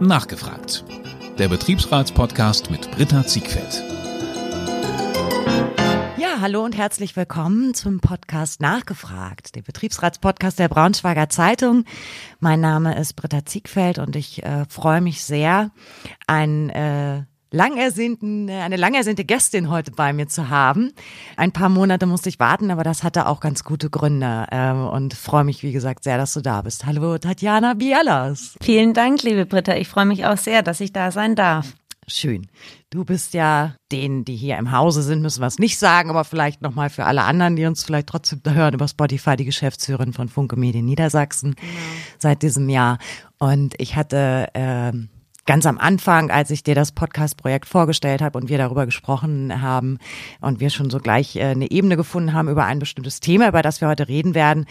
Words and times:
Nachgefragt. 0.00 0.82
Der 1.36 1.48
Betriebsratspodcast 1.48 2.70
mit 2.70 2.90
Britta 2.90 3.26
Ziegfeld. 3.26 3.84
Ja, 6.16 6.40
hallo 6.40 6.64
und 6.64 6.74
herzlich 6.74 7.16
willkommen 7.16 7.74
zum 7.74 8.00
Podcast 8.00 8.62
Nachgefragt, 8.62 9.56
dem 9.56 9.62
Betriebsratspodcast 9.62 10.58
der 10.58 10.68
Braunschweiger 10.68 11.28
Zeitung. 11.28 11.84
Mein 12.38 12.60
Name 12.60 12.98
ist 12.98 13.12
Britta 13.12 13.44
Ziegfeld 13.44 13.98
und 13.98 14.16
ich 14.16 14.42
äh, 14.42 14.64
freue 14.70 15.02
mich 15.02 15.22
sehr, 15.22 15.70
ein 16.26 16.70
äh, 16.70 17.24
lang 17.50 17.76
ersehnten, 17.76 18.48
äh, 18.48 18.60
eine 18.60 18.76
lang 18.76 18.94
ersehnte 18.94 19.24
Gästin 19.24 19.70
heute 19.70 19.90
bei 19.90 20.12
mir 20.12 20.28
zu 20.28 20.48
haben. 20.48 20.92
Ein 21.36 21.52
paar 21.52 21.68
Monate 21.68 22.06
musste 22.06 22.28
ich 22.28 22.38
warten, 22.38 22.70
aber 22.70 22.84
das 22.84 23.02
hatte 23.02 23.26
auch 23.26 23.40
ganz 23.40 23.64
gute 23.64 23.90
Gründe 23.90 24.46
ähm, 24.50 24.86
und 24.86 25.14
freue 25.14 25.44
mich, 25.44 25.62
wie 25.62 25.72
gesagt, 25.72 26.04
sehr, 26.04 26.18
dass 26.18 26.32
du 26.32 26.40
da 26.40 26.62
bist. 26.62 26.86
Hallo 26.86 27.18
Tatjana 27.18 27.74
Bielas. 27.74 28.56
Vielen 28.62 28.94
Dank, 28.94 29.22
liebe 29.22 29.46
Britta. 29.46 29.76
Ich 29.76 29.88
freue 29.88 30.06
mich 30.06 30.24
auch 30.24 30.38
sehr, 30.38 30.62
dass 30.62 30.80
ich 30.80 30.92
da 30.92 31.10
sein 31.10 31.34
darf. 31.34 31.74
Schön. 32.06 32.48
Du 32.90 33.04
bist 33.04 33.34
ja 33.34 33.76
denen, 33.92 34.24
die 34.24 34.34
hier 34.34 34.58
im 34.58 34.72
Hause 34.72 35.02
sind, 35.02 35.22
müssen 35.22 35.42
wir 35.42 35.46
es 35.46 35.60
nicht 35.60 35.78
sagen, 35.78 36.10
aber 36.10 36.24
vielleicht 36.24 36.60
nochmal 36.60 36.90
für 36.90 37.04
alle 37.04 37.22
anderen, 37.22 37.54
die 37.54 37.66
uns 37.66 37.84
vielleicht 37.84 38.08
trotzdem 38.08 38.40
hören 38.44 38.74
über 38.74 38.88
Spotify, 38.88 39.36
die 39.36 39.44
Geschäftsführerin 39.44 40.12
von 40.12 40.28
Funke 40.28 40.56
Medien 40.56 40.86
Niedersachsen 40.86 41.54
genau. 41.54 41.72
seit 42.18 42.42
diesem 42.42 42.68
Jahr. 42.68 42.98
Und 43.38 43.74
ich 43.78 43.94
hatte 43.94 44.48
ähm, 44.54 45.08
ganz 45.50 45.66
am 45.66 45.78
Anfang, 45.78 46.30
als 46.30 46.52
ich 46.52 46.62
dir 46.62 46.76
das 46.76 46.92
Podcast-Projekt 46.92 47.66
vorgestellt 47.66 48.22
habe 48.22 48.38
und 48.38 48.48
wir 48.48 48.56
darüber 48.56 48.86
gesprochen 48.86 49.60
haben 49.60 49.98
und 50.40 50.60
wir 50.60 50.70
schon 50.70 50.90
so 50.90 51.00
gleich 51.00 51.34
äh, 51.34 51.46
eine 51.46 51.72
Ebene 51.72 51.96
gefunden 51.96 52.34
haben 52.34 52.48
über 52.48 52.66
ein 52.66 52.78
bestimmtes 52.78 53.18
Thema, 53.18 53.48
über 53.48 53.60
das 53.60 53.80
wir 53.80 53.88
heute 53.88 54.06
reden 54.06 54.36
werden, 54.36 54.66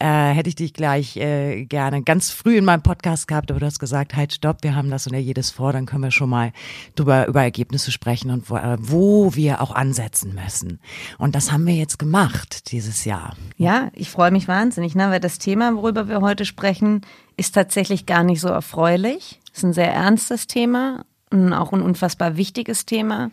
äh, 0.00 0.32
hätte 0.32 0.48
ich 0.48 0.56
dich 0.56 0.74
gleich 0.74 1.16
äh, 1.18 1.66
gerne 1.66 2.02
ganz 2.02 2.32
früh 2.32 2.56
in 2.56 2.64
meinem 2.64 2.82
Podcast 2.82 3.28
gehabt, 3.28 3.52
aber 3.52 3.60
du 3.60 3.66
hast 3.66 3.78
gesagt, 3.78 4.16
halt 4.16 4.32
stopp, 4.32 4.64
wir 4.64 4.74
haben 4.74 4.90
das 4.90 5.06
und 5.06 5.12
ja 5.12 5.20
jedes 5.20 5.52
vor, 5.52 5.72
dann 5.72 5.86
können 5.86 6.02
wir 6.02 6.10
schon 6.10 6.30
mal 6.30 6.50
drüber 6.96 7.28
über 7.28 7.42
Ergebnisse 7.44 7.92
sprechen 7.92 8.32
und 8.32 8.50
wo, 8.50 8.56
äh, 8.56 8.76
wo 8.80 9.36
wir 9.36 9.62
auch 9.62 9.70
ansetzen 9.70 10.34
müssen. 10.34 10.80
Und 11.16 11.36
das 11.36 11.52
haben 11.52 11.64
wir 11.64 11.74
jetzt 11.74 12.00
gemacht 12.00 12.72
dieses 12.72 13.04
Jahr. 13.04 13.36
Ja, 13.56 13.92
ich 13.92 14.10
freue 14.10 14.32
mich 14.32 14.48
wahnsinnig, 14.48 14.96
ne, 14.96 15.10
weil 15.10 15.20
das 15.20 15.38
Thema, 15.38 15.76
worüber 15.76 16.08
wir 16.08 16.22
heute 16.22 16.44
sprechen, 16.44 17.02
ist 17.36 17.54
tatsächlich 17.54 18.06
gar 18.06 18.22
nicht 18.22 18.40
so 18.40 18.48
erfreulich. 18.48 19.40
Es 19.52 19.58
ist 19.58 19.64
ein 19.64 19.72
sehr 19.72 19.92
ernstes 19.92 20.46
Thema 20.46 21.04
und 21.30 21.52
auch 21.52 21.72
ein 21.72 21.82
unfassbar 21.82 22.36
wichtiges 22.36 22.86
Thema. 22.86 23.30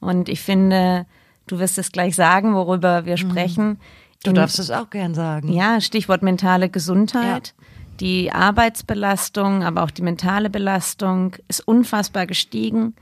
Und 0.00 0.28
ich 0.28 0.40
finde, 0.40 1.06
du 1.46 1.58
wirst 1.58 1.78
es 1.78 1.92
gleich 1.92 2.14
sagen, 2.14 2.54
worüber 2.54 3.04
wir 3.04 3.14
mhm. 3.14 3.30
sprechen. 3.30 3.80
Du 4.24 4.30
In, 4.30 4.36
darfst 4.36 4.58
es 4.58 4.70
auch 4.70 4.90
gern 4.90 5.14
sagen. 5.14 5.52
Ja, 5.52 5.80
Stichwort 5.80 6.22
mentale 6.22 6.68
Gesundheit. 6.68 7.54
Ja. 7.58 7.64
Die 8.00 8.32
Arbeitsbelastung, 8.32 9.64
aber 9.64 9.82
auch 9.82 9.90
die 9.90 10.02
mentale 10.02 10.50
Belastung 10.50 11.34
ist 11.48 11.66
unfassbar 11.66 12.26
gestiegen 12.26 12.94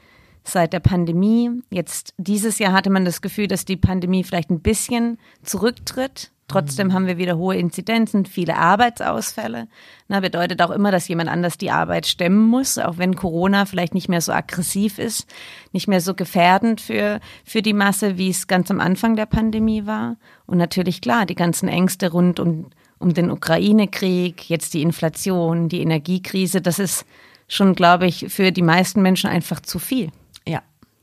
seit 0.48 0.72
der 0.72 0.80
Pandemie. 0.80 1.50
Jetzt 1.70 2.14
dieses 2.16 2.58
Jahr 2.58 2.72
hatte 2.72 2.90
man 2.90 3.04
das 3.04 3.20
Gefühl, 3.20 3.46
dass 3.48 3.64
die 3.64 3.76
Pandemie 3.76 4.24
vielleicht 4.24 4.50
ein 4.50 4.60
bisschen 4.60 5.18
zurücktritt. 5.42 6.30
Trotzdem 6.48 6.92
haben 6.92 7.08
wir 7.08 7.18
wieder 7.18 7.36
hohe 7.36 7.56
Inzidenzen, 7.56 8.24
viele 8.24 8.56
Arbeitsausfälle. 8.56 9.66
Na, 10.06 10.20
bedeutet 10.20 10.62
auch 10.62 10.70
immer, 10.70 10.92
dass 10.92 11.08
jemand 11.08 11.28
anders 11.28 11.58
die 11.58 11.72
Arbeit 11.72 12.06
stemmen 12.06 12.46
muss, 12.46 12.78
auch 12.78 12.98
wenn 12.98 13.16
Corona 13.16 13.64
vielleicht 13.64 13.94
nicht 13.94 14.08
mehr 14.08 14.20
so 14.20 14.32
aggressiv 14.32 15.00
ist, 15.00 15.26
nicht 15.72 15.88
mehr 15.88 16.00
so 16.00 16.14
gefährdend 16.14 16.80
für, 16.80 17.18
für 17.44 17.62
die 17.62 17.72
Masse, 17.72 18.16
wie 18.16 18.30
es 18.30 18.46
ganz 18.46 18.70
am 18.70 18.80
Anfang 18.80 19.16
der 19.16 19.26
Pandemie 19.26 19.86
war. 19.86 20.16
Und 20.46 20.58
natürlich 20.58 21.00
klar, 21.00 21.26
die 21.26 21.34
ganzen 21.34 21.68
Ängste 21.68 22.12
rund 22.12 22.38
um, 22.38 22.66
um 23.00 23.12
den 23.12 23.32
Ukraine-Krieg, 23.32 24.48
jetzt 24.48 24.74
die 24.74 24.82
Inflation, 24.82 25.68
die 25.68 25.80
Energiekrise, 25.80 26.60
das 26.60 26.78
ist 26.78 27.06
schon, 27.48 27.74
glaube 27.74 28.06
ich, 28.06 28.26
für 28.28 28.52
die 28.52 28.62
meisten 28.62 29.02
Menschen 29.02 29.28
einfach 29.28 29.60
zu 29.60 29.80
viel. 29.80 30.10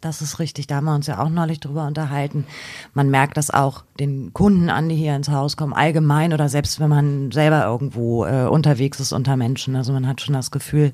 Das 0.04 0.22
ist 0.22 0.40
richtig, 0.40 0.68
da 0.68 0.76
haben 0.76 0.86
wir 0.86 0.96
uns 0.96 1.08
ja 1.08 1.20
auch 1.23 1.30
neulich 1.30 1.62
drüber 1.62 1.88
unterhalten. 1.88 2.46
Man 2.94 3.09
merkt 3.09 3.38
das 3.38 3.52
auch 3.52 3.84
den 4.00 4.34
Kunden 4.34 4.69
an, 4.69 4.90
die 4.90 4.96
hier 4.96 5.16
ins 5.16 5.30
Haus 5.30 5.56
kommen, 5.56 5.74
allgemein 5.74 6.34
oder 6.34 6.50
selbst 6.50 6.81
wenn 6.81 6.90
man 6.90 7.31
selber 7.31 7.64
irgendwo 7.64 8.25
äh, 8.25 8.47
unterwegs 8.47 9.00
ist 9.00 9.13
unter 9.13 9.38
Menschen. 9.38 9.78
Also 9.78 9.94
man 9.94 10.06
hat 10.06 10.19
schon 10.19 10.34
das 10.34 10.52
Gefühl, 10.52 10.92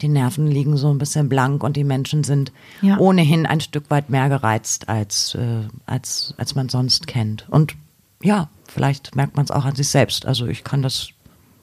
die 0.00 0.08
Nerven 0.08 0.46
liegen 0.46 0.76
so 0.76 0.90
ein 0.90 0.98
bisschen 0.98 1.28
blank 1.28 1.64
und 1.64 1.76
die 1.76 1.82
Menschen 1.82 2.22
sind 2.22 2.52
ja. 2.82 2.98
ohnehin 2.98 3.46
ein 3.46 3.60
Stück 3.60 3.90
weit 3.90 4.10
mehr 4.10 4.28
gereizt, 4.28 4.88
als, 4.88 5.34
äh, 5.34 5.62
als, 5.86 6.34
als 6.36 6.54
man 6.54 6.68
sonst 6.68 7.08
kennt. 7.08 7.48
Und 7.50 7.74
ja, 8.22 8.48
vielleicht 8.68 9.16
merkt 9.16 9.34
man 9.34 9.44
es 9.44 9.50
auch 9.50 9.64
an 9.64 9.74
sich 9.74 9.88
selbst. 9.88 10.24
Also 10.24 10.46
ich 10.46 10.62
kann 10.62 10.82
das 10.82 11.08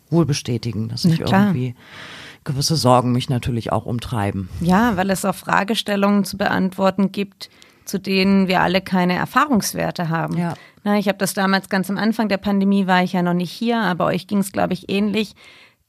wohl 0.10 0.26
bestätigen, 0.26 0.90
dass 0.90 1.06
ich 1.06 1.22
irgendwie 1.22 1.76
gewisse 2.44 2.76
Sorgen 2.76 3.12
mich 3.12 3.30
natürlich 3.30 3.72
auch 3.72 3.86
umtreiben. 3.86 4.50
Ja, 4.62 4.98
weil 4.98 5.10
es 5.10 5.26
auch 5.26 5.36
Fragestellungen 5.36 6.26
zu 6.26 6.38
beantworten 6.38 7.12
gibt, 7.12 7.50
zu 7.86 8.00
denen 8.00 8.48
wir 8.48 8.62
alle 8.62 8.82
keine 8.82 9.16
Erfahrungswerte 9.16 10.10
haben. 10.10 10.38
Ja. 10.38 10.54
Na, 10.84 10.98
ich 10.98 11.08
habe 11.08 11.18
das 11.18 11.34
damals 11.34 11.70
ganz 11.70 11.90
am 11.90 11.98
Anfang 11.98 12.30
der 12.30 12.38
Pandemie 12.38 12.88
war 12.88 13.04
ich 13.04 13.14
ja 13.14 13.22
noch 13.22 13.34
nicht 13.34 13.52
hier, 13.52 13.80
aber 13.80 14.06
euch 14.06 14.28
ging 14.28 14.40
es, 14.40 14.52
glaube 14.52 14.74
ich, 14.74 14.90
ähnlich. 14.90 15.34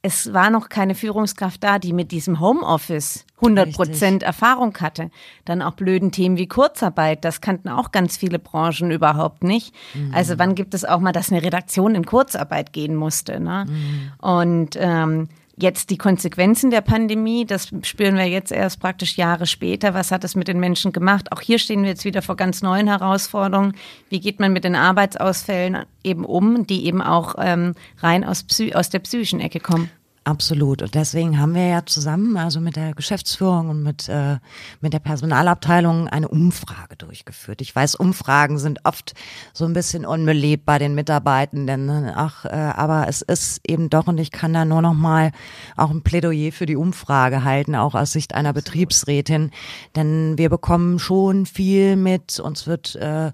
Es 0.01 0.33
war 0.33 0.51
noch 0.51 0.69
keine 0.69 0.93
Führungskraft 0.93 1.63
da, 1.63 1.79
die 1.79 1.91
mit 1.91 2.11
diesem 2.11 2.39
Homeoffice 2.39 3.25
100 3.37 3.73
Prozent 3.73 4.23
Erfahrung 4.23 4.77
hatte. 4.77 5.09
Dann 5.45 5.63
auch 5.63 5.73
blöden 5.73 6.11
Themen 6.11 6.37
wie 6.37 6.47
Kurzarbeit, 6.47 7.25
das 7.25 7.41
kannten 7.41 7.69
auch 7.69 7.91
ganz 7.91 8.15
viele 8.15 8.37
Branchen 8.37 8.91
überhaupt 8.91 9.43
nicht. 9.43 9.73
Mhm. 9.95 10.13
Also 10.13 10.37
wann 10.37 10.53
gibt 10.53 10.75
es 10.75 10.85
auch 10.85 10.99
mal, 10.99 11.11
dass 11.11 11.31
eine 11.31 11.41
Redaktion 11.41 11.95
in 11.95 12.05
Kurzarbeit 12.05 12.71
gehen 12.71 12.95
musste? 12.95 13.39
Ne? 13.39 13.65
Mhm. 13.67 14.11
Und 14.21 14.77
ähm, 14.79 15.27
Jetzt 15.57 15.89
die 15.89 15.97
Konsequenzen 15.97 16.69
der 16.69 16.81
Pandemie, 16.81 17.45
das 17.45 17.69
spüren 17.83 18.15
wir 18.15 18.25
jetzt 18.25 18.51
erst 18.51 18.81
praktisch 18.81 19.15
Jahre 19.15 19.45
später. 19.45 19.93
Was 19.93 20.11
hat 20.11 20.25
es 20.25 20.35
mit 20.35 20.49
den 20.49 20.59
Menschen 20.59 20.91
gemacht? 20.91 21.31
Auch 21.31 21.39
hier 21.39 21.59
stehen 21.59 21.83
wir 21.83 21.89
jetzt 21.89 22.03
wieder 22.03 22.21
vor 22.21 22.35
ganz 22.35 22.61
neuen 22.61 22.87
Herausforderungen. 22.87 23.73
Wie 24.09 24.19
geht 24.19 24.41
man 24.41 24.51
mit 24.51 24.65
den 24.65 24.75
Arbeitsausfällen 24.75 25.85
eben 26.03 26.25
um, 26.25 26.67
die 26.67 26.85
eben 26.85 27.01
auch 27.01 27.35
ähm, 27.37 27.73
rein 27.99 28.25
aus, 28.25 28.45
aus 28.73 28.89
der 28.89 28.99
psychischen 28.99 29.39
Ecke 29.39 29.61
kommen? 29.61 29.89
Absolut. 30.27 30.81
Und 30.81 30.95
deswegen 30.95 31.39
haben 31.39 31.53
wir 31.53 31.67
ja 31.67 31.85
zusammen, 31.85 32.35
also 32.35 32.59
mit 32.59 32.75
der 32.75 32.95
Geschäftsführung 32.95 33.69
und 33.69 33.83
mit, 33.83 34.09
äh, 34.09 34.37
mit 34.81 34.91
der 34.91 34.97
Personalabteilung, 34.97 36.07
eine 36.07 36.27
Umfrage 36.27 36.95
durchgeführt. 36.95 37.61
Ich 37.61 37.75
weiß, 37.75 37.93
Umfragen 37.93 38.57
sind 38.57 38.79
oft 38.85 39.13
so 39.53 39.65
ein 39.65 39.73
bisschen 39.73 40.03
unbelebt 40.03 40.65
bei 40.65 40.79
den 40.79 40.95
Mitarbeitenden. 40.95 42.11
Ach, 42.15 42.43
äh, 42.45 42.49
aber 42.49 43.07
es 43.07 43.21
ist 43.21 43.61
eben 43.67 43.91
doch, 43.91 44.07
und 44.07 44.17
ich 44.19 44.31
kann 44.31 44.51
da 44.51 44.65
nur 44.65 44.81
noch 44.81 44.95
mal 44.95 45.31
auch 45.77 45.91
ein 45.91 46.01
Plädoyer 46.01 46.51
für 46.51 46.65
die 46.65 46.75
Umfrage 46.75 47.43
halten, 47.43 47.75
auch 47.75 47.93
aus 47.93 48.11
Sicht 48.11 48.33
einer 48.33 48.51
Betriebsrätin. 48.51 49.51
Denn 49.95 50.39
wir 50.39 50.49
bekommen 50.49 50.97
schon 50.97 51.45
viel 51.45 51.97
mit, 51.97 52.39
uns 52.39 52.65
wird 52.65 52.95
äh, 52.95 53.31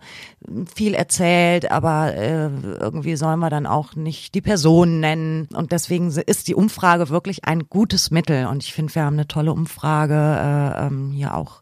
viel 0.76 0.94
erzählt, 0.94 1.72
aber 1.72 2.16
äh, 2.16 2.50
irgendwie 2.82 3.16
sollen 3.16 3.40
wir 3.40 3.50
dann 3.50 3.66
auch 3.66 3.96
nicht 3.96 4.36
die 4.36 4.42
Personen 4.42 5.00
nennen. 5.00 5.48
Und 5.54 5.72
deswegen 5.72 6.10
ist 6.10 6.50
die 6.50 6.56
Umfrage 6.56 6.81
Umfrage 6.84 7.10
wirklich 7.10 7.46
ein 7.46 7.70
gutes 7.70 8.12
Mittel. 8.12 8.48
Und 8.48 8.64
ich 8.64 8.74
finde, 8.74 8.96
wir 8.96 9.04
haben 9.04 9.16
eine 9.16 9.28
tolle 9.28 9.54
Umfrage 9.54 10.14
äh, 10.16 10.88
ähm, 10.88 11.12
hier 11.12 11.36
auch 11.36 11.62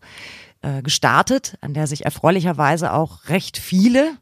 äh, 0.61 0.81
gestartet, 0.81 1.57
an 1.61 1.73
der 1.73 1.87
sich 1.87 2.05
erfreulicherweise 2.05 2.93
auch 2.93 3.29
recht 3.29 3.57
viele 3.57 4.17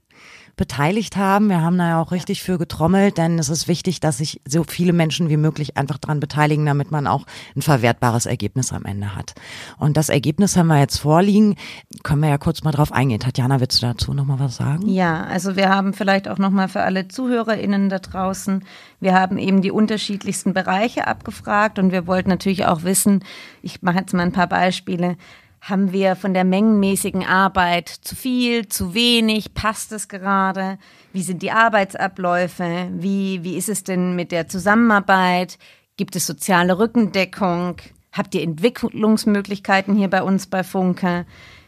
beteiligt 0.58 1.16
haben. 1.16 1.50
Wir 1.50 1.62
haben 1.62 1.78
da 1.78 1.88
ja 1.88 2.02
auch 2.02 2.12
richtig 2.12 2.44
für 2.44 2.58
getrommelt, 2.58 3.18
denn 3.18 3.40
es 3.40 3.48
ist 3.48 3.68
wichtig, 3.68 4.00
dass 4.00 4.18
sich 4.18 4.42
so 4.46 4.64
viele 4.64 4.92
Menschen 4.92 5.30
wie 5.30 5.38
möglich 5.38 5.78
einfach 5.78 5.98
daran 5.98 6.20
beteiligen, 6.20 6.66
damit 6.66 6.92
man 6.92 7.08
auch 7.08 7.26
ein 7.56 7.62
verwertbares 7.62 8.26
Ergebnis 8.26 8.74
am 8.74 8.84
Ende 8.84 9.16
hat. 9.16 9.36
Und 9.78 9.96
das 9.96 10.10
Ergebnis 10.10 10.58
haben 10.58 10.68
wir 10.68 10.80
jetzt 10.80 10.98
vorliegen. 10.98 11.56
Können 12.04 12.22
wir 12.22 12.30
ja 12.30 12.38
kurz 12.38 12.64
mal 12.64 12.72
drauf 12.72 12.92
eingehen. 12.92 13.20
Tatjana, 13.20 13.60
willst 13.60 13.82
du 13.82 13.86
dazu 13.86 14.14
noch 14.14 14.26
mal 14.26 14.40
was 14.40 14.58
sagen? 14.58 14.90
Ja, 14.90 15.24
also 15.24 15.56
wir 15.56 15.70
haben 15.70 15.94
vielleicht 15.94 16.28
auch 16.28 16.40
noch 16.40 16.52
mal 16.52 16.68
für 16.68 16.82
alle 16.82 17.08
ZuhörerInnen 17.08 17.90
da 17.90 18.00
draußen, 18.00 18.64
wir 19.00 19.14
haben 19.14 19.38
eben 19.38 19.62
die 19.62 19.72
unterschiedlichsten 19.72 20.54
Bereiche 20.54 21.06
abgefragt 21.08 21.78
und 21.78 21.92
wir 21.92 22.08
wollten 22.08 22.30
natürlich 22.30 22.66
auch 22.66 22.84
wissen, 22.84 23.24
ich 23.62 23.84
mache 23.84 24.00
jetzt 24.00 24.14
mal 24.14 24.24
ein 24.24 24.32
paar 24.32 24.48
Beispiele, 24.48 25.18
haben 25.62 25.92
wir 25.92 26.16
von 26.16 26.34
der 26.34 26.44
mengenmäßigen 26.44 27.26
Arbeit 27.26 27.90
zu 27.90 28.16
viel, 28.16 28.68
zu 28.68 28.94
wenig? 28.94 29.54
Passt 29.54 29.92
es 29.92 30.08
gerade? 30.08 30.78
Wie 31.14 31.22
sind 31.22 31.42
die 31.42 31.52
Arbeitsabläufe? 31.52 32.90
Wie, 32.94 33.44
wie 33.44 33.58
ist 33.58 33.70
es 33.70 33.84
denn 33.84 34.16
mit 34.16 34.32
der 34.32 34.48
Zusammenarbeit? 34.48 35.58
Gibt 35.98 36.16
es 36.16 36.28
soziale 36.28 36.80
Rückendeckung? 36.80 37.78
Habt 38.12 38.36
ihr 38.36 38.44
Entwicklungsmöglichkeiten 38.44 39.96
hier 39.96 40.10
bei 40.10 40.24
uns 40.24 40.48
bei 40.48 40.64
Funke? 40.64 41.26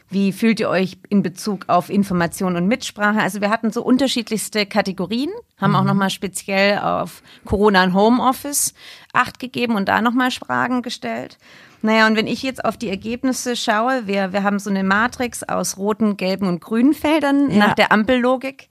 Wie 0.08 0.32
fühlt 0.32 0.58
ihr 0.58 0.68
euch 0.68 0.98
in 1.08 1.22
Bezug 1.22 1.68
auf 1.68 1.88
Information 1.88 2.56
und 2.56 2.66
Mitsprache? 2.66 3.20
Also 3.20 3.40
wir 3.40 3.48
hatten 3.48 3.70
so 3.70 3.84
unterschiedlichste 3.84 4.66
Kategorien, 4.66 5.30
haben 5.56 5.70
mhm. 5.70 5.76
auch 5.76 5.84
nochmal 5.84 6.10
speziell 6.10 6.78
auf 6.80 7.22
Corona 7.44 7.84
und 7.84 7.94
Homeoffice 7.94 8.74
Acht 9.12 9.38
gegeben 9.38 9.76
und 9.76 9.88
da 9.88 10.00
nochmal 10.00 10.32
Fragen 10.32 10.82
gestellt. 10.82 11.38
Naja, 11.82 12.06
und 12.06 12.16
wenn 12.16 12.26
ich 12.26 12.42
jetzt 12.42 12.64
auf 12.64 12.76
die 12.76 12.90
Ergebnisse 12.90 13.56
schaue, 13.56 14.06
wir, 14.06 14.32
wir 14.32 14.42
haben 14.42 14.58
so 14.58 14.70
eine 14.70 14.84
Matrix 14.84 15.42
aus 15.42 15.78
roten, 15.78 16.16
gelben 16.16 16.46
und 16.46 16.60
grünen 16.60 16.92
Feldern 16.92 17.50
ja. 17.50 17.58
nach 17.58 17.74
der 17.74 17.92
Ampellogik. 17.92 18.68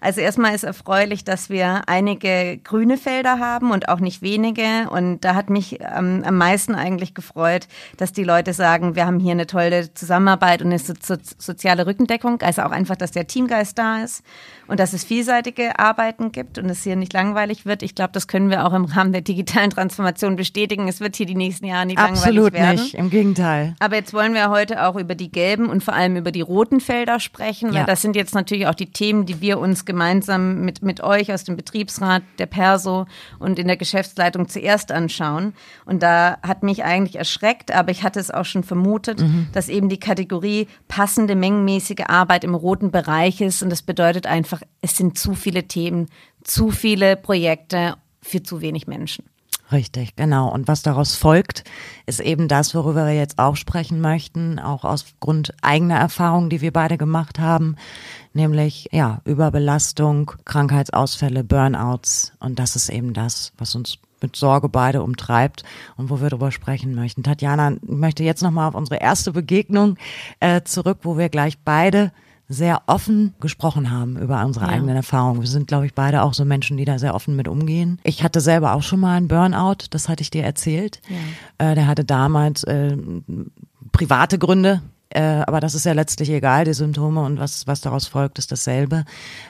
Also 0.00 0.20
erstmal 0.20 0.54
ist 0.54 0.64
erfreulich, 0.64 1.24
dass 1.24 1.50
wir 1.50 1.82
einige 1.86 2.58
grüne 2.58 2.96
Felder 2.96 3.38
haben 3.38 3.70
und 3.70 3.88
auch 3.88 4.00
nicht 4.00 4.22
wenige. 4.22 4.88
Und 4.90 5.20
da 5.20 5.34
hat 5.34 5.50
mich 5.50 5.80
ähm, 5.80 6.22
am 6.24 6.36
meisten 6.36 6.74
eigentlich 6.74 7.14
gefreut, 7.14 7.68
dass 7.96 8.12
die 8.12 8.24
Leute 8.24 8.52
sagen, 8.52 8.94
wir 8.94 9.06
haben 9.06 9.20
hier 9.20 9.32
eine 9.32 9.46
tolle 9.46 9.92
Zusammenarbeit 9.92 10.62
und 10.62 10.68
eine 10.68 10.78
so 10.78 10.94
so 11.00 11.16
soziale 11.38 11.86
Rückendeckung. 11.86 12.40
Also 12.42 12.62
auch 12.62 12.70
einfach, 12.70 12.96
dass 12.96 13.12
der 13.12 13.26
Teamgeist 13.26 13.78
da 13.78 14.02
ist 14.02 14.22
und 14.66 14.80
dass 14.80 14.92
es 14.92 15.04
vielseitige 15.04 15.78
Arbeiten 15.78 16.32
gibt 16.32 16.58
und 16.58 16.70
es 16.70 16.82
hier 16.82 16.96
nicht 16.96 17.12
langweilig 17.12 17.66
wird. 17.66 17.82
Ich 17.82 17.94
glaube, 17.94 18.12
das 18.12 18.28
können 18.28 18.50
wir 18.50 18.66
auch 18.66 18.72
im 18.72 18.84
Rahmen 18.84 19.12
der 19.12 19.22
digitalen 19.22 19.70
Transformation 19.70 20.36
bestätigen. 20.36 20.88
Es 20.88 21.00
wird 21.00 21.16
hier 21.16 21.26
die 21.26 21.34
nächsten 21.34 21.66
Jahre 21.66 21.86
nicht 21.86 21.98
Absolut 21.98 22.52
langweilig 22.52 22.52
werden. 22.52 22.70
Absolut 22.70 22.92
nicht, 22.92 22.94
im 22.94 23.10
Gegenteil. 23.10 23.74
Aber 23.80 23.96
jetzt 23.96 24.14
wollen 24.14 24.32
wir 24.32 24.48
heute 24.48 24.86
auch 24.86 24.96
über 24.96 25.14
die 25.14 25.30
gelben 25.30 25.68
und 25.68 25.82
vor 25.82 25.94
allem 25.94 26.16
über 26.16 26.32
die 26.32 26.40
roten 26.40 26.80
Felder 26.80 27.20
sprechen, 27.20 27.70
weil 27.70 27.80
ja. 27.80 27.84
das 27.84 28.00
sind 28.00 28.16
jetzt 28.16 28.34
natürlich 28.34 28.66
auch 28.66 28.74
die 28.74 28.90
Themen, 28.90 29.26
die 29.26 29.40
wir 29.40 29.58
uns 29.58 29.84
gemeinsam 29.90 30.64
mit, 30.64 30.82
mit 30.82 31.02
euch 31.02 31.32
aus 31.32 31.42
dem 31.42 31.56
Betriebsrat, 31.56 32.22
der 32.38 32.46
Perso 32.46 33.06
und 33.40 33.58
in 33.58 33.66
der 33.66 33.76
Geschäftsleitung 33.76 34.48
zuerst 34.48 34.92
anschauen. 34.92 35.54
Und 35.84 36.04
da 36.04 36.38
hat 36.42 36.62
mich 36.62 36.84
eigentlich 36.84 37.16
erschreckt, 37.16 37.74
aber 37.74 37.90
ich 37.90 38.04
hatte 38.04 38.20
es 38.20 38.30
auch 38.30 38.44
schon 38.44 38.62
vermutet, 38.62 39.20
mhm. 39.20 39.48
dass 39.52 39.68
eben 39.68 39.88
die 39.88 39.98
Kategorie 39.98 40.68
passende 40.86 41.34
mengenmäßige 41.34 42.04
Arbeit 42.06 42.44
im 42.44 42.54
roten 42.54 42.92
Bereich 42.92 43.40
ist. 43.40 43.64
Und 43.64 43.70
das 43.70 43.82
bedeutet 43.82 44.28
einfach, 44.28 44.62
es 44.80 44.96
sind 44.96 45.18
zu 45.18 45.34
viele 45.34 45.64
Themen, 45.64 46.06
zu 46.44 46.70
viele 46.70 47.16
Projekte 47.16 47.96
für 48.22 48.42
zu 48.42 48.60
wenig 48.60 48.86
Menschen. 48.86 49.24
Richtig, 49.72 50.16
genau. 50.16 50.48
Und 50.52 50.66
was 50.66 50.82
daraus 50.82 51.14
folgt, 51.14 51.62
ist 52.06 52.20
eben 52.20 52.48
das, 52.48 52.74
worüber 52.74 53.06
wir 53.06 53.14
jetzt 53.14 53.38
auch 53.38 53.54
sprechen 53.54 54.00
möchten, 54.00 54.58
auch 54.58 54.84
aus 54.84 55.04
Grund 55.20 55.54
eigener 55.62 55.96
Erfahrungen, 55.96 56.50
die 56.50 56.60
wir 56.60 56.72
beide 56.72 56.98
gemacht 56.98 57.38
haben, 57.38 57.76
nämlich 58.32 58.88
ja, 58.90 59.20
Überbelastung, 59.24 60.32
Krankheitsausfälle, 60.44 61.44
Burnouts. 61.44 62.32
Und 62.40 62.58
das 62.58 62.74
ist 62.74 62.88
eben 62.88 63.12
das, 63.14 63.52
was 63.58 63.74
uns 63.76 63.98
mit 64.20 64.36
Sorge 64.36 64.68
beide 64.68 65.02
umtreibt 65.02 65.62
und 65.96 66.10
wo 66.10 66.20
wir 66.20 66.30
darüber 66.30 66.50
sprechen 66.50 66.94
möchten. 66.94 67.22
Tatjana, 67.22 67.72
ich 67.72 67.88
möchte 67.88 68.24
jetzt 68.24 68.42
nochmal 68.42 68.68
auf 68.68 68.74
unsere 68.74 69.00
erste 69.00 69.32
Begegnung 69.32 69.96
äh, 70.40 70.62
zurück, 70.62 70.98
wo 71.02 71.16
wir 71.16 71.28
gleich 71.28 71.58
beide 71.64 72.12
sehr 72.50 72.82
offen 72.86 73.32
gesprochen 73.38 73.92
haben 73.92 74.16
über 74.18 74.44
unsere 74.44 74.66
ja. 74.66 74.72
eigenen 74.72 74.96
Erfahrungen. 74.96 75.40
Wir 75.40 75.48
sind, 75.48 75.68
glaube 75.68 75.86
ich, 75.86 75.94
beide 75.94 76.22
auch 76.22 76.34
so 76.34 76.44
Menschen, 76.44 76.76
die 76.76 76.84
da 76.84 76.98
sehr 76.98 77.14
offen 77.14 77.36
mit 77.36 77.46
umgehen. 77.46 78.00
Ich 78.02 78.24
hatte 78.24 78.40
selber 78.40 78.74
auch 78.74 78.82
schon 78.82 78.98
mal 78.98 79.16
einen 79.16 79.28
Burnout, 79.28 79.86
das 79.90 80.08
hatte 80.08 80.22
ich 80.22 80.30
dir 80.30 80.42
erzählt. 80.42 81.00
Ja. 81.08 81.70
Äh, 81.70 81.74
der 81.76 81.86
hatte 81.86 82.04
damals 82.04 82.64
äh, 82.64 82.96
private 83.92 84.36
Gründe, 84.36 84.82
äh, 85.10 85.20
aber 85.20 85.60
das 85.60 85.76
ist 85.76 85.86
ja 85.86 85.92
letztlich 85.92 86.28
egal, 86.30 86.64
die 86.64 86.74
Symptome 86.74 87.22
und 87.22 87.38
was, 87.38 87.68
was 87.68 87.82
daraus 87.82 88.08
folgt, 88.08 88.40
ist 88.40 88.50
dasselbe. 88.50 89.04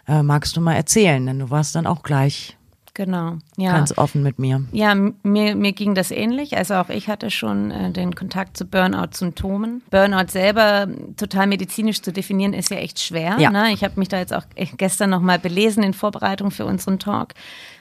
Äh, 0.06 0.23
magst 0.23 0.55
du 0.58 0.61
mal 0.61 0.75
erzählen, 0.75 1.25
denn 1.25 1.38
du 1.38 1.49
warst 1.49 1.75
dann 1.75 1.87
auch 1.87 2.02
gleich 2.02 2.58
Genau, 3.00 3.38
ja. 3.56 3.73
Ganz 3.73 3.97
offen 3.97 4.23
mit 4.23 4.38
mir. 4.38 4.62
Ja, 4.73 4.94
mir, 4.94 5.56
mir 5.56 5.73
ging 5.73 5.94
das 5.94 6.11
ähnlich. 6.11 6.58
Also 6.58 6.75
auch 6.75 6.91
ich 6.91 7.08
hatte 7.08 7.31
schon 7.31 7.70
äh, 7.70 7.91
den 7.93 8.14
Kontakt 8.14 8.58
zu 8.58 8.67
Burnout-Symptomen. 8.67 9.81
Burnout 9.88 10.29
selber 10.29 10.87
total 11.17 11.47
medizinisch 11.47 12.02
zu 12.02 12.12
definieren, 12.12 12.52
ist 12.52 12.70
ja 12.70 12.76
echt 12.76 13.00
schwer. 13.00 13.38
Ja. 13.38 13.50
Ne? 13.50 13.73
Ich 13.73 13.85
habe 13.85 13.99
mich 13.99 14.11
da 14.11 14.19
jetzt 14.19 14.35
auch 14.35 14.43
gestern 14.76 15.08
nochmal 15.08 15.38
belesen 15.38 15.82
in 15.82 15.94
Vorbereitung 15.94 16.50
für 16.50 16.67
unseren 16.67 16.99
Talk, 16.99 17.32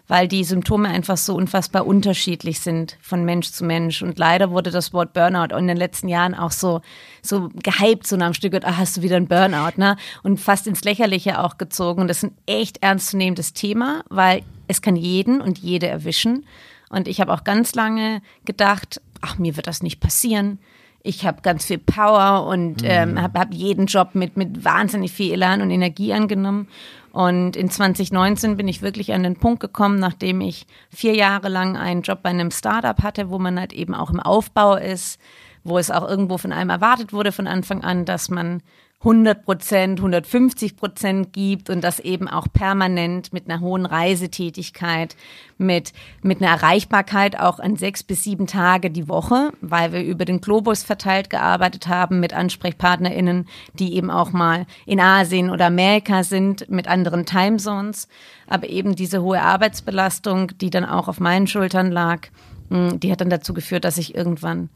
weil 0.07 0.29
die 0.29 0.45
Symptome 0.45 0.87
einfach 0.87 1.17
so 1.17 1.35
unfassbar 1.35 1.85
unterschiedlich 1.85 2.61
sind 2.61 2.97
von 3.01 3.25
Mensch 3.25 3.51
zu 3.51 3.65
Mensch. 3.65 4.01
Und 4.01 4.17
leider 4.19 4.51
wurde 4.51 4.71
das 4.71 4.93
Wort 4.93 5.11
Burnout 5.11 5.53
in 5.53 5.67
den 5.67 5.75
letzten 5.75 6.07
Jahren 6.07 6.33
auch 6.33 6.51
so, 6.51 6.79
so 7.21 7.49
gehypt, 7.61 8.07
so 8.07 8.15
nach 8.15 8.27
dem 8.27 8.35
Stück, 8.35 8.55
ah, 8.63 8.77
hast 8.77 8.95
du 8.95 9.01
wieder 9.01 9.17
ein 9.17 9.27
Burnout, 9.27 9.73
ne? 9.75 9.97
Und 10.23 10.39
fast 10.39 10.65
ins 10.65 10.85
Lächerliche 10.85 11.43
auch 11.43 11.57
gezogen. 11.57 12.03
Und 12.03 12.07
das 12.07 12.23
ist 12.23 12.31
ein 12.31 12.37
echt 12.45 12.81
ernstzunehmendes 12.81 13.51
Thema, 13.51 14.05
weil 14.07 14.43
es 14.69 14.81
kann 14.81 14.95
jeden 14.95 15.41
und 15.41 15.57
jede 15.57 15.87
erwischen. 15.87 16.45
Und 16.89 17.07
ich 17.07 17.19
habe 17.19 17.33
auch 17.33 17.43
ganz 17.43 17.75
lange 17.75 18.21
gedacht, 18.45 19.01
ach, 19.19 19.37
mir 19.37 19.57
wird 19.57 19.67
das 19.67 19.83
nicht 19.83 19.99
passieren. 19.99 20.59
Ich 21.01 21.25
habe 21.25 21.41
ganz 21.41 21.65
viel 21.65 21.79
Power 21.79 22.45
und 22.45 22.83
mhm. 22.83 22.87
ähm, 22.87 23.21
habe 23.21 23.39
hab 23.39 23.53
jeden 23.53 23.87
Job 23.87 24.13
mit, 24.13 24.37
mit 24.37 24.63
wahnsinnig 24.63 25.11
viel 25.11 25.33
Elan 25.33 25.61
und 25.61 25.71
Energie 25.71 26.13
angenommen. 26.13 26.67
Und 27.11 27.55
in 27.55 27.71
2019 27.71 28.57
bin 28.57 28.67
ich 28.67 28.83
wirklich 28.83 29.13
an 29.13 29.23
den 29.23 29.37
Punkt 29.37 29.59
gekommen, 29.59 29.97
nachdem 29.97 30.39
ich 30.41 30.67
vier 30.91 31.15
Jahre 31.15 31.49
lang 31.49 31.75
einen 31.75 32.03
Job 32.03 32.21
bei 32.21 32.29
einem 32.29 32.51
Startup 32.51 33.01
hatte, 33.01 33.31
wo 33.31 33.39
man 33.39 33.59
halt 33.59 33.73
eben 33.73 33.95
auch 33.95 34.11
im 34.11 34.19
Aufbau 34.19 34.75
ist, 34.75 35.19
wo 35.63 35.79
es 35.79 35.89
auch 35.89 36.07
irgendwo 36.07 36.37
von 36.37 36.51
einem 36.51 36.69
erwartet 36.69 37.11
wurde 37.11 37.31
von 37.31 37.47
Anfang 37.47 37.83
an, 37.83 38.05
dass 38.05 38.29
man 38.29 38.61
100 39.01 39.45
Prozent, 39.45 39.99
150 39.99 40.75
Prozent 40.75 41.31
gibt 41.31 41.69
und 41.69 41.81
das 41.85 42.01
eben 42.01 42.27
auch 42.27 42.47
permanent 42.51 43.31
mit 43.31 43.49
einer 43.49 43.61
hohen 43.61 43.85
Reisetätigkeit, 43.85 45.15
mit, 45.57 45.93
mit 46.21 46.41
einer 46.41 46.51
Erreichbarkeit 46.51 47.39
auch 47.39 47.59
an 47.59 47.77
sechs 47.77 48.03
bis 48.03 48.25
sieben 48.25 48.45
Tage 48.45 48.91
die 48.91 49.07
Woche, 49.07 49.53
weil 49.61 49.93
wir 49.93 50.03
über 50.03 50.25
den 50.25 50.41
Globus 50.41 50.83
verteilt 50.83 51.29
gearbeitet 51.29 51.87
haben 51.87 52.19
mit 52.19 52.33
AnsprechpartnerInnen, 52.33 53.47
die 53.73 53.95
eben 53.95 54.11
auch 54.11 54.33
mal 54.33 54.65
in 54.85 54.99
Asien 54.99 55.49
oder 55.49 55.67
Amerika 55.67 56.23
sind 56.23 56.69
mit 56.69 56.89
anderen 56.89 57.25
Timezones. 57.25 58.09
Aber 58.47 58.67
eben 58.67 58.97
diese 58.97 59.21
hohe 59.21 59.41
Arbeitsbelastung, 59.41 60.57
die 60.57 60.71
dann 60.71 60.83
auch 60.83 61.07
auf 61.07 61.21
meinen 61.21 61.47
Schultern 61.47 61.89
lag, 61.89 62.27
hm, 62.69 62.99
die 62.99 63.13
hat 63.13 63.21
dann 63.21 63.29
dazu 63.29 63.53
geführt, 63.53 63.85
dass 63.85 63.97
ich 63.97 64.13
irgendwann 64.13 64.69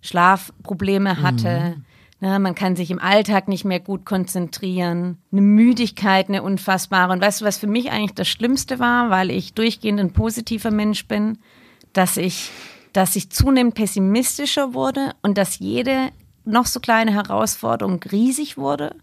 Schlafprobleme 0.00 1.22
hatte. 1.22 1.74
Mhm 1.76 1.84
na, 2.20 2.38
man 2.40 2.56
kann 2.56 2.74
sich 2.74 2.90
im 2.90 2.98
Alltag 2.98 3.46
nicht 3.46 3.64
mehr 3.64 3.78
gut 3.78 4.04
konzentrieren. 4.04 5.18
Eine 5.30 5.40
Müdigkeit, 5.40 6.28
eine 6.28 6.42
unfassbare. 6.42 7.12
Und 7.12 7.20
weißt 7.20 7.40
du, 7.40 7.44
was 7.44 7.58
für 7.58 7.68
mich 7.68 7.92
eigentlich 7.92 8.14
das 8.14 8.26
Schlimmste 8.26 8.80
war, 8.80 9.10
weil 9.10 9.30
ich 9.30 9.54
durchgehend 9.54 10.00
ein 10.00 10.12
positiver 10.12 10.72
Mensch 10.72 11.06
bin, 11.06 11.38
dass 11.92 12.16
ich, 12.16 12.50
dass 12.92 13.14
ich 13.14 13.30
zunehmend 13.30 13.76
pessimistischer 13.76 14.74
wurde 14.74 15.12
und 15.22 15.38
dass 15.38 15.60
jede 15.60 16.10
noch 16.44 16.66
so 16.66 16.80
kleine 16.80 17.12
Herausforderung 17.12 18.00
riesig 18.10 18.56
wurde. 18.58 18.96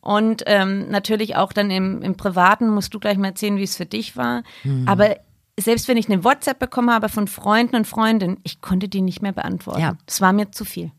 Und 0.00 0.44
ähm, 0.46 0.90
natürlich 0.90 1.34
auch 1.34 1.52
dann 1.52 1.70
im, 1.72 2.02
im 2.02 2.16
Privaten 2.16 2.68
musst 2.68 2.94
du 2.94 3.00
gleich 3.00 3.18
mal 3.18 3.28
erzählen, 3.28 3.56
wie 3.56 3.64
es 3.64 3.76
für 3.76 3.86
dich 3.86 4.16
war. 4.16 4.44
Mhm. 4.62 4.86
Aber 4.86 5.16
selbst 5.58 5.88
wenn 5.88 5.96
ich 5.96 6.08
eine 6.08 6.24
WhatsApp 6.24 6.58
bekommen 6.58 6.90
habe 6.90 7.08
von 7.08 7.26
Freunden 7.26 7.76
und 7.76 7.86
Freundinnen, 7.86 8.38
ich 8.44 8.60
konnte 8.60 8.88
die 8.88 9.02
nicht 9.02 9.22
mehr 9.22 9.32
beantworten. 9.32 9.80
Ja. 9.80 9.96
Das 10.06 10.20
war 10.20 10.32
mir 10.32 10.50
zu 10.50 10.64
viel. 10.64 10.90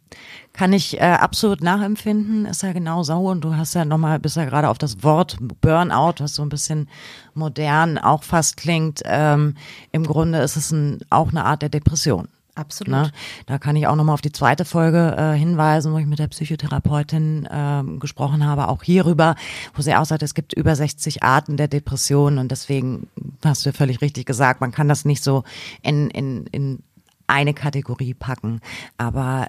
Kann 0.53 0.73
ich 0.73 0.99
äh, 0.99 1.03
absolut 1.03 1.61
nachempfinden, 1.61 2.45
ist 2.45 2.63
ja 2.63 2.73
genau 2.73 3.03
so. 3.03 3.15
Und 3.15 3.41
du 3.41 3.55
hast 3.55 3.75
ja 3.75 3.85
nochmal, 3.85 4.19
bist 4.19 4.35
ja 4.35 4.45
gerade 4.45 4.69
auf 4.69 4.77
das 4.77 5.03
Wort 5.03 5.37
Burnout, 5.61 6.15
was 6.19 6.35
so 6.35 6.41
ein 6.41 6.49
bisschen 6.49 6.89
modern 7.33 7.97
auch 7.97 8.23
fast 8.23 8.57
klingt. 8.57 9.01
Ähm, 9.05 9.55
Im 9.91 10.05
Grunde 10.05 10.39
ist 10.39 10.55
es 10.55 10.71
ein, 10.71 10.99
auch 11.09 11.29
eine 11.29 11.45
Art 11.45 11.61
der 11.61 11.69
Depression. 11.69 12.27
Absolut. 12.59 12.91
Ne? 12.91 13.11
Da 13.45 13.57
kann 13.57 13.77
ich 13.77 13.87
auch 13.87 13.95
nochmal 13.95 14.13
auf 14.13 14.21
die 14.21 14.33
zweite 14.33 14.65
Folge 14.65 15.15
äh, 15.17 15.37
hinweisen, 15.37 15.93
wo 15.93 15.97
ich 15.97 16.05
mit 16.05 16.19
der 16.19 16.27
Psychotherapeutin 16.27 17.45
äh, 17.45 17.83
gesprochen 17.99 18.45
habe, 18.45 18.67
auch 18.67 18.83
hierüber, 18.83 19.35
wo 19.73 19.81
sie 19.81 19.95
auch 19.95 20.03
sagt, 20.03 20.23
es 20.23 20.33
gibt 20.33 20.53
über 20.53 20.75
60 20.75 21.23
Arten 21.23 21.55
der 21.55 21.69
Depression 21.69 22.37
und 22.37 22.51
deswegen 22.51 23.07
hast 23.45 23.65
du 23.65 23.71
völlig 23.71 24.01
richtig 24.01 24.25
gesagt, 24.25 24.59
man 24.59 24.71
kann 24.71 24.89
das 24.89 25.05
nicht 25.05 25.23
so 25.23 25.43
in, 25.81 26.09
in, 26.09 26.47
in 26.47 26.83
eine 27.29 27.53
Kategorie 27.53 28.13
packen. 28.13 28.59
Aber 28.97 29.47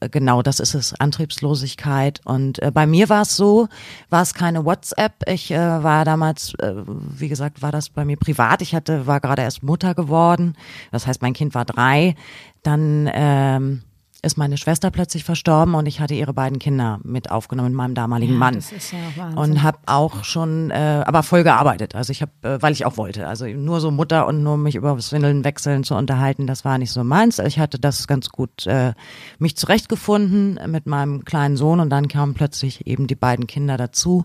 äh, 0.00 0.08
genau 0.08 0.42
das 0.42 0.60
ist 0.60 0.74
es, 0.74 0.98
Antriebslosigkeit. 0.98 2.20
Und 2.24 2.60
äh, 2.60 2.70
bei 2.70 2.86
mir 2.86 3.08
war 3.08 3.22
es 3.22 3.36
so, 3.36 3.68
war 4.10 4.22
es 4.22 4.34
keine 4.34 4.64
WhatsApp. 4.64 5.12
Ich 5.26 5.50
äh, 5.50 5.56
war 5.82 6.04
damals, 6.04 6.54
äh, 6.58 6.74
wie 6.86 7.28
gesagt, 7.28 7.62
war 7.62 7.72
das 7.72 7.88
bei 7.88 8.04
mir 8.04 8.16
privat. 8.16 8.62
Ich 8.62 8.74
hatte, 8.74 9.06
war 9.06 9.20
gerade 9.20 9.42
erst 9.42 9.62
Mutter 9.62 9.94
geworden. 9.94 10.56
Das 10.90 11.06
heißt, 11.06 11.22
mein 11.22 11.34
Kind 11.34 11.54
war 11.54 11.64
drei. 11.64 12.16
Dann 12.62 13.10
ähm, 13.12 13.82
ist 14.24 14.38
meine 14.38 14.56
Schwester 14.56 14.92
plötzlich 14.92 15.24
verstorben 15.24 15.74
und 15.74 15.86
ich 15.86 16.00
hatte 16.00 16.14
ihre 16.14 16.32
beiden 16.32 16.60
Kinder 16.60 17.00
mit 17.02 17.30
aufgenommen 17.32 17.70
mit 17.70 17.76
meinem 17.76 17.94
damaligen 17.94 18.34
ja, 18.34 18.38
Mann. 18.38 18.54
Das 18.54 18.70
ist 18.70 18.92
ja 18.92 18.98
Wahnsinn. 19.16 19.38
Und 19.38 19.62
habe 19.62 19.78
auch 19.86 20.22
schon, 20.22 20.70
äh, 20.70 21.02
aber 21.04 21.24
voll 21.24 21.42
gearbeitet. 21.42 21.96
Also 21.96 22.12
ich 22.12 22.22
habe, 22.22 22.30
äh, 22.42 22.62
weil 22.62 22.72
ich 22.72 22.86
auch 22.86 22.96
wollte. 22.96 23.26
Also 23.26 23.46
nur 23.46 23.80
so 23.80 23.90
Mutter 23.90 24.28
und 24.28 24.44
nur 24.44 24.56
mich 24.56 24.76
über 24.76 24.94
das 24.94 25.10
Windeln 25.10 25.44
wechseln 25.44 25.82
zu 25.82 25.96
unterhalten, 25.96 26.46
das 26.46 26.64
war 26.64 26.78
nicht 26.78 26.92
so 26.92 27.02
meins. 27.02 27.40
Ich 27.40 27.58
hatte 27.58 27.80
das 27.80 28.06
ganz 28.06 28.30
gut 28.30 28.64
äh, 28.66 28.92
mich 29.38 29.56
zurechtgefunden 29.56 30.60
mit 30.70 30.86
meinem 30.86 31.24
kleinen 31.24 31.56
Sohn 31.56 31.80
und 31.80 31.90
dann 31.90 32.06
kamen 32.06 32.34
plötzlich 32.34 32.86
eben 32.86 33.08
die 33.08 33.16
beiden 33.16 33.48
Kinder 33.48 33.76
dazu 33.76 34.24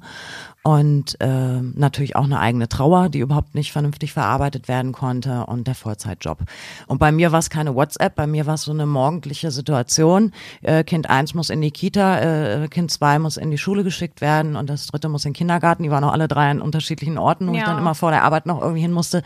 und 0.68 1.16
äh, 1.22 1.62
natürlich 1.62 2.18
auch 2.18 2.26
eine 2.26 2.42
eigene 2.42 2.68
Trauer, 2.68 3.08
die 3.08 3.20
überhaupt 3.20 3.56
nicht 3.56 3.72
vernünftig 3.72 4.12
verarbeitet 4.12 4.68
werden 4.68 4.92
konnte 4.92 5.46
und 5.46 5.66
der 5.66 5.76
Vollzeitjob. 5.76 6.40
Und 6.88 6.98
bei 6.98 7.14
mir 7.14 7.32
war 7.32 7.40
es 7.40 7.50
keine 7.50 7.74
WhatsApp, 7.74 8.16
bei 8.16 8.28
mir 8.28 8.46
war 8.48 8.56
es 8.56 8.64
so 8.64 8.74
eine 8.74 8.86
morgendliche 8.86 9.50
Situation. 9.50 10.34
Äh, 10.64 10.84
kind 10.84 11.10
eins 11.10 11.34
muss 11.34 11.50
in 11.50 11.62
die 11.62 11.72
Kita, 11.72 12.64
äh, 12.64 12.68
Kind 12.68 12.92
zwei 12.92 13.18
muss 13.18 13.38
in 13.38 13.50
die 13.50 13.58
Schule 13.58 13.86
geschickt 13.86 14.20
werden 14.20 14.58
und 14.58 14.70
das 14.70 14.88
dritte 14.88 15.08
muss 15.08 15.24
in 15.24 15.32
den 15.32 15.38
Kindergarten. 15.38 15.84
Die 15.84 15.90
waren 15.90 16.04
auch 16.04 16.12
alle 16.12 16.28
drei 16.28 16.50
an 16.50 16.62
unterschiedlichen 16.62 17.18
Orten, 17.18 17.48
wo 17.48 17.54
ja. 17.54 17.60
ich 17.60 17.64
dann 17.64 17.78
immer 17.78 17.96
vor 17.96 18.12
der 18.12 18.26
Arbeit 18.26 18.46
noch 18.46 18.62
irgendwie 18.62 18.82
hin 18.82 18.92
musste. 18.92 19.24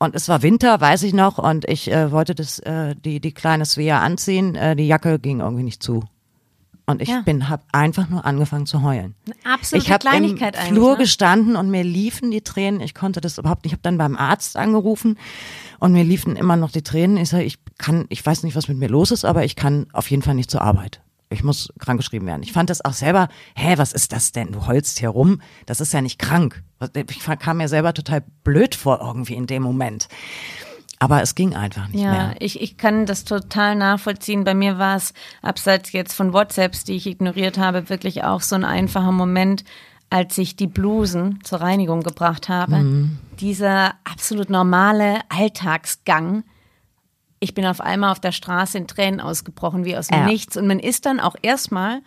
Und 0.00 0.16
es 0.16 0.28
war 0.28 0.42
Winter, 0.42 0.80
weiß 0.80 1.04
ich 1.04 1.14
noch, 1.14 1.38
und 1.38 1.68
ich 1.68 1.88
äh, 1.92 2.10
wollte 2.10 2.34
das, 2.34 2.58
äh, 2.58 2.96
die, 2.96 3.20
die 3.20 3.30
kleine 3.30 3.64
Svea 3.64 4.00
anziehen. 4.00 4.56
Äh, 4.56 4.74
die 4.74 4.88
Jacke 4.88 5.20
ging 5.20 5.38
irgendwie 5.38 5.62
nicht 5.62 5.84
zu. 5.84 6.02
Und 6.90 7.00
ich 7.02 7.08
ja. 7.08 7.20
bin, 7.20 7.48
habe 7.48 7.62
einfach 7.72 8.08
nur 8.08 8.24
angefangen 8.24 8.66
zu 8.66 8.82
heulen. 8.82 9.14
Absolute 9.44 9.86
ich 9.86 9.92
habe 9.92 10.16
im 10.16 10.36
Flur 10.38 10.92
ne? 10.92 10.98
gestanden 10.98 11.56
und 11.56 11.70
mir 11.70 11.84
liefen 11.84 12.30
die 12.30 12.42
Tränen. 12.42 12.80
Ich 12.80 12.94
konnte 12.94 13.20
das 13.20 13.38
überhaupt 13.38 13.64
nicht. 13.64 13.72
Ich 13.72 13.74
habe 13.74 13.82
dann 13.82 13.98
beim 13.98 14.16
Arzt 14.16 14.56
angerufen 14.56 15.18
und 15.78 15.92
mir 15.92 16.04
liefen 16.04 16.36
immer 16.36 16.56
noch 16.56 16.70
die 16.70 16.82
Tränen. 16.82 17.16
Ich 17.16 17.28
sage, 17.28 17.44
ich 17.44 17.58
kann, 17.78 18.06
ich 18.08 18.24
weiß 18.24 18.42
nicht, 18.42 18.56
was 18.56 18.68
mit 18.68 18.78
mir 18.78 18.88
los 18.88 19.10
ist, 19.12 19.24
aber 19.24 19.44
ich 19.44 19.56
kann 19.56 19.86
auf 19.92 20.10
jeden 20.10 20.22
Fall 20.22 20.34
nicht 20.34 20.50
zur 20.50 20.62
Arbeit. 20.62 21.00
Ich 21.32 21.44
muss 21.44 21.72
krankgeschrieben 21.78 22.26
werden. 22.26 22.42
Ich 22.42 22.52
fand 22.52 22.70
das 22.70 22.84
auch 22.84 22.92
selber, 22.92 23.28
hä, 23.54 23.74
was 23.76 23.92
ist 23.92 24.12
das 24.12 24.32
denn? 24.32 24.50
Du 24.50 24.66
heulst 24.66 24.98
hier 24.98 25.10
rum. 25.10 25.40
Das 25.66 25.80
ist 25.80 25.92
ja 25.92 26.00
nicht 26.00 26.18
krank. 26.18 26.64
Ich 27.08 27.20
kam 27.38 27.58
mir 27.58 27.68
selber 27.68 27.94
total 27.94 28.24
blöd 28.42 28.74
vor 28.74 29.00
irgendwie 29.00 29.34
in 29.34 29.46
dem 29.46 29.62
Moment. 29.62 30.08
Aber 31.02 31.22
es 31.22 31.34
ging 31.34 31.56
einfach 31.56 31.88
nicht 31.88 32.02
ja, 32.02 32.10
mehr. 32.10 32.20
Ja, 32.20 32.34
ich, 32.40 32.60
ich 32.60 32.76
kann 32.76 33.06
das 33.06 33.24
total 33.24 33.74
nachvollziehen. 33.74 34.44
Bei 34.44 34.52
mir 34.52 34.78
war 34.78 34.96
es, 34.96 35.14
abseits 35.40 35.92
jetzt 35.92 36.12
von 36.12 36.34
WhatsApps, 36.34 36.84
die 36.84 36.94
ich 36.94 37.06
ignoriert 37.06 37.56
habe, 37.56 37.88
wirklich 37.88 38.22
auch 38.22 38.42
so 38.42 38.54
ein 38.54 38.64
einfacher 38.64 39.10
Moment, 39.10 39.64
als 40.10 40.36
ich 40.36 40.56
die 40.56 40.66
Blusen 40.66 41.38
zur 41.42 41.62
Reinigung 41.62 42.02
gebracht 42.02 42.50
habe. 42.50 42.76
Mhm. 42.76 43.18
Dieser 43.40 43.94
absolut 44.04 44.50
normale 44.50 45.20
Alltagsgang. 45.30 46.44
Ich 47.38 47.54
bin 47.54 47.64
auf 47.64 47.80
einmal 47.80 48.12
auf 48.12 48.20
der 48.20 48.32
Straße 48.32 48.76
in 48.76 48.86
Tränen 48.86 49.22
ausgebrochen, 49.22 49.86
wie 49.86 49.96
aus 49.96 50.08
dem 50.08 50.18
ja. 50.18 50.26
Nichts. 50.26 50.58
Und 50.58 50.66
man 50.66 50.80
ist 50.80 51.06
dann 51.06 51.18
auch 51.18 51.36
erstmal 51.40 52.02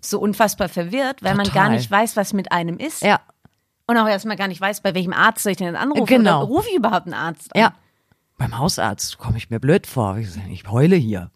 so 0.00 0.18
unfassbar 0.20 0.70
verwirrt, 0.70 1.22
weil 1.22 1.32
Total. 1.32 1.36
man 1.36 1.52
gar 1.52 1.68
nicht 1.68 1.90
weiß, 1.90 2.16
was 2.16 2.32
mit 2.32 2.50
einem 2.50 2.78
ist. 2.78 3.02
Ja. 3.02 3.20
Und 3.86 3.98
auch 3.98 4.08
erstmal 4.08 4.36
gar 4.36 4.48
nicht 4.48 4.60
weiß, 4.60 4.80
bei 4.80 4.94
welchem 4.94 5.12
Arzt 5.12 5.42
soll 5.42 5.52
ich 5.52 5.58
denn 5.58 5.76
anrufen? 5.76 6.06
Genau. 6.06 6.44
Oder 6.44 6.48
rufe 6.48 6.68
ich 6.70 6.76
überhaupt 6.76 7.04
einen 7.04 7.14
Arzt 7.14 7.54
an? 7.54 7.60
Ja 7.60 7.74
beim 8.38 8.56
Hausarzt 8.56 9.18
komme 9.18 9.36
ich 9.36 9.50
mir 9.50 9.60
blöd 9.60 9.86
vor. 9.86 10.16
Ich 10.16 10.62
heule 10.70 10.96
hier. 10.96 11.30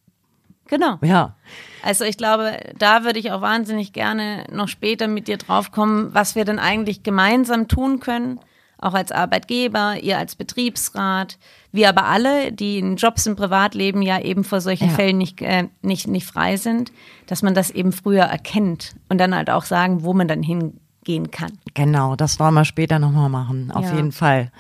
Genau. 0.69 0.99
Ja. 1.03 1.37
Also 1.83 2.05
ich 2.05 2.17
glaube, 2.17 2.59
da 2.79 3.05
würde 3.05 3.19
ich 3.19 3.33
auch 3.33 3.43
wahnsinnig 3.43 3.93
gerne 3.93 4.47
noch 4.51 4.69
später 4.69 5.09
mit 5.09 5.29
dir 5.29 5.37
draufkommen, 5.37 6.15
was 6.15 6.35
wir 6.35 6.47
denn 6.47 6.59
eigentlich 6.59 7.03
gemeinsam 7.03 7.69
tun 7.69 8.01
können, 8.01 8.41
auch 8.79 8.95
als 8.95 9.13
Arbeitgeber, 9.13 9.97
ihr 10.01 10.17
als 10.17 10.35
Betriebsrat, 10.35 11.39
wir 11.73 11.89
aber 11.89 12.07
alle, 12.07 12.53
die 12.53 12.79
in 12.79 12.97
Jobs 12.97 13.27
im 13.27 13.37
Privatleben 13.37 14.01
ja 14.01 14.21
eben 14.21 14.45
vor 14.45 14.61
solchen 14.61 14.89
ja. 14.89 14.95
Fällen 14.95 15.19
nicht, 15.19 15.43
äh, 15.43 15.69
nicht, 15.83 16.07
nicht 16.07 16.27
frei 16.27 16.57
sind, 16.57 16.93
dass 17.27 17.43
man 17.43 17.55
das 17.55 17.71
eben 17.71 17.93
früher 17.93 18.25
erkennt 18.25 18.95
und 19.09 19.19
dann 19.19 19.35
halt 19.35 19.51
auch 19.51 19.65
sagen, 19.65 20.05
wo 20.05 20.15
man 20.15 20.29
dann 20.29 20.43
hingehen 20.43 21.31
kann. 21.31 21.59
Genau, 21.75 22.17
das 22.17 22.41
wollen 22.41 22.55
wir 22.55 22.65
später 22.65 22.99
nochmal 22.99 23.29
machen, 23.29 23.71
auf 23.73 23.87
ja. 23.87 23.97
jeden 23.97 24.13
Fall. 24.13 24.51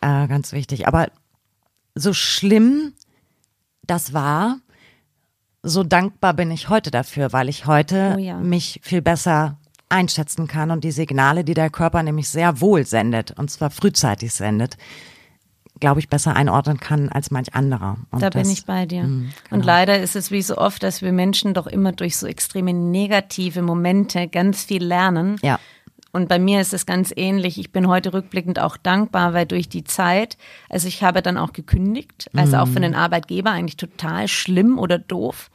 Äh, 0.00 0.26
ganz 0.28 0.52
wichtig. 0.52 0.88
Aber 0.88 1.08
so 2.00 2.12
schlimm 2.12 2.94
das 3.82 4.12
war, 4.12 4.58
so 5.62 5.82
dankbar 5.82 6.34
bin 6.34 6.50
ich 6.50 6.68
heute 6.68 6.90
dafür, 6.90 7.32
weil 7.32 7.48
ich 7.48 7.66
heute 7.66 8.14
oh 8.16 8.20
ja. 8.20 8.38
mich 8.38 8.80
viel 8.82 9.02
besser 9.02 9.58
einschätzen 9.88 10.46
kann 10.46 10.70
und 10.70 10.84
die 10.84 10.92
Signale, 10.92 11.44
die 11.44 11.54
der 11.54 11.70
Körper 11.70 12.02
nämlich 12.02 12.28
sehr 12.28 12.60
wohl 12.60 12.86
sendet, 12.86 13.32
und 13.32 13.50
zwar 13.50 13.70
frühzeitig 13.70 14.32
sendet, 14.32 14.76
glaube 15.80 15.98
ich, 15.98 16.08
besser 16.08 16.36
einordnen 16.36 16.78
kann 16.78 17.08
als 17.08 17.30
manch 17.30 17.54
anderer. 17.54 17.96
Und 18.10 18.22
da 18.22 18.30
das, 18.30 18.42
bin 18.42 18.52
ich 18.52 18.64
bei 18.64 18.86
dir. 18.86 19.02
Mh, 19.02 19.08
genau. 19.08 19.32
Und 19.50 19.64
leider 19.64 19.98
ist 19.98 20.14
es 20.14 20.30
wie 20.30 20.42
so 20.42 20.56
oft, 20.56 20.82
dass 20.82 21.02
wir 21.02 21.12
Menschen 21.12 21.54
doch 21.54 21.66
immer 21.66 21.92
durch 21.92 22.16
so 22.16 22.26
extreme 22.26 22.72
negative 22.72 23.62
Momente 23.62 24.28
ganz 24.28 24.62
viel 24.62 24.84
lernen. 24.84 25.36
Ja. 25.42 25.58
Und 26.12 26.28
bei 26.28 26.38
mir 26.38 26.60
ist 26.60 26.74
es 26.74 26.86
ganz 26.86 27.12
ähnlich. 27.14 27.58
Ich 27.58 27.72
bin 27.72 27.86
heute 27.86 28.12
rückblickend 28.12 28.58
auch 28.58 28.76
dankbar, 28.76 29.32
weil 29.32 29.46
durch 29.46 29.68
die 29.68 29.84
Zeit, 29.84 30.36
also 30.68 30.88
ich 30.88 31.02
habe 31.02 31.22
dann 31.22 31.36
auch 31.36 31.52
gekündigt, 31.52 32.28
also 32.34 32.56
auch 32.56 32.68
für 32.68 32.80
den 32.80 32.92
mhm. 32.92 32.98
Arbeitgeber 32.98 33.50
eigentlich 33.50 33.76
total 33.76 34.26
schlimm 34.26 34.78
oder 34.78 34.98
doof. 34.98 35.50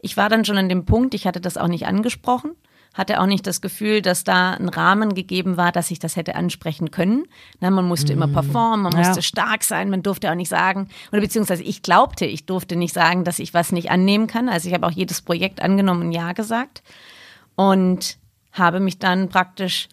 Ich 0.00 0.16
war 0.16 0.28
dann 0.28 0.44
schon 0.44 0.58
an 0.58 0.68
dem 0.68 0.84
Punkt, 0.84 1.14
ich 1.14 1.26
hatte 1.26 1.40
das 1.40 1.56
auch 1.56 1.66
nicht 1.66 1.86
angesprochen, 1.86 2.52
hatte 2.94 3.20
auch 3.20 3.26
nicht 3.26 3.46
das 3.46 3.60
Gefühl, 3.60 4.00
dass 4.00 4.22
da 4.22 4.52
ein 4.52 4.68
Rahmen 4.68 5.14
gegeben 5.14 5.56
war, 5.56 5.72
dass 5.72 5.90
ich 5.90 5.98
das 5.98 6.14
hätte 6.14 6.36
ansprechen 6.36 6.92
können. 6.92 7.24
Na, 7.60 7.70
man 7.70 7.84
musste 7.84 8.12
immer 8.12 8.28
mhm. 8.28 8.34
performen, 8.34 8.82
man 8.82 8.96
musste 8.96 9.16
ja. 9.16 9.22
stark 9.22 9.64
sein, 9.64 9.90
man 9.90 10.04
durfte 10.04 10.30
auch 10.30 10.36
nicht 10.36 10.48
sagen, 10.48 10.88
oder 11.10 11.20
beziehungsweise 11.20 11.64
ich 11.64 11.82
glaubte, 11.82 12.26
ich 12.26 12.46
durfte 12.46 12.76
nicht 12.76 12.94
sagen, 12.94 13.24
dass 13.24 13.40
ich 13.40 13.54
was 13.54 13.72
nicht 13.72 13.90
annehmen 13.90 14.28
kann. 14.28 14.48
Also 14.48 14.68
ich 14.68 14.74
habe 14.74 14.86
auch 14.86 14.92
jedes 14.92 15.20
Projekt 15.20 15.60
angenommen 15.60 16.02
und 16.02 16.12
Ja 16.12 16.32
gesagt. 16.32 16.84
Und 17.56 18.18
habe 18.58 18.80
mich 18.80 18.98
dann 18.98 19.28
praktisch 19.28 19.88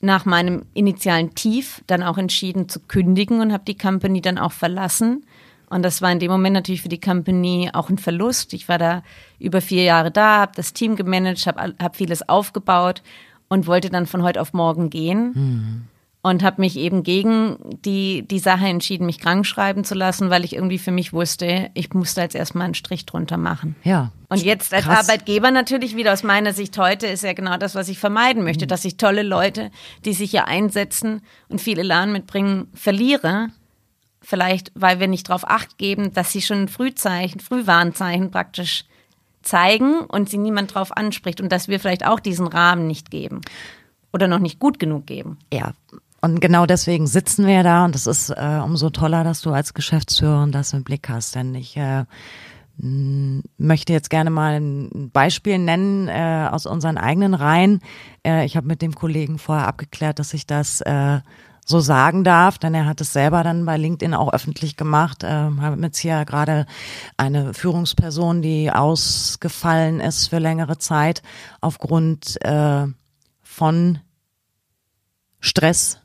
nach 0.00 0.24
meinem 0.24 0.64
initialen 0.74 1.34
Tief 1.34 1.82
dann 1.86 2.02
auch 2.02 2.18
entschieden 2.18 2.68
zu 2.68 2.80
kündigen 2.80 3.40
und 3.40 3.52
habe 3.52 3.64
die 3.64 3.76
Company 3.76 4.20
dann 4.20 4.38
auch 4.38 4.52
verlassen. 4.52 5.24
Und 5.70 5.82
das 5.82 6.00
war 6.00 6.10
in 6.10 6.18
dem 6.18 6.30
Moment 6.30 6.54
natürlich 6.54 6.82
für 6.82 6.88
die 6.88 7.00
Company 7.00 7.70
auch 7.72 7.90
ein 7.90 7.98
Verlust. 7.98 8.54
Ich 8.54 8.68
war 8.68 8.78
da 8.78 9.02
über 9.38 9.60
vier 9.60 9.82
Jahre 9.82 10.10
da, 10.10 10.38
habe 10.38 10.52
das 10.54 10.72
Team 10.72 10.96
gemanagt, 10.96 11.46
habe 11.46 11.74
hab 11.78 11.96
vieles 11.96 12.28
aufgebaut 12.28 13.02
und 13.48 13.66
wollte 13.66 13.90
dann 13.90 14.06
von 14.06 14.22
heute 14.22 14.40
auf 14.40 14.52
morgen 14.52 14.88
gehen. 14.88 15.32
Mhm 15.34 15.88
und 16.30 16.42
habe 16.42 16.60
mich 16.60 16.76
eben 16.76 17.02
gegen 17.02 17.56
die, 17.84 18.22
die 18.22 18.38
Sache 18.38 18.66
entschieden, 18.66 19.06
mich 19.06 19.18
krank 19.18 19.46
schreiben 19.46 19.84
zu 19.84 19.94
lassen, 19.94 20.30
weil 20.30 20.44
ich 20.44 20.54
irgendwie 20.54 20.78
für 20.78 20.90
mich 20.90 21.12
wusste, 21.12 21.70
ich 21.74 21.92
musste 21.94 22.20
jetzt 22.20 22.34
erstmal 22.34 22.66
einen 22.66 22.74
Strich 22.74 23.06
drunter 23.06 23.36
machen. 23.36 23.76
Ja. 23.84 24.12
Und 24.28 24.42
jetzt 24.42 24.72
als 24.74 24.84
Krass. 24.84 25.08
Arbeitgeber 25.08 25.50
natürlich 25.50 25.96
wieder 25.96 26.12
aus 26.12 26.22
meiner 26.22 26.52
Sicht 26.52 26.76
heute 26.78 27.06
ist 27.06 27.24
ja 27.24 27.32
genau 27.32 27.56
das, 27.56 27.74
was 27.74 27.88
ich 27.88 27.98
vermeiden 27.98 28.44
möchte, 28.44 28.66
mhm. 28.66 28.68
dass 28.68 28.84
ich 28.84 28.96
tolle 28.96 29.22
Leute, 29.22 29.70
die 30.04 30.12
sich 30.12 30.30
hier 30.30 30.46
einsetzen 30.46 31.22
und 31.48 31.60
viele 31.60 31.80
Elan 31.80 32.12
mitbringen, 32.12 32.68
verliere. 32.74 33.48
Vielleicht, 34.20 34.72
weil 34.74 35.00
wir 35.00 35.08
nicht 35.08 35.28
darauf 35.28 35.48
acht 35.48 35.78
geben, 35.78 36.12
dass 36.12 36.32
sie 36.32 36.42
schon 36.42 36.68
Frühzeichen, 36.68 37.40
Frühwarnzeichen 37.40 38.30
praktisch 38.30 38.84
zeigen 39.42 40.00
und 40.00 40.28
sie 40.28 40.38
niemand 40.38 40.74
drauf 40.74 40.94
anspricht 40.94 41.40
und 41.40 41.50
dass 41.50 41.68
wir 41.68 41.80
vielleicht 41.80 42.04
auch 42.04 42.20
diesen 42.20 42.46
Rahmen 42.46 42.86
nicht 42.86 43.10
geben 43.10 43.40
oder 44.12 44.28
noch 44.28 44.38
nicht 44.38 44.58
gut 44.58 44.78
genug 44.78 45.06
geben. 45.06 45.38
Ja, 45.52 45.72
und 46.20 46.40
genau 46.40 46.66
deswegen 46.66 47.06
sitzen 47.06 47.46
wir 47.46 47.62
da 47.62 47.84
und 47.84 47.94
es 47.94 48.06
ist 48.06 48.30
äh, 48.30 48.60
umso 48.62 48.90
toller, 48.90 49.22
dass 49.22 49.40
du 49.40 49.52
als 49.52 49.72
Geschäftsführerin 49.72 50.50
das 50.50 50.72
im 50.72 50.82
Blick 50.82 51.08
hast. 51.08 51.36
Denn 51.36 51.54
ich 51.54 51.76
äh, 51.76 52.04
möchte 52.78 53.92
jetzt 53.92 54.10
gerne 54.10 54.30
mal 54.30 54.60
ein 54.60 55.10
Beispiel 55.12 55.58
nennen 55.58 56.08
äh, 56.08 56.48
aus 56.50 56.66
unseren 56.66 56.98
eigenen 56.98 57.34
Reihen. 57.34 57.80
Äh, 58.26 58.44
ich 58.46 58.56
habe 58.56 58.66
mit 58.66 58.82
dem 58.82 58.94
Kollegen 58.94 59.38
vorher 59.38 59.68
abgeklärt, 59.68 60.18
dass 60.18 60.34
ich 60.34 60.46
das 60.46 60.80
äh, 60.80 61.20
so 61.64 61.80
sagen 61.80 62.24
darf, 62.24 62.58
denn 62.58 62.74
er 62.74 62.86
hat 62.86 63.00
es 63.00 63.12
selber 63.12 63.44
dann 63.44 63.66
bei 63.66 63.76
LinkedIn 63.76 64.14
auch 64.14 64.32
öffentlich 64.32 64.76
gemacht. 64.76 65.22
Äh, 65.22 65.28
haben 65.28 65.82
jetzt 65.82 65.98
hier 65.98 66.24
gerade 66.24 66.66
eine 67.16 67.54
Führungsperson, 67.54 68.42
die 68.42 68.72
ausgefallen 68.72 70.00
ist 70.00 70.28
für 70.28 70.38
längere 70.38 70.78
Zeit 70.78 71.22
aufgrund 71.60 72.42
äh, 72.44 72.86
von 73.42 73.98
Stress 75.40 76.00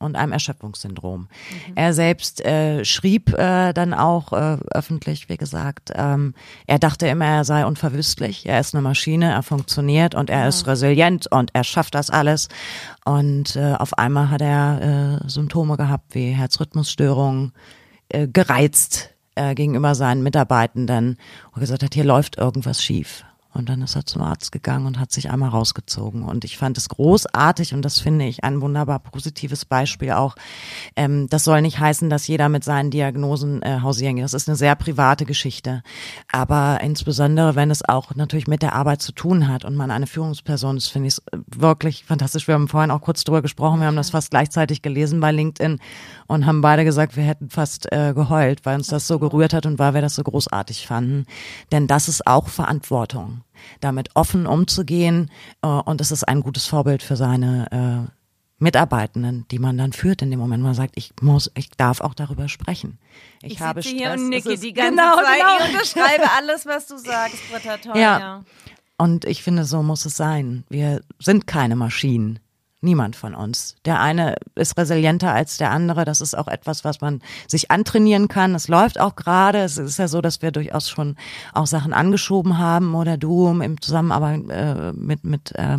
und 0.00 0.16
einem 0.16 0.32
Erschöpfungssyndrom. 0.32 1.20
Mhm. 1.20 1.72
Er 1.76 1.92
selbst 1.92 2.44
äh, 2.44 2.84
schrieb 2.84 3.32
äh, 3.34 3.72
dann 3.72 3.94
auch 3.94 4.32
äh, 4.32 4.56
öffentlich, 4.72 5.28
wie 5.28 5.36
gesagt, 5.36 5.92
ähm, 5.94 6.34
er 6.66 6.78
dachte 6.78 7.06
immer, 7.06 7.26
er 7.26 7.44
sei 7.44 7.64
unverwüstlich, 7.64 8.46
er 8.46 8.58
ist 8.58 8.74
eine 8.74 8.82
Maschine, 8.82 9.30
er 9.30 9.42
funktioniert 9.42 10.14
und 10.14 10.30
er 10.30 10.40
ja. 10.40 10.48
ist 10.48 10.66
resilient 10.66 11.30
und 11.30 11.50
er 11.52 11.64
schafft 11.64 11.94
das 11.94 12.10
alles. 12.10 12.48
Und 13.04 13.56
äh, 13.56 13.74
auf 13.74 13.98
einmal 13.98 14.30
hat 14.30 14.40
er 14.40 15.20
äh, 15.22 15.28
Symptome 15.28 15.76
gehabt 15.76 16.14
wie 16.14 16.30
Herzrhythmusstörungen, 16.30 17.52
äh, 18.08 18.26
gereizt 18.26 19.10
äh, 19.34 19.54
gegenüber 19.54 19.94
seinen 19.94 20.22
Mitarbeitenden 20.22 21.18
und 21.52 21.60
gesagt 21.60 21.82
hat, 21.82 21.94
hier 21.94 22.04
läuft 22.04 22.38
irgendwas 22.38 22.82
schief. 22.82 23.24
Und 23.52 23.68
dann 23.68 23.82
ist 23.82 23.96
er 23.96 24.06
zum 24.06 24.22
Arzt 24.22 24.52
gegangen 24.52 24.86
und 24.86 25.00
hat 25.00 25.10
sich 25.10 25.28
einmal 25.28 25.48
rausgezogen. 25.48 26.22
Und 26.22 26.44
ich 26.44 26.56
fand 26.56 26.78
es 26.78 26.88
großartig 26.88 27.74
und 27.74 27.82
das 27.82 27.98
finde 27.98 28.24
ich 28.26 28.44
ein 28.44 28.60
wunderbar 28.60 29.00
positives 29.00 29.64
Beispiel 29.64 30.12
auch. 30.12 30.36
Ähm, 30.94 31.28
das 31.28 31.42
soll 31.42 31.60
nicht 31.60 31.80
heißen, 31.80 32.08
dass 32.10 32.28
jeder 32.28 32.48
mit 32.48 32.62
seinen 32.62 32.92
Diagnosen 32.92 33.60
äh, 33.62 33.80
hausieren 33.82 34.16
geht. 34.16 34.24
Das 34.24 34.34
ist 34.34 34.48
eine 34.48 34.56
sehr 34.56 34.76
private 34.76 35.24
Geschichte. 35.24 35.82
Aber 36.30 36.78
insbesondere, 36.80 37.56
wenn 37.56 37.72
es 37.72 37.86
auch 37.88 38.14
natürlich 38.14 38.46
mit 38.46 38.62
der 38.62 38.74
Arbeit 38.74 39.02
zu 39.02 39.10
tun 39.10 39.48
hat 39.48 39.64
und 39.64 39.74
man 39.74 39.90
eine 39.90 40.06
Führungsperson 40.06 40.76
ist, 40.76 40.86
finde 40.86 41.08
ich 41.08 41.14
es 41.14 41.22
wirklich 41.46 42.04
fantastisch. 42.04 42.46
Wir 42.46 42.54
haben 42.54 42.68
vorhin 42.68 42.92
auch 42.92 43.00
kurz 43.00 43.24
drüber 43.24 43.42
gesprochen. 43.42 43.80
Wir 43.80 43.88
haben 43.88 43.96
das 43.96 44.10
fast 44.10 44.30
gleichzeitig 44.30 44.80
gelesen 44.80 45.18
bei 45.18 45.32
LinkedIn 45.32 45.80
und 46.28 46.46
haben 46.46 46.60
beide 46.60 46.84
gesagt, 46.84 47.16
wir 47.16 47.24
hätten 47.24 47.50
fast 47.50 47.90
äh, 47.90 48.14
geheult, 48.14 48.64
weil 48.64 48.76
uns 48.76 48.86
das 48.86 49.08
so 49.08 49.18
gerührt 49.18 49.54
hat 49.54 49.66
und 49.66 49.80
weil 49.80 49.94
wir 49.94 50.02
das 50.02 50.14
so 50.14 50.22
großartig 50.22 50.86
fanden. 50.86 51.26
Denn 51.72 51.88
das 51.88 52.08
ist 52.08 52.28
auch 52.28 52.46
Verantwortung 52.46 53.39
damit 53.80 54.10
offen 54.14 54.46
umzugehen. 54.46 55.30
Äh, 55.62 55.68
und 55.68 56.00
es 56.00 56.10
ist 56.10 56.24
ein 56.24 56.42
gutes 56.42 56.66
Vorbild 56.66 57.02
für 57.02 57.16
seine 57.16 58.08
äh, 58.08 58.10
Mitarbeitenden, 58.58 59.46
die 59.50 59.58
man 59.58 59.78
dann 59.78 59.92
führt 59.92 60.20
in 60.20 60.30
dem 60.30 60.38
Moment, 60.38 60.62
wo 60.62 60.66
man 60.66 60.74
sagt, 60.74 60.92
ich 60.96 61.12
muss, 61.22 61.50
ich 61.56 61.70
darf 61.70 62.02
auch 62.02 62.14
darüber 62.14 62.48
sprechen. 62.48 62.98
Ich, 63.42 63.54
ich 63.54 63.60
habe 63.60 63.82
Stress. 63.82 63.94
hier 63.94 64.12
und 64.12 64.28
nicke 64.28 64.58
die 64.58 64.72
ganze 64.74 64.90
genau, 64.90 65.16
Zeit. 65.16 65.40
Genau. 65.40 65.64
Ich 65.64 65.74
unterschreibe 65.74 66.30
alles, 66.36 66.66
was 66.66 66.86
du 66.86 66.98
sagst, 66.98 67.38
Britta, 67.50 67.78
toll. 67.78 67.96
Ja. 67.96 68.18
ja. 68.18 68.44
Und 68.98 69.24
ich 69.24 69.42
finde, 69.42 69.64
so 69.64 69.82
muss 69.82 70.04
es 70.04 70.16
sein. 70.16 70.64
Wir 70.68 71.00
sind 71.18 71.46
keine 71.46 71.74
Maschinen. 71.74 72.38
Niemand 72.82 73.14
von 73.14 73.34
uns. 73.34 73.76
Der 73.84 74.00
eine 74.00 74.36
ist 74.54 74.78
resilienter 74.78 75.34
als 75.34 75.58
der 75.58 75.70
andere. 75.70 76.06
Das 76.06 76.22
ist 76.22 76.36
auch 76.36 76.48
etwas, 76.48 76.82
was 76.82 77.02
man 77.02 77.20
sich 77.46 77.70
antrainieren 77.70 78.28
kann. 78.28 78.54
Es 78.54 78.68
läuft 78.68 78.98
auch 78.98 79.16
gerade. 79.16 79.58
Es 79.58 79.76
ist 79.76 79.98
ja 79.98 80.08
so, 80.08 80.22
dass 80.22 80.40
wir 80.40 80.50
durchaus 80.50 80.88
schon 80.88 81.16
auch 81.52 81.66
Sachen 81.66 81.92
angeschoben 81.92 82.56
haben 82.56 82.94
oder 82.94 83.18
du 83.18 83.48
im 83.48 83.80
Zusammenarbeit 83.82 84.48
äh, 84.48 84.92
mit 84.92 85.24
mit 85.24 85.52
äh, 85.56 85.76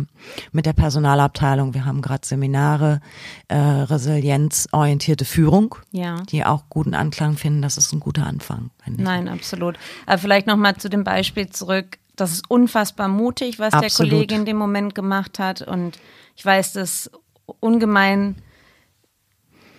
mit 0.52 0.64
der 0.64 0.74
Personalabteilung. 0.74 1.74
Wir 1.74 1.84
haben 1.84 2.02
gerade 2.02 2.24
Seminare 2.24 3.00
äh, 3.48 3.56
resilienzorientierte 3.56 5.24
Führung, 5.24 5.74
ja. 5.90 6.22
die 6.30 6.44
auch 6.44 6.64
guten 6.68 6.94
Anklang 6.94 7.36
finden. 7.36 7.62
Das 7.62 7.78
ist 7.78 7.92
ein 7.92 7.98
guter 7.98 8.26
Anfang. 8.26 8.70
Nein, 8.86 9.28
absolut. 9.28 9.76
Aber 10.06 10.18
vielleicht 10.18 10.46
noch 10.46 10.56
mal 10.56 10.76
zu 10.76 10.88
dem 10.88 11.02
Beispiel 11.02 11.48
zurück. 11.50 11.98
Das 12.16 12.32
ist 12.32 12.50
unfassbar 12.50 13.08
mutig, 13.08 13.58
was 13.58 13.72
absolut. 13.72 14.12
der 14.12 14.18
Kollege 14.18 14.34
in 14.34 14.44
dem 14.44 14.56
Moment 14.56 14.94
gemacht 14.94 15.38
hat 15.38 15.62
und 15.62 15.98
ich 16.36 16.44
weiß 16.44 16.74
das 16.74 17.10
ungemein 17.60 18.36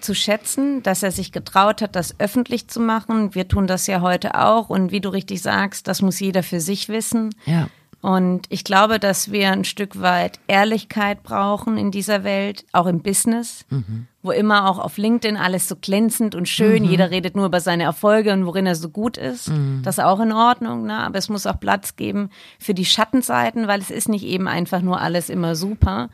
zu 0.04 0.14
schätzen, 0.14 0.84
dass 0.84 1.02
er 1.02 1.12
sich 1.12 1.32
getraut 1.32 1.82
hat, 1.82 1.96
das 1.96 2.20
öffentlich 2.20 2.68
zu 2.68 2.80
machen. 2.80 3.34
Wir 3.36 3.48
tun 3.48 3.68
das 3.68 3.88
ja 3.88 4.02
heute 4.02 4.36
auch. 4.36 4.70
Und 4.70 4.92
wie 4.92 5.00
du 5.00 5.10
richtig 5.10 5.42
sagst, 5.42 5.88
das 5.88 6.02
muss 6.02 6.20
jeder 6.20 6.44
für 6.44 6.60
sich 6.60 6.90
wissen. 6.90 7.34
Ja. 7.46 7.70
Und 8.04 8.48
ich 8.50 8.66
glaube, 8.66 9.00
dass 9.00 9.32
wir 9.32 9.50
ein 9.50 9.64
Stück 9.64 10.02
weit 10.02 10.38
Ehrlichkeit 10.48 11.24
brauchen 11.24 11.78
in 11.78 11.90
dieser 11.90 12.26
Welt, 12.26 12.66
auch 12.74 12.86
im 12.86 13.02
Business, 13.02 13.66
mhm. 13.70 14.08
wo 14.22 14.32
immer 14.32 14.70
auch 14.70 14.78
auf 14.78 14.98
LinkedIn 14.98 15.38
alles 15.38 15.70
so 15.70 15.78
glänzend 15.78 16.36
und 16.36 16.50
schön, 16.50 16.84
mhm. 16.84 16.90
jeder 16.90 17.12
redet 17.12 17.38
nur 17.38 17.46
über 17.46 17.62
seine 17.62 17.84
Erfolge 17.84 18.34
und 18.34 18.46
worin 18.46 18.66
er 18.66 18.76
so 18.76 18.90
gut 18.90 19.16
ist. 19.16 19.48
Mhm. 19.48 19.84
Das 19.86 20.00
ist 20.00 20.04
auch 20.04 20.20
in 20.20 20.34
Ordnung, 20.34 20.86
ne? 20.86 20.98
aber 20.98 21.18
es 21.18 21.30
muss 21.30 21.48
auch 21.48 21.62
Platz 21.62 21.96
geben 21.96 22.30
für 22.60 22.74
die 22.74 22.84
Schattenseiten, 22.84 23.70
weil 23.70 23.80
es 23.80 23.90
ist 23.90 24.10
nicht 24.10 24.26
eben 24.26 24.50
einfach 24.50 24.82
nur 24.82 25.00
alles 25.00 25.30
immer 25.30 25.56
super. 25.56 26.10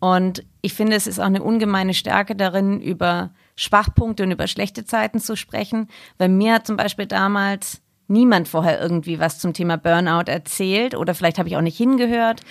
Und 0.00 0.44
ich 0.60 0.74
finde, 0.74 0.96
es 0.96 1.06
ist 1.06 1.18
auch 1.18 1.24
eine 1.24 1.42
ungemeine 1.42 1.94
Stärke 1.94 2.36
darin, 2.36 2.78
über 2.78 3.30
Schwachpunkte 3.56 4.24
und 4.24 4.32
über 4.32 4.48
schlechte 4.48 4.84
Zeiten 4.84 5.18
zu 5.18 5.36
sprechen. 5.36 5.88
Weil 6.18 6.28
mir 6.28 6.54
hat 6.54 6.66
zum 6.66 6.76
Beispiel 6.76 7.06
damals 7.06 7.81
niemand 8.12 8.48
vorher 8.48 8.80
irgendwie 8.80 9.18
was 9.18 9.38
zum 9.38 9.52
Thema 9.54 9.76
Burnout 9.76 10.30
erzählt 10.30 10.94
oder 10.94 11.14
vielleicht 11.14 11.38
habe 11.38 11.48
ich 11.48 11.56
auch 11.56 11.62
nicht 11.62 11.76
hingehört. 11.76 12.42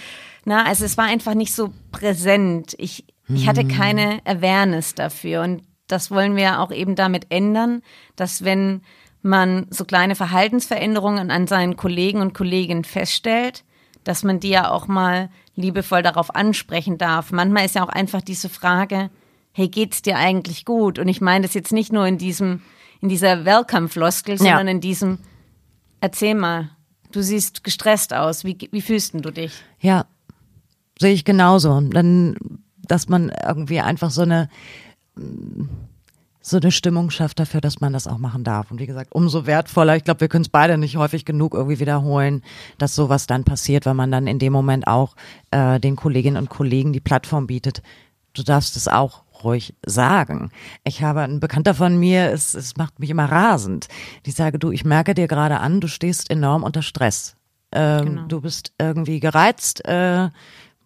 Na, 0.43 0.65
also 0.65 0.85
es 0.85 0.97
war 0.97 1.05
einfach 1.05 1.35
nicht 1.35 1.53
so 1.53 1.71
präsent. 1.91 2.75
Ich, 2.77 3.05
ich 3.29 3.47
hatte 3.47 3.61
hm. 3.61 3.69
keine 3.69 4.19
Awareness 4.25 4.95
dafür 4.95 5.43
und 5.43 5.63
das 5.87 6.09
wollen 6.09 6.35
wir 6.35 6.59
auch 6.59 6.71
eben 6.71 6.95
damit 6.95 7.27
ändern, 7.29 7.81
dass 8.15 8.43
wenn 8.43 8.81
man 9.21 9.67
so 9.69 9.85
kleine 9.85 10.15
Verhaltensveränderungen 10.15 11.29
an 11.29 11.47
seinen 11.47 11.77
Kollegen 11.77 12.21
und 12.21 12.33
Kolleginnen 12.33 12.83
feststellt, 12.83 13.63
dass 14.03 14.23
man 14.23 14.39
die 14.39 14.49
ja 14.49 14.71
auch 14.71 14.87
mal 14.87 15.29
liebevoll 15.55 16.01
darauf 16.01 16.33
ansprechen 16.33 16.97
darf. 16.97 17.31
Manchmal 17.31 17.65
ist 17.65 17.75
ja 17.75 17.83
auch 17.83 17.89
einfach 17.89 18.21
diese 18.21 18.49
Frage, 18.49 19.11
hey, 19.51 19.67
geht's 19.67 20.01
dir 20.01 20.17
eigentlich 20.17 20.65
gut? 20.65 20.97
Und 20.97 21.07
ich 21.07 21.21
meine 21.21 21.45
das 21.45 21.53
jetzt 21.53 21.71
nicht 21.73 21.91
nur 21.91 22.07
in 22.07 22.17
diesem, 22.17 22.61
in 23.01 23.09
dieser 23.09 23.45
Welcome-Floskel, 23.45 24.37
sondern 24.37 24.67
ja. 24.67 24.71
in 24.71 24.81
diesem, 24.81 25.19
erzähl 26.01 26.35
mal, 26.35 26.69
du 27.11 27.21
siehst 27.21 27.63
gestresst 27.63 28.13
aus, 28.13 28.43
wie, 28.43 28.57
wie 28.71 28.81
fühlst 28.81 29.13
du 29.13 29.31
dich? 29.31 29.53
Ja, 29.79 30.05
sehe 30.99 31.13
ich 31.13 31.23
genauso. 31.23 31.71
Und 31.71 31.91
dann, 31.91 32.35
dass 32.85 33.07
man 33.07 33.31
irgendwie 33.45 33.79
einfach 33.79 34.11
so 34.11 34.23
eine, 34.23 34.49
so 36.41 36.57
eine 36.57 36.71
Stimmung 36.71 37.09
schafft 37.11 37.39
dafür, 37.39 37.61
dass 37.61 37.79
man 37.79 37.93
das 37.93 38.07
auch 38.07 38.17
machen 38.17 38.43
darf. 38.43 38.71
Und 38.71 38.79
wie 38.79 38.87
gesagt, 38.87 39.13
umso 39.13 39.45
wertvoller. 39.45 39.95
Ich 39.95 40.03
glaube, 40.03 40.21
wir 40.21 40.27
können 40.27 40.43
es 40.43 40.49
beide 40.49 40.77
nicht 40.77 40.97
häufig 40.97 41.23
genug 41.23 41.53
irgendwie 41.53 41.79
wiederholen, 41.79 42.43
dass 42.77 42.95
sowas 42.95 43.27
dann 43.27 43.43
passiert, 43.43 43.85
weil 43.85 43.93
man 43.93 44.11
dann 44.11 44.27
in 44.27 44.39
dem 44.39 44.51
Moment 44.51 44.87
auch 44.87 45.15
äh, 45.51 45.79
den 45.79 45.95
Kolleginnen 45.95 46.37
und 46.37 46.49
Kollegen 46.49 46.93
die 46.93 46.99
Plattform 46.99 47.47
bietet. 47.47 47.81
Du 48.33 48.43
darfst 48.43 48.75
es 48.75 48.87
auch 48.87 49.23
ruhig 49.43 49.75
sagen. 49.85 50.51
Ich 50.83 51.03
habe 51.03 51.21
ein 51.21 51.39
Bekannter 51.39 51.73
von 51.73 51.97
mir, 51.97 52.31
es, 52.31 52.53
es 52.53 52.77
macht 52.77 52.99
mich 52.99 53.09
immer 53.09 53.25
rasend. 53.25 53.87
Die 54.25 54.31
sage, 54.31 54.59
du, 54.59 54.71
ich 54.71 54.85
merke 54.85 55.13
dir 55.13 55.27
gerade 55.27 55.59
an, 55.59 55.81
du 55.81 55.87
stehst 55.87 56.29
enorm 56.29 56.63
unter 56.63 56.81
Stress. 56.81 57.35
Ähm, 57.71 58.05
genau. 58.05 58.27
Du 58.27 58.41
bist 58.41 58.73
irgendwie 58.77 59.19
gereizt, 59.19 59.85
äh, 59.85 60.29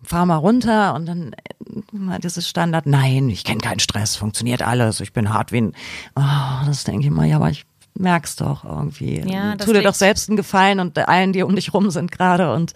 fahr 0.04 0.26
mal 0.26 0.36
runter 0.36 0.94
und 0.94 1.06
dann 1.06 1.34
äh, 1.34 2.20
dieses 2.20 2.48
Standard, 2.48 2.86
nein, 2.86 3.30
ich 3.30 3.44
kenne 3.44 3.60
keinen 3.60 3.80
Stress, 3.80 4.16
funktioniert 4.16 4.62
alles, 4.62 5.00
ich 5.00 5.14
bin 5.14 5.34
hart 5.34 5.52
wie 5.52 5.62
ein, 5.62 5.74
oh, 6.16 6.66
das 6.66 6.84
denke 6.84 7.08
ich 7.08 7.12
mal, 7.12 7.26
ja, 7.26 7.38
aber 7.38 7.50
ich 7.50 7.66
merk's 7.98 8.36
doch 8.36 8.66
irgendwie. 8.66 9.22
Ja, 9.22 9.56
tu 9.56 9.74
dir 9.74 9.82
doch 9.82 9.94
selbst 9.94 10.30
einen 10.30 10.38
Gefallen 10.38 10.80
und 10.80 10.98
allen, 10.98 11.34
die 11.34 11.44
um 11.44 11.56
dich 11.56 11.74
rum 11.74 11.90
sind 11.90 12.12
gerade 12.12 12.54
und 12.54 12.74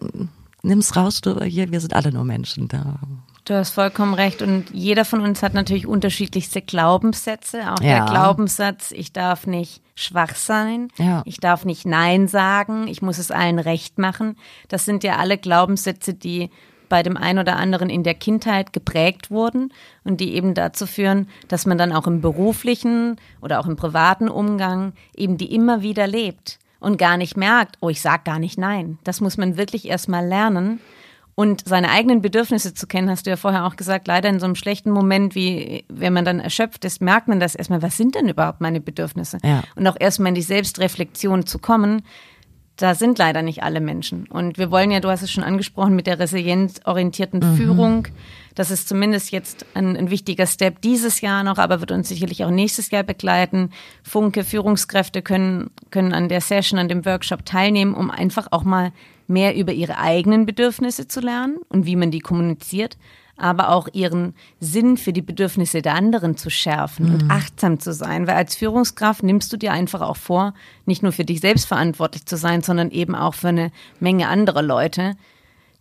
äh, 0.00 0.26
nimm's 0.62 0.94
raus, 0.96 1.20
du, 1.20 1.42
hier, 1.42 1.70
wir 1.72 1.80
sind 1.80 1.94
alle 1.94 2.12
nur 2.12 2.24
Menschen 2.24 2.68
da. 2.68 3.00
Du 3.44 3.54
hast 3.54 3.70
vollkommen 3.70 4.14
recht. 4.14 4.40
Und 4.40 4.70
jeder 4.72 5.04
von 5.04 5.20
uns 5.20 5.42
hat 5.42 5.54
natürlich 5.54 5.86
unterschiedlichste 5.86 6.62
Glaubenssätze. 6.62 7.72
Auch 7.72 7.80
ja. 7.80 7.98
der 7.98 8.04
Glaubenssatz, 8.04 8.92
ich 8.92 9.12
darf 9.12 9.46
nicht 9.46 9.82
schwach 9.94 10.36
sein, 10.36 10.88
ja. 10.96 11.22
ich 11.24 11.38
darf 11.38 11.64
nicht 11.64 11.84
Nein 11.84 12.28
sagen, 12.28 12.86
ich 12.86 13.02
muss 13.02 13.18
es 13.18 13.30
allen 13.30 13.58
recht 13.58 13.98
machen. 13.98 14.36
Das 14.68 14.84
sind 14.84 15.04
ja 15.04 15.16
alle 15.16 15.38
Glaubenssätze, 15.38 16.14
die 16.14 16.50
bei 16.88 17.02
dem 17.02 17.16
einen 17.16 17.38
oder 17.38 17.56
anderen 17.56 17.90
in 17.90 18.04
der 18.04 18.14
Kindheit 18.14 18.72
geprägt 18.72 19.30
wurden 19.30 19.72
und 20.04 20.20
die 20.20 20.34
eben 20.34 20.54
dazu 20.54 20.86
führen, 20.86 21.26
dass 21.48 21.66
man 21.66 21.78
dann 21.78 21.92
auch 21.92 22.06
im 22.06 22.20
beruflichen 22.20 23.16
oder 23.40 23.60
auch 23.60 23.66
im 23.66 23.76
privaten 23.76 24.28
Umgang 24.28 24.92
eben 25.16 25.38
die 25.38 25.54
immer 25.54 25.82
wieder 25.82 26.06
lebt 26.06 26.58
und 26.80 26.98
gar 26.98 27.16
nicht 27.16 27.36
merkt, 27.36 27.76
oh, 27.80 27.88
ich 27.88 28.02
sag 28.02 28.24
gar 28.24 28.38
nicht 28.38 28.58
nein. 28.58 28.98
Das 29.04 29.20
muss 29.20 29.38
man 29.38 29.56
wirklich 29.56 29.88
erstmal 29.88 30.26
lernen 30.26 30.80
und 31.34 31.66
seine 31.66 31.90
eigenen 31.90 32.20
Bedürfnisse 32.20 32.74
zu 32.74 32.86
kennen, 32.86 33.08
hast 33.08 33.26
du 33.26 33.30
ja 33.30 33.36
vorher 33.36 33.64
auch 33.66 33.76
gesagt, 33.76 34.06
leider 34.06 34.28
in 34.28 34.38
so 34.38 34.44
einem 34.44 34.54
schlechten 34.54 34.90
Moment, 34.90 35.34
wie 35.34 35.84
wenn 35.88 36.12
man 36.12 36.24
dann 36.24 36.40
erschöpft 36.40 36.84
ist, 36.84 37.00
merkt 37.00 37.28
man 37.28 37.40
das 37.40 37.54
erstmal, 37.54 37.80
was 37.80 37.96
sind 37.96 38.14
denn 38.14 38.28
überhaupt 38.28 38.60
meine 38.60 38.80
Bedürfnisse? 38.80 39.38
Ja. 39.42 39.62
Und 39.74 39.86
auch 39.86 39.96
erstmal 39.98 40.28
in 40.28 40.34
die 40.34 40.42
Selbstreflexion 40.42 41.46
zu 41.46 41.58
kommen, 41.58 42.02
da 42.76 42.94
sind 42.94 43.18
leider 43.18 43.42
nicht 43.42 43.62
alle 43.62 43.80
Menschen. 43.80 44.26
Und 44.26 44.58
wir 44.58 44.70
wollen 44.70 44.90
ja, 44.90 45.00
du 45.00 45.08
hast 45.08 45.22
es 45.22 45.30
schon 45.30 45.44
angesprochen, 45.44 45.94
mit 45.94 46.06
der 46.06 46.18
resilienzorientierten 46.18 47.40
mhm. 47.40 47.56
Führung. 47.56 48.08
Das 48.54 48.70
ist 48.70 48.88
zumindest 48.88 49.30
jetzt 49.30 49.64
ein, 49.74 49.96
ein, 49.96 50.10
wichtiger 50.10 50.46
Step 50.46 50.80
dieses 50.82 51.20
Jahr 51.20 51.44
noch, 51.44 51.58
aber 51.58 51.80
wird 51.80 51.92
uns 51.92 52.08
sicherlich 52.08 52.44
auch 52.44 52.50
nächstes 52.50 52.90
Jahr 52.90 53.02
begleiten. 53.02 53.70
Funke 54.02 54.44
Führungskräfte 54.44 55.22
können, 55.22 55.70
können 55.90 56.12
an 56.12 56.28
der 56.28 56.40
Session, 56.40 56.78
an 56.78 56.88
dem 56.88 57.04
Workshop 57.04 57.44
teilnehmen, 57.44 57.94
um 57.94 58.10
einfach 58.10 58.48
auch 58.50 58.64
mal 58.64 58.92
mehr 59.26 59.54
über 59.56 59.72
ihre 59.72 59.98
eigenen 59.98 60.46
Bedürfnisse 60.46 61.08
zu 61.08 61.20
lernen 61.20 61.58
und 61.68 61.86
wie 61.86 61.96
man 61.96 62.10
die 62.10 62.20
kommuniziert, 62.20 62.96
aber 63.36 63.70
auch 63.70 63.88
ihren 63.92 64.34
Sinn 64.60 64.96
für 64.96 65.12
die 65.12 65.22
Bedürfnisse 65.22 65.82
der 65.82 65.94
anderen 65.94 66.36
zu 66.36 66.50
schärfen 66.50 67.08
mhm. 67.08 67.14
und 67.14 67.30
achtsam 67.30 67.80
zu 67.80 67.92
sein. 67.92 68.26
Weil 68.26 68.36
als 68.36 68.54
Führungskraft 68.54 69.22
nimmst 69.22 69.52
du 69.52 69.56
dir 69.56 69.72
einfach 69.72 70.00
auch 70.00 70.16
vor, 70.16 70.54
nicht 70.86 71.02
nur 71.02 71.12
für 71.12 71.24
dich 71.24 71.40
selbst 71.40 71.66
verantwortlich 71.66 72.26
zu 72.26 72.36
sein, 72.36 72.62
sondern 72.62 72.90
eben 72.90 73.14
auch 73.14 73.34
für 73.34 73.48
eine 73.48 73.72
Menge 74.00 74.28
anderer 74.28 74.62
Leute, 74.62 75.16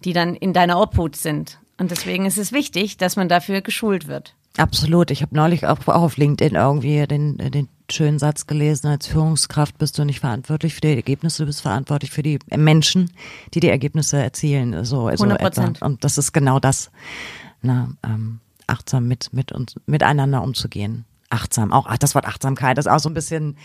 die 0.03 0.13
dann 0.13 0.35
in 0.35 0.53
deiner 0.53 0.79
Obhut 0.81 1.15
sind. 1.15 1.59
Und 1.77 1.91
deswegen 1.91 2.25
ist 2.25 2.37
es 2.37 2.51
wichtig, 2.51 2.97
dass 2.97 3.15
man 3.15 3.29
dafür 3.29 3.61
geschult 3.61 4.07
wird. 4.07 4.35
Absolut. 4.57 5.11
Ich 5.11 5.21
habe 5.21 5.35
neulich 5.35 5.65
auch, 5.65 5.87
auf 5.87 6.17
LinkedIn 6.17 6.55
irgendwie 6.55 7.05
den, 7.07 7.37
den 7.37 7.69
schönen 7.91 8.19
Satz 8.19 8.47
gelesen, 8.47 8.87
als 8.87 9.07
Führungskraft 9.07 9.77
bist 9.77 9.97
du 9.97 10.03
nicht 10.03 10.19
verantwortlich 10.19 10.75
für 10.75 10.81
die 10.81 10.95
Ergebnisse, 10.95 11.43
du 11.43 11.47
bist 11.47 11.61
verantwortlich 11.61 12.11
für 12.11 12.23
die 12.23 12.39
Menschen, 12.55 13.11
die 13.53 13.59
die 13.59 13.69
Ergebnisse 13.69 14.21
erzielen. 14.21 14.83
So, 14.85 15.07
also 15.07 15.23
100 15.23 15.41
Prozent. 15.41 15.81
Und 15.81 16.03
das 16.03 16.17
ist 16.17 16.31
genau 16.31 16.59
das, 16.59 16.91
na, 17.61 17.89
ähm, 18.03 18.39
achtsam 18.67 19.07
mit, 19.07 19.33
mit 19.33 19.51
uns, 19.51 19.75
miteinander 19.85 20.41
umzugehen. 20.41 21.05
Achtsam, 21.29 21.71
auch 21.71 21.85
ach, 21.87 21.97
das 21.97 22.13
Wort 22.13 22.25
Achtsamkeit 22.25 22.77
ist 22.77 22.87
auch 22.87 22.99
so 22.99 23.09
ein 23.09 23.13
bisschen 23.13 23.55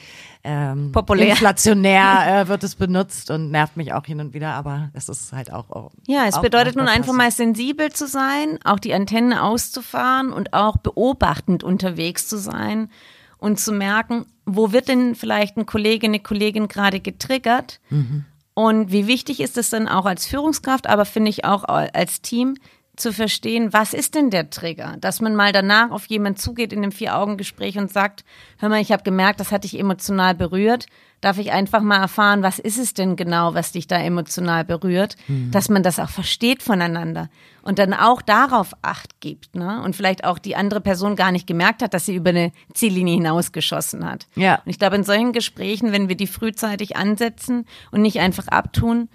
ähm, 0.44 0.92
populär, 0.92 1.30
inflationär 1.30 2.42
äh, 2.42 2.48
wird 2.48 2.62
es 2.62 2.76
benutzt 2.76 3.32
und 3.32 3.50
nervt 3.50 3.76
mich 3.76 3.92
auch 3.92 4.06
hin 4.06 4.20
und 4.20 4.34
wieder, 4.34 4.52
aber 4.52 4.90
es 4.92 5.08
ist 5.08 5.32
halt 5.32 5.52
auch. 5.52 5.68
auch 5.70 5.90
ja, 6.06 6.26
es 6.28 6.34
auch 6.34 6.42
bedeutet 6.42 6.76
nun 6.76 6.86
einfach 6.86 7.12
mal 7.12 7.32
sensibel 7.32 7.90
zu 7.92 8.06
sein, 8.06 8.60
auch 8.62 8.78
die 8.78 8.94
Antenne 8.94 9.42
auszufahren 9.42 10.32
und 10.32 10.52
auch 10.52 10.76
beobachtend 10.76 11.64
unterwegs 11.64 12.28
zu 12.28 12.38
sein 12.38 12.88
und 13.38 13.58
zu 13.58 13.72
merken, 13.72 14.26
wo 14.44 14.72
wird 14.72 14.88
denn 14.88 15.14
vielleicht 15.14 15.56
ein 15.56 15.66
Kollege, 15.66 16.06
eine 16.06 16.20
Kollegin 16.20 16.68
gerade 16.68 17.00
getriggert 17.00 17.80
mhm. 17.90 18.24
und 18.54 18.92
wie 18.92 19.06
wichtig 19.06 19.40
ist 19.40 19.58
es 19.58 19.70
dann 19.70 19.88
auch 19.88 20.06
als 20.06 20.26
Führungskraft, 20.26 20.86
aber 20.86 21.04
finde 21.04 21.30
ich 21.30 21.44
auch 21.44 21.64
als 21.64 22.22
Team, 22.22 22.56
zu 22.96 23.12
verstehen, 23.12 23.72
was 23.72 23.94
ist 23.94 24.14
denn 24.14 24.30
der 24.30 24.50
Trigger? 24.50 24.96
Dass 25.00 25.20
man 25.20 25.36
mal 25.36 25.52
danach 25.52 25.90
auf 25.90 26.06
jemanden 26.06 26.38
zugeht 26.38 26.72
in 26.72 26.80
einem 26.82 26.92
Vier-Augen-Gespräch 26.92 27.78
und 27.78 27.92
sagt, 27.92 28.24
hör 28.58 28.68
mal, 28.68 28.80
ich 28.80 28.92
habe 28.92 29.02
gemerkt, 29.02 29.38
das 29.40 29.52
hat 29.52 29.64
dich 29.64 29.78
emotional 29.78 30.34
berührt. 30.34 30.86
Darf 31.20 31.38
ich 31.38 31.50
einfach 31.52 31.80
mal 31.80 32.00
erfahren, 32.00 32.42
was 32.42 32.58
ist 32.58 32.78
es 32.78 32.94
denn 32.94 33.16
genau, 33.16 33.54
was 33.54 33.72
dich 33.72 33.86
da 33.86 33.98
emotional 33.98 34.64
berührt? 34.64 35.16
Mhm. 35.28 35.50
Dass 35.50 35.68
man 35.68 35.82
das 35.82 35.98
auch 35.98 36.10
versteht 36.10 36.62
voneinander 36.62 37.28
und 37.62 37.78
dann 37.78 37.94
auch 37.94 38.22
darauf 38.22 38.74
Acht 38.82 39.20
gibt, 39.20 39.54
ne? 39.56 39.82
Und 39.82 39.96
vielleicht 39.96 40.24
auch 40.24 40.38
die 40.38 40.56
andere 40.56 40.80
Person 40.80 41.16
gar 41.16 41.32
nicht 41.32 41.46
gemerkt 41.46 41.82
hat, 41.82 41.94
dass 41.94 42.06
sie 42.06 42.14
über 42.14 42.30
eine 42.30 42.52
Ziellinie 42.74 43.14
hinausgeschossen 43.14 44.04
hat. 44.08 44.26
Ja. 44.36 44.56
Und 44.64 44.70
ich 44.70 44.78
glaube, 44.78 44.96
in 44.96 45.04
solchen 45.04 45.32
Gesprächen, 45.32 45.90
wenn 45.90 46.08
wir 46.08 46.16
die 46.16 46.26
frühzeitig 46.26 46.96
ansetzen 46.96 47.66
und 47.90 48.02
nicht 48.02 48.20
einfach 48.20 48.48
abtun, 48.48 49.08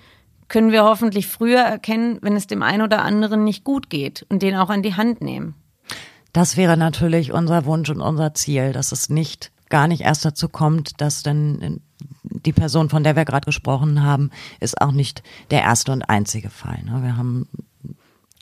können 0.51 0.73
wir 0.73 0.83
hoffentlich 0.83 1.27
früher 1.27 1.61
erkennen, 1.61 2.19
wenn 2.21 2.35
es 2.35 2.45
dem 2.45 2.61
einen 2.61 2.81
oder 2.81 3.03
anderen 3.03 3.45
nicht 3.45 3.63
gut 3.63 3.89
geht 3.89 4.25
und 4.27 4.43
den 4.43 4.55
auch 4.57 4.69
an 4.69 4.83
die 4.83 4.95
Hand 4.95 5.21
nehmen. 5.21 5.55
Das 6.33 6.57
wäre 6.57 6.75
natürlich 6.75 7.31
unser 7.31 7.63
Wunsch 7.63 7.89
und 7.89 8.01
unser 8.01 8.33
Ziel, 8.33 8.73
dass 8.73 8.91
es 8.91 9.09
nicht 9.09 9.51
gar 9.69 9.87
nicht 9.87 10.01
erst 10.01 10.25
dazu 10.25 10.49
kommt, 10.49 10.99
dass 10.99 11.23
dann 11.23 11.79
die 12.23 12.51
Person, 12.51 12.89
von 12.89 13.03
der 13.05 13.15
wir 13.15 13.23
gerade 13.23 13.45
gesprochen 13.45 14.03
haben, 14.03 14.29
ist 14.59 14.81
auch 14.81 14.91
nicht 14.91 15.23
der 15.51 15.61
erste 15.61 15.93
und 15.93 16.03
einzige 16.03 16.49
Fall. 16.49 16.83
Ne? 16.83 17.01
Wir 17.01 17.15
haben 17.15 17.47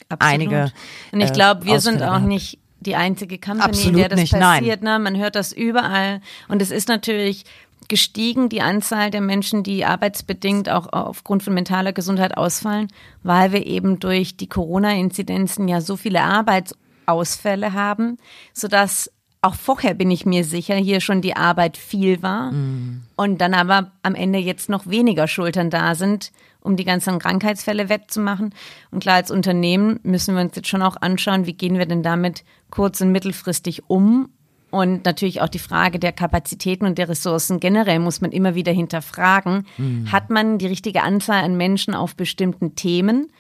Absolut. 0.10 0.34
einige. 0.34 0.72
Und 1.12 1.22
ich 1.22 1.32
glaube, 1.32 1.66
wir 1.66 1.76
Ausfälle 1.76 1.98
sind 1.98 2.04
auch 2.04 2.14
gehabt. 2.14 2.26
nicht 2.26 2.58
die 2.80 2.96
einzige 2.96 3.38
Company, 3.38 3.70
Absolut 3.70 3.92
in 3.92 3.98
der 3.98 4.10
das 4.10 4.20
nicht, 4.20 4.34
passiert. 4.34 4.82
Nein. 4.82 5.04
Ne? 5.04 5.12
Man 5.12 5.22
hört 5.22 5.36
das 5.36 5.52
überall. 5.52 6.22
Und 6.48 6.60
es 6.62 6.72
ist 6.72 6.88
natürlich 6.88 7.46
gestiegen, 7.90 8.48
die 8.48 8.62
Anzahl 8.62 9.12
der 9.12 9.22
Menschen, 9.22 9.64
die 9.64 9.84
arbeitsbedingt 9.84 10.70
auch 10.70 10.94
aufgrund 10.94 11.44
von 11.44 11.54
mentaler 11.54 11.92
Gesundheit 11.92 12.38
ausfallen, 12.38 12.88
weil 13.24 13.52
wir 13.52 13.66
eben 13.66 14.00
durch 14.00 14.38
die 14.38 14.48
Corona-Inzidenzen 14.48 15.68
ja 15.68 15.82
so 15.82 15.98
viele 15.98 16.22
Arbeitsausfälle 16.22 17.74
haben, 17.74 18.18
sodass 18.54 19.12
auch 19.42 19.56
vorher 19.56 19.94
bin 19.94 20.12
ich 20.12 20.26
mir 20.26 20.44
sicher, 20.44 20.76
hier 20.76 21.00
schon 21.00 21.22
die 21.22 21.36
Arbeit 21.36 21.78
viel 21.78 22.22
war 22.22 22.52
mm. 22.52 23.04
und 23.16 23.40
dann 23.40 23.54
aber 23.54 23.92
am 24.04 24.16
Ende 24.16 24.38
jetzt 24.40 24.70
noch 24.70 24.88
weniger 24.88 25.28
Schultern 25.28 25.70
da 25.70 25.96
sind, 25.96 26.32
um 26.60 26.76
die 26.76 26.84
ganzen 26.84 27.20
Krankheitsfälle 27.20 27.88
wettzumachen. 27.88 28.54
Und 28.92 29.02
klar, 29.02 29.16
als 29.16 29.32
Unternehmen 29.32 30.00
müssen 30.04 30.36
wir 30.36 30.42
uns 30.42 30.58
jetzt 30.58 30.68
schon 30.68 30.82
auch 30.82 30.98
anschauen, 31.00 31.46
wie 31.46 31.54
gehen 31.54 31.78
wir 31.78 31.86
denn 31.86 32.04
damit 32.04 32.44
kurz- 32.70 33.00
und 33.00 33.14
mittelfristig 33.14 33.90
um 33.90 34.30
und 34.72 35.06
natürlich 35.06 35.42
auch 35.42 35.50
die 35.50 35.60
Frage 35.60 36.00
der 36.00 36.12
Kapazitäten 36.12 36.86
und 36.86 36.98
der 36.98 37.10
Ressourcen 37.10 37.60
generell 37.60 38.00
muss 38.00 38.22
man 38.22 38.32
immer 38.32 38.56
wieder 38.56 38.72
hinterfragen. 38.72 39.66
Mhm. 39.78 40.12
Hat 40.12 40.30
man 40.30 40.58
die 40.60 40.68
richtige 40.68 41.02
Anzahl 41.02 41.44
an 41.44 41.58
Menschen 41.58 41.96
auf 41.96 42.16
bestimmten 42.16 42.76
Themen? 42.76 43.32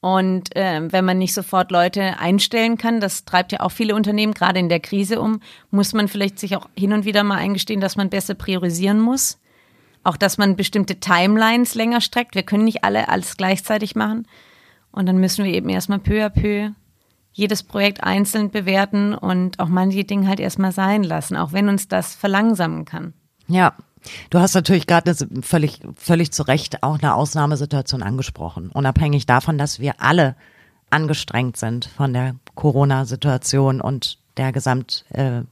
Und 0.00 0.56
äh, 0.56 0.90
wenn 0.90 1.04
man 1.04 1.18
nicht 1.18 1.32
sofort 1.32 1.70
Leute 1.70 2.18
einstellen 2.18 2.76
kann, 2.76 3.00
das 3.00 3.24
treibt 3.24 3.52
ja 3.52 3.60
auch 3.60 3.70
viele 3.70 3.94
Unternehmen 3.94 4.34
gerade 4.34 4.58
in 4.58 4.68
der 4.68 4.80
Krise 4.80 5.20
um, 5.20 5.40
muss 5.70 5.92
man 5.92 6.08
vielleicht 6.08 6.40
sich 6.40 6.56
auch 6.56 6.68
hin 6.76 6.92
und 6.92 7.04
wieder 7.04 7.22
mal 7.22 7.36
eingestehen, 7.36 7.80
dass 7.80 7.96
man 7.96 8.10
besser 8.10 8.34
priorisieren 8.34 8.98
muss. 8.98 9.38
Auch 10.02 10.16
dass 10.16 10.38
man 10.38 10.56
bestimmte 10.56 10.98
Timelines 10.98 11.76
länger 11.76 12.00
streckt. 12.00 12.34
Wir 12.34 12.42
können 12.42 12.64
nicht 12.64 12.82
alle 12.82 13.08
alles 13.08 13.36
gleichzeitig 13.36 13.94
machen. 13.94 14.26
Und 14.90 15.06
dann 15.06 15.18
müssen 15.18 15.44
wir 15.44 15.52
eben 15.52 15.68
erstmal 15.68 16.00
peu 16.00 16.24
à 16.24 16.30
peu 16.30 16.72
jedes 17.32 17.62
Projekt 17.62 18.02
einzeln 18.02 18.50
bewerten 18.50 19.14
und 19.14 19.58
auch 19.58 19.68
manche 19.68 20.04
Dinge 20.04 20.28
halt 20.28 20.40
erstmal 20.40 20.72
sein 20.72 21.02
lassen, 21.02 21.36
auch 21.36 21.52
wenn 21.52 21.68
uns 21.68 21.88
das 21.88 22.14
verlangsamen 22.14 22.84
kann. 22.84 23.14
Ja. 23.48 23.72
Du 24.30 24.40
hast 24.40 24.54
natürlich 24.54 24.88
gerade 24.88 25.14
völlig, 25.42 25.80
völlig 25.94 26.32
zu 26.32 26.42
Recht 26.42 26.82
auch 26.82 26.98
eine 26.98 27.14
Ausnahmesituation 27.14 28.02
angesprochen. 28.02 28.68
Unabhängig 28.70 29.26
davon, 29.26 29.58
dass 29.58 29.78
wir 29.78 30.00
alle 30.00 30.34
angestrengt 30.90 31.56
sind 31.56 31.84
von 31.84 32.12
der 32.12 32.34
Corona-Situation 32.56 33.80
und 33.80 34.18
der 34.36 34.50
Gesamtlage, 34.52 35.46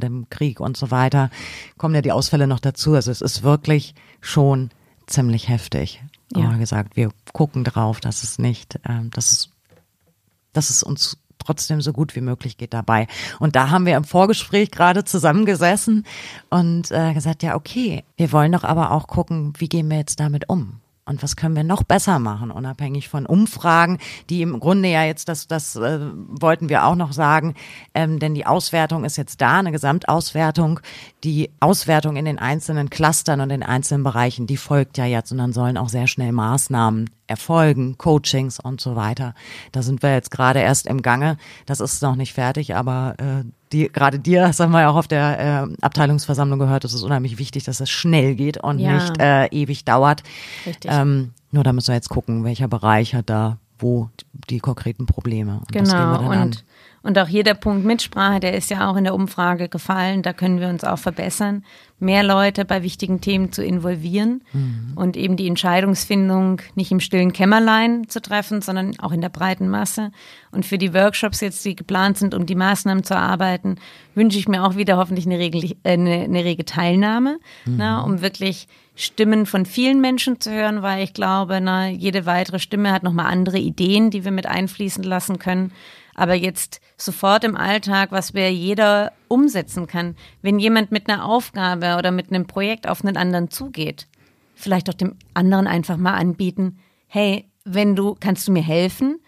dem 0.00 0.30
Krieg 0.30 0.60
und 0.60 0.76
so 0.76 0.92
weiter, 0.92 1.30
kommen 1.78 1.96
ja 1.96 2.02
die 2.02 2.12
Ausfälle 2.12 2.46
noch 2.46 2.60
dazu. 2.60 2.94
Also 2.94 3.10
es 3.10 3.20
ist 3.20 3.42
wirklich 3.42 3.96
schon 4.20 4.70
ziemlich 5.06 5.48
heftig. 5.48 6.02
Ja. 6.34 6.56
Gesagt, 6.56 6.96
wir 6.96 7.10
gucken 7.32 7.64
drauf, 7.64 8.00
dass 8.00 8.22
es 8.22 8.38
nicht, 8.38 8.76
äh, 8.84 9.08
dass 9.10 9.32
es 9.32 9.51
dass 10.52 10.70
es 10.70 10.82
uns 10.82 11.18
trotzdem 11.38 11.80
so 11.80 11.92
gut 11.92 12.14
wie 12.14 12.20
möglich 12.20 12.56
geht 12.56 12.72
dabei. 12.72 13.06
Und 13.40 13.56
da 13.56 13.70
haben 13.70 13.86
wir 13.86 13.96
im 13.96 14.04
Vorgespräch 14.04 14.70
gerade 14.70 15.04
zusammengesessen 15.04 16.04
und 16.50 16.90
äh, 16.90 17.14
gesagt, 17.14 17.42
ja, 17.42 17.56
okay, 17.56 18.04
wir 18.16 18.32
wollen 18.32 18.52
doch 18.52 18.64
aber 18.64 18.92
auch 18.92 19.06
gucken, 19.06 19.52
wie 19.58 19.68
gehen 19.68 19.90
wir 19.90 19.98
jetzt 19.98 20.20
damit 20.20 20.48
um? 20.48 20.80
Und 21.04 21.20
was 21.20 21.34
können 21.34 21.56
wir 21.56 21.64
noch 21.64 21.82
besser 21.82 22.20
machen, 22.20 22.52
unabhängig 22.52 23.08
von 23.08 23.26
Umfragen, 23.26 23.98
die 24.30 24.40
im 24.40 24.60
Grunde 24.60 24.88
ja 24.88 25.02
jetzt, 25.02 25.28
das, 25.28 25.48
das 25.48 25.74
äh, 25.74 25.98
wollten 26.28 26.68
wir 26.68 26.86
auch 26.86 26.94
noch 26.94 27.12
sagen, 27.12 27.54
ähm, 27.92 28.20
denn 28.20 28.34
die 28.34 28.46
Auswertung 28.46 29.04
ist 29.04 29.16
jetzt 29.16 29.40
da, 29.40 29.58
eine 29.58 29.72
Gesamtauswertung. 29.72 30.78
Die 31.24 31.50
Auswertung 31.60 32.16
in 32.16 32.24
den 32.24 32.38
einzelnen 32.38 32.90
Clustern 32.90 33.40
und 33.40 33.50
in 33.50 33.62
einzelnen 33.62 34.02
Bereichen, 34.02 34.46
die 34.46 34.56
folgt 34.56 34.98
ja 34.98 35.04
jetzt 35.04 35.30
und 35.30 35.38
dann 35.38 35.52
sollen 35.52 35.76
auch 35.76 35.88
sehr 35.88 36.08
schnell 36.08 36.32
Maßnahmen 36.32 37.10
erfolgen, 37.26 37.96
Coachings 37.96 38.58
und 38.58 38.80
so 38.80 38.96
weiter. 38.96 39.34
Da 39.70 39.82
sind 39.82 40.02
wir 40.02 40.12
jetzt 40.12 40.30
gerade 40.30 40.60
erst 40.60 40.86
im 40.86 41.00
Gange. 41.00 41.36
Das 41.64 41.80
ist 41.80 42.02
noch 42.02 42.16
nicht 42.16 42.32
fertig, 42.32 42.74
aber 42.74 43.14
äh, 43.18 43.44
die, 43.72 43.88
gerade 43.88 44.18
dir, 44.18 44.42
das 44.42 44.60
haben 44.60 44.72
wir 44.72 44.80
ja 44.80 44.90
auch 44.90 44.96
auf 44.96 45.08
der 45.08 45.68
äh, 45.70 45.76
Abteilungsversammlung 45.80 46.58
gehört, 46.58 46.84
es 46.84 46.92
ist 46.92 47.02
unheimlich 47.02 47.38
wichtig, 47.38 47.64
dass 47.64 47.80
es 47.80 47.88
schnell 47.88 48.34
geht 48.34 48.58
und 48.58 48.80
ja. 48.80 48.94
nicht 48.94 49.20
äh, 49.20 49.46
ewig 49.46 49.84
dauert. 49.84 50.22
Richtig. 50.66 50.90
Ähm, 50.92 51.32
nur 51.52 51.64
da 51.64 51.72
müssen 51.72 51.88
wir 51.88 51.94
jetzt 51.94 52.08
gucken, 52.08 52.44
welcher 52.44 52.68
Bereich 52.68 53.14
hat 53.14 53.30
da 53.30 53.58
wo 53.82 54.08
die 54.48 54.60
konkreten 54.60 55.06
Probleme. 55.06 55.58
Und 55.58 55.72
genau, 55.72 56.20
und 56.20 56.32
an. 56.32 56.56
Und 57.02 57.18
auch 57.18 57.26
hier 57.26 57.42
der 57.42 57.54
Punkt 57.54 57.84
Mitsprache, 57.84 58.40
der 58.40 58.54
ist 58.54 58.70
ja 58.70 58.88
auch 58.90 58.96
in 58.96 59.04
der 59.04 59.14
Umfrage 59.14 59.68
gefallen. 59.68 60.22
Da 60.22 60.32
können 60.32 60.60
wir 60.60 60.68
uns 60.68 60.84
auch 60.84 60.98
verbessern, 60.98 61.64
mehr 61.98 62.22
Leute 62.22 62.64
bei 62.64 62.82
wichtigen 62.82 63.20
Themen 63.20 63.52
zu 63.52 63.64
involvieren 63.64 64.42
mhm. 64.52 64.92
und 64.96 65.16
eben 65.16 65.36
die 65.36 65.46
Entscheidungsfindung 65.46 66.60
nicht 66.74 66.92
im 66.92 67.00
stillen 67.00 67.32
Kämmerlein 67.32 68.08
zu 68.08 68.20
treffen, 68.20 68.60
sondern 68.62 68.98
auch 69.00 69.12
in 69.12 69.20
der 69.20 69.28
breiten 69.30 69.68
Masse. 69.68 70.12
Und 70.50 70.66
für 70.66 70.78
die 70.78 70.94
Workshops 70.94 71.40
jetzt, 71.40 71.64
die 71.64 71.76
geplant 71.76 72.18
sind, 72.18 72.34
um 72.34 72.46
die 72.46 72.54
Maßnahmen 72.54 73.04
zu 73.04 73.14
erarbeiten, 73.14 73.76
wünsche 74.14 74.38
ich 74.38 74.48
mir 74.48 74.64
auch 74.64 74.76
wieder 74.76 74.96
hoffentlich 74.96 75.26
eine, 75.26 75.38
Regel, 75.38 75.64
äh, 75.82 75.92
eine, 75.92 76.22
eine 76.22 76.44
rege 76.44 76.64
Teilnahme, 76.64 77.38
mhm. 77.64 77.74
na, 77.78 78.02
um 78.02 78.20
wirklich 78.20 78.68
Stimmen 78.94 79.46
von 79.46 79.64
vielen 79.64 80.00
Menschen 80.00 80.40
zu 80.40 80.50
hören, 80.50 80.82
weil 80.82 81.02
ich 81.02 81.14
glaube, 81.14 81.60
na, 81.60 81.88
jede 81.88 82.26
weitere 82.26 82.58
Stimme 82.58 82.92
hat 82.92 83.02
nochmal 83.02 83.26
andere 83.26 83.58
Ideen, 83.58 84.10
die 84.10 84.24
wir 84.24 84.32
mit 84.32 84.46
einfließen 84.46 85.02
lassen 85.02 85.38
können. 85.38 85.72
Aber 86.14 86.34
jetzt 86.34 86.80
sofort 86.96 87.44
im 87.44 87.56
Alltag, 87.56 88.12
was 88.12 88.34
wir 88.34 88.52
jeder 88.52 89.12
umsetzen 89.28 89.86
kann, 89.86 90.16
wenn 90.42 90.58
jemand 90.58 90.92
mit 90.92 91.08
einer 91.08 91.24
Aufgabe 91.24 91.96
oder 91.98 92.10
mit 92.10 92.30
einem 92.30 92.46
Projekt 92.46 92.86
auf 92.86 93.04
einen 93.04 93.16
anderen 93.16 93.50
zugeht, 93.50 94.06
vielleicht 94.54 94.88
auch 94.90 94.94
dem 94.94 95.16
anderen 95.34 95.66
einfach 95.66 95.96
mal 95.96 96.14
anbieten, 96.14 96.78
hey, 97.08 97.48
wenn 97.64 97.96
du, 97.96 98.16
kannst 98.18 98.46
du 98.48 98.52
mir 98.52 98.62
helfen? 98.62 99.20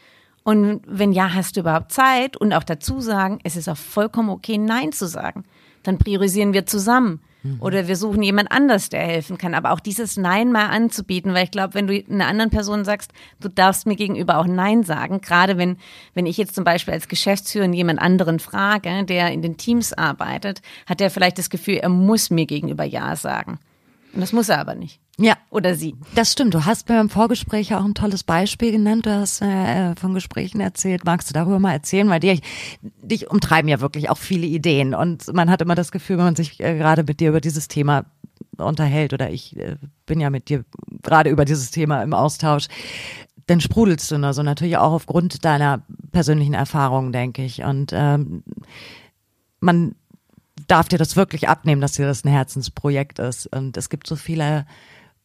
Und 0.42 0.82
wenn 0.86 1.12
ja, 1.12 1.32
hast 1.32 1.56
du 1.56 1.60
überhaupt 1.60 1.92
Zeit? 1.92 2.36
Und 2.36 2.52
auch 2.52 2.64
dazu 2.64 3.00
sagen, 3.00 3.38
es 3.44 3.56
ist 3.56 3.68
auch 3.68 3.76
vollkommen 3.76 4.28
okay, 4.28 4.58
Nein 4.58 4.92
zu 4.92 5.06
sagen. 5.06 5.44
Dann 5.82 5.98
priorisieren 5.98 6.52
wir 6.52 6.66
zusammen. 6.66 7.20
Mhm. 7.44 7.60
Oder 7.60 7.86
wir 7.86 7.96
suchen 7.96 8.22
jemand 8.22 8.50
anders, 8.50 8.88
der 8.88 9.02
helfen 9.02 9.38
kann. 9.38 9.54
Aber 9.54 9.72
auch 9.72 9.80
dieses 9.80 10.16
Nein 10.16 10.50
mal 10.50 10.66
anzubieten, 10.66 11.34
weil 11.34 11.44
ich 11.44 11.50
glaube, 11.50 11.74
wenn 11.74 11.86
du 11.86 12.02
einer 12.10 12.26
anderen 12.26 12.50
Person 12.50 12.84
sagst, 12.84 13.12
du 13.40 13.48
darfst 13.48 13.86
mir 13.86 13.96
gegenüber 13.96 14.38
auch 14.38 14.46
Nein 14.46 14.82
sagen, 14.82 15.20
gerade 15.20 15.58
wenn, 15.58 15.76
wenn 16.14 16.26
ich 16.26 16.38
jetzt 16.38 16.54
zum 16.54 16.64
Beispiel 16.64 16.94
als 16.94 17.06
Geschäftsführer 17.06 17.66
jemand 17.66 18.00
anderen 18.00 18.40
frage, 18.40 19.04
der 19.04 19.30
in 19.30 19.42
den 19.42 19.58
Teams 19.58 19.92
arbeitet, 19.92 20.62
hat 20.86 21.00
er 21.00 21.10
vielleicht 21.10 21.38
das 21.38 21.50
Gefühl, 21.50 21.76
er 21.76 21.90
muss 21.90 22.30
mir 22.30 22.46
gegenüber 22.46 22.84
Ja 22.84 23.14
sagen. 23.14 23.58
Das 24.16 24.32
muss 24.32 24.48
er 24.48 24.60
aber 24.60 24.74
nicht. 24.74 25.00
Ja. 25.18 25.36
Oder 25.50 25.74
sie. 25.74 25.94
Das 26.14 26.32
stimmt. 26.32 26.54
Du 26.54 26.64
hast 26.64 26.88
mir 26.88 27.00
im 27.00 27.08
Vorgespräch 27.08 27.74
auch 27.74 27.84
ein 27.84 27.94
tolles 27.94 28.24
Beispiel 28.24 28.72
genannt. 28.72 29.06
Du 29.06 29.10
hast 29.10 29.42
äh, 29.42 29.94
von 29.96 30.14
Gesprächen 30.14 30.60
erzählt. 30.60 31.04
Magst 31.04 31.30
du 31.30 31.34
darüber 31.34 31.58
mal 31.58 31.72
erzählen? 31.72 32.08
Weil 32.08 32.20
dir, 32.20 32.38
dich 32.82 33.30
umtreiben 33.30 33.68
ja 33.68 33.80
wirklich 33.80 34.10
auch 34.10 34.18
viele 34.18 34.46
Ideen. 34.46 34.94
Und 34.94 35.32
man 35.32 35.50
hat 35.50 35.62
immer 35.62 35.74
das 35.74 35.92
Gefühl, 35.92 36.18
wenn 36.18 36.24
man 36.24 36.36
sich 36.36 36.60
äh, 36.60 36.76
gerade 36.76 37.04
mit 37.04 37.20
dir 37.20 37.30
über 37.30 37.40
dieses 37.40 37.68
Thema 37.68 38.06
unterhält 38.56 39.12
oder 39.12 39.30
ich 39.30 39.56
äh, 39.56 39.76
bin 40.06 40.20
ja 40.20 40.30
mit 40.30 40.48
dir 40.48 40.64
gerade 41.02 41.30
über 41.30 41.44
dieses 41.44 41.70
Thema 41.70 42.02
im 42.02 42.14
Austausch, 42.14 42.68
dann 43.46 43.60
sprudelst 43.60 44.10
du 44.10 44.18
nur 44.18 44.32
so 44.32 44.42
natürlich 44.42 44.76
auch 44.76 44.92
aufgrund 44.92 45.44
deiner 45.44 45.82
persönlichen 46.12 46.54
Erfahrungen, 46.54 47.12
denke 47.12 47.44
ich. 47.44 47.62
Und 47.62 47.92
ähm, 47.92 48.42
man 49.60 49.94
darf 50.66 50.88
dir 50.88 50.98
das 50.98 51.16
wirklich 51.16 51.48
abnehmen, 51.48 51.80
dass 51.80 51.92
dir 51.92 52.06
das 52.06 52.24
ein 52.24 52.30
Herzensprojekt 52.30 53.18
ist. 53.18 53.46
Und 53.46 53.76
es 53.76 53.88
gibt 53.88 54.06
so 54.06 54.16
viele 54.16 54.66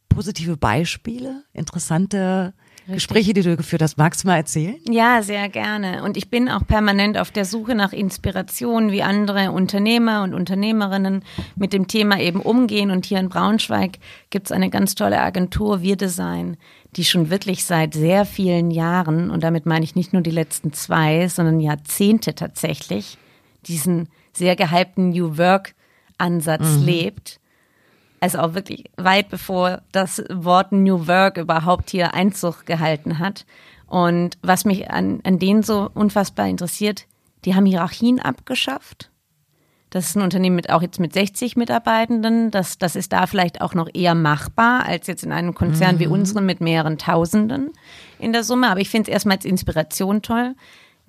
positive 0.09 0.57
Beispiele, 0.57 1.43
interessante 1.53 2.53
Richtig. 2.79 2.95
Gespräche, 2.95 3.33
die 3.33 3.43
du 3.43 3.55
geführt 3.55 3.83
hast. 3.83 3.97
Magst 3.97 4.23
du 4.23 4.27
mal 4.27 4.37
erzählen? 4.37 4.75
Ja, 4.89 5.21
sehr 5.21 5.47
gerne. 5.47 6.01
Und 6.03 6.17
ich 6.17 6.31
bin 6.31 6.49
auch 6.49 6.65
permanent 6.65 7.19
auf 7.19 7.29
der 7.29 7.45
Suche 7.45 7.75
nach 7.75 7.93
Inspiration, 7.93 8.91
wie 8.91 9.03
andere 9.03 9.51
Unternehmer 9.51 10.23
und 10.23 10.33
Unternehmerinnen 10.33 11.23
mit 11.55 11.71
dem 11.71 11.87
Thema 11.87 12.19
eben 12.19 12.41
umgehen. 12.41 12.89
Und 12.89 13.05
hier 13.05 13.19
in 13.19 13.29
Braunschweig 13.29 13.99
gibt 14.31 14.47
es 14.47 14.51
eine 14.51 14.71
ganz 14.71 14.95
tolle 14.95 15.21
Agentur, 15.21 15.83
Wir 15.83 15.97
Design, 15.97 16.57
die 16.95 17.05
schon 17.05 17.29
wirklich 17.29 17.63
seit 17.63 17.93
sehr 17.93 18.25
vielen 18.25 18.71
Jahren, 18.71 19.29
und 19.29 19.43
damit 19.43 19.67
meine 19.67 19.85
ich 19.85 19.95
nicht 19.95 20.11
nur 20.11 20.23
die 20.23 20.31
letzten 20.31 20.73
zwei, 20.73 21.27
sondern 21.27 21.59
Jahrzehnte 21.59 22.33
tatsächlich, 22.33 23.19
diesen 23.67 24.09
sehr 24.33 24.55
gehypten 24.55 25.09
New 25.09 25.37
Work 25.37 25.75
Ansatz 26.17 26.77
mhm. 26.77 26.85
lebt. 26.85 27.39
Also 28.19 28.39
auch 28.39 28.53
wirklich 28.53 28.85
weit 28.97 29.29
bevor 29.29 29.81
das 29.91 30.23
Wort 30.29 30.71
New 30.71 31.07
Work 31.07 31.37
überhaupt 31.37 31.89
hier 31.89 32.13
Einzug 32.13 32.65
gehalten 32.65 33.19
hat. 33.19 33.45
Und 33.87 34.37
was 34.41 34.65
mich 34.65 34.91
an, 34.91 35.21
an 35.23 35.39
denen 35.39 35.63
so 35.63 35.89
unfassbar 35.93 36.47
interessiert, 36.47 37.05
die 37.45 37.55
haben 37.55 37.65
Hierarchien 37.65 38.19
abgeschafft. 38.19 39.09
Das 39.89 40.07
ist 40.07 40.15
ein 40.15 40.21
Unternehmen 40.21 40.55
mit 40.55 40.69
auch 40.69 40.83
jetzt 40.83 40.99
mit 40.99 41.13
60 41.13 41.55
Mitarbeitenden. 41.55 42.51
Das, 42.51 42.77
das 42.77 42.95
ist 42.95 43.11
da 43.11 43.25
vielleicht 43.25 43.61
auch 43.61 43.73
noch 43.73 43.89
eher 43.91 44.13
machbar 44.13 44.85
als 44.85 45.07
jetzt 45.07 45.23
in 45.23 45.31
einem 45.31 45.55
Konzern 45.55 45.95
mhm. 45.95 45.99
wie 45.99 46.07
unserem 46.07 46.45
mit 46.45 46.61
mehreren 46.61 46.99
Tausenden 46.99 47.71
in 48.19 48.31
der 48.31 48.43
Summe. 48.43 48.69
Aber 48.69 48.81
ich 48.81 48.89
finde 48.89 49.09
es 49.09 49.13
erstmal 49.13 49.37
als 49.37 49.45
Inspiration 49.45 50.21
toll, 50.21 50.55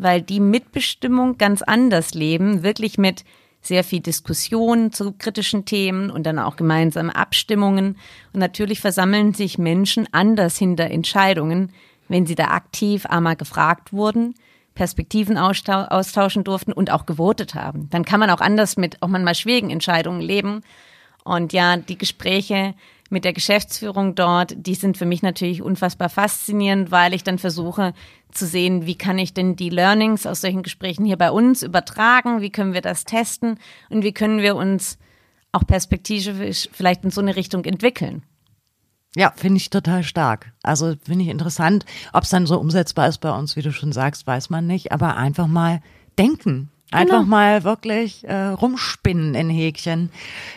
weil 0.01 0.23
die 0.23 0.41
Mitbestimmung 0.41 1.37
ganz 1.37 1.63
anders 1.63 2.15
leben, 2.15 2.63
wirklich 2.63 2.97
mit 2.97 3.25
sehr 3.61 3.85
viel 3.85 4.01
Diskussion 4.01 4.93
zu 4.93 5.13
kritischen 5.13 5.67
Themen 5.67 6.11
und 6.11 6.25
dann 6.25 6.39
auch 6.39 6.57
gemeinsame 6.57 7.15
Abstimmungen. 7.15 7.99
Und 8.33 8.41
natürlich 8.41 8.81
versammeln 8.81 9.35
sich 9.35 9.59
Menschen 9.59 10.09
anders 10.13 10.57
hinter 10.57 10.85
Entscheidungen, 10.85 11.73
wenn 12.09 12.25
sie 12.25 12.35
da 12.35 12.47
aktiv 12.47 13.05
einmal 13.07 13.37
gefragt 13.37 13.93
wurden, 13.93 14.35
Perspektiven 14.75 15.37
austauschen 15.37 16.45
durften 16.45 16.73
und 16.73 16.91
auch 16.91 17.05
gewotet 17.05 17.55
haben. 17.55 17.91
Dann 17.91 18.07
kann 18.07 18.21
man 18.21 18.31
auch 18.31 18.41
anders 18.41 18.79
mit 18.79 19.03
auch 19.03 19.09
manchmal 19.09 19.35
schwierigen 19.35 19.69
Entscheidungen 19.69 20.23
leben. 20.23 20.63
Und 21.23 21.53
ja, 21.53 21.77
die 21.77 21.99
Gespräche 21.99 22.75
mit 23.11 23.25
der 23.25 23.33
Geschäftsführung 23.33 24.15
dort, 24.15 24.55
die 24.57 24.75
sind 24.75 24.97
für 24.97 25.05
mich 25.05 25.23
natürlich 25.23 25.63
unfassbar 25.63 26.09
faszinierend, 26.09 26.91
weil 26.91 27.13
ich 27.13 27.25
dann 27.25 27.39
versuche 27.39 27.93
zu 28.31 28.47
sehen, 28.47 28.87
wie 28.87 28.97
kann 28.97 29.19
ich 29.19 29.35
denn 29.35 29.57
die 29.57 29.71
Learnings 29.71 30.27
aus 30.27 30.41
solchen 30.41 30.63
Gesprächen 30.63 31.05
hier 31.05 31.19
bei 31.19 31.31
uns 31.31 31.63
übertragen, 31.63 32.41
wie 32.41 32.51
können 32.51 32.73
wir 32.73 32.81
das 32.81 33.05
testen 33.05 33.59
und 33.89 34.05
wie 34.05 34.13
können 34.13 34.41
wir 34.41 34.57
uns 34.57 34.99
auch 35.53 35.67
perspektivisch 35.67 36.69
vielleicht 36.73 37.05
in 37.05 37.11
so 37.11 37.21
eine 37.21 37.37
Richtung 37.37 37.65
entwickeln. 37.65 38.23
Ja, 39.17 39.33
finde 39.35 39.57
ich 39.57 39.71
total 39.71 40.05
stark. 40.05 40.53
Also 40.63 40.95
finde 41.03 41.25
ich 41.25 41.31
interessant. 41.31 41.85
Ob 42.13 42.23
es 42.23 42.31
dann 42.31 42.47
so 42.47 42.59
umsetzbar 42.61 43.09
ist 43.09 43.19
bei 43.19 43.37
uns, 43.37 43.57
wie 43.57 43.63
du 43.63 43.73
schon 43.73 43.93
sagst, 43.93 44.27
weiß 44.27 44.51
man 44.51 44.69
nicht. 44.69 44.93
Aber 44.93 45.17
einfach 45.17 45.49
mal 45.49 45.83
denken. 46.17 46.71
Einfach 46.93 47.21
genau. 47.21 47.29
mal 47.29 47.63
wirklich 47.63 48.27
äh, 48.27 48.47
rumspinnen 48.47 49.35
in 49.35 49.49
Häkchen 49.49 50.11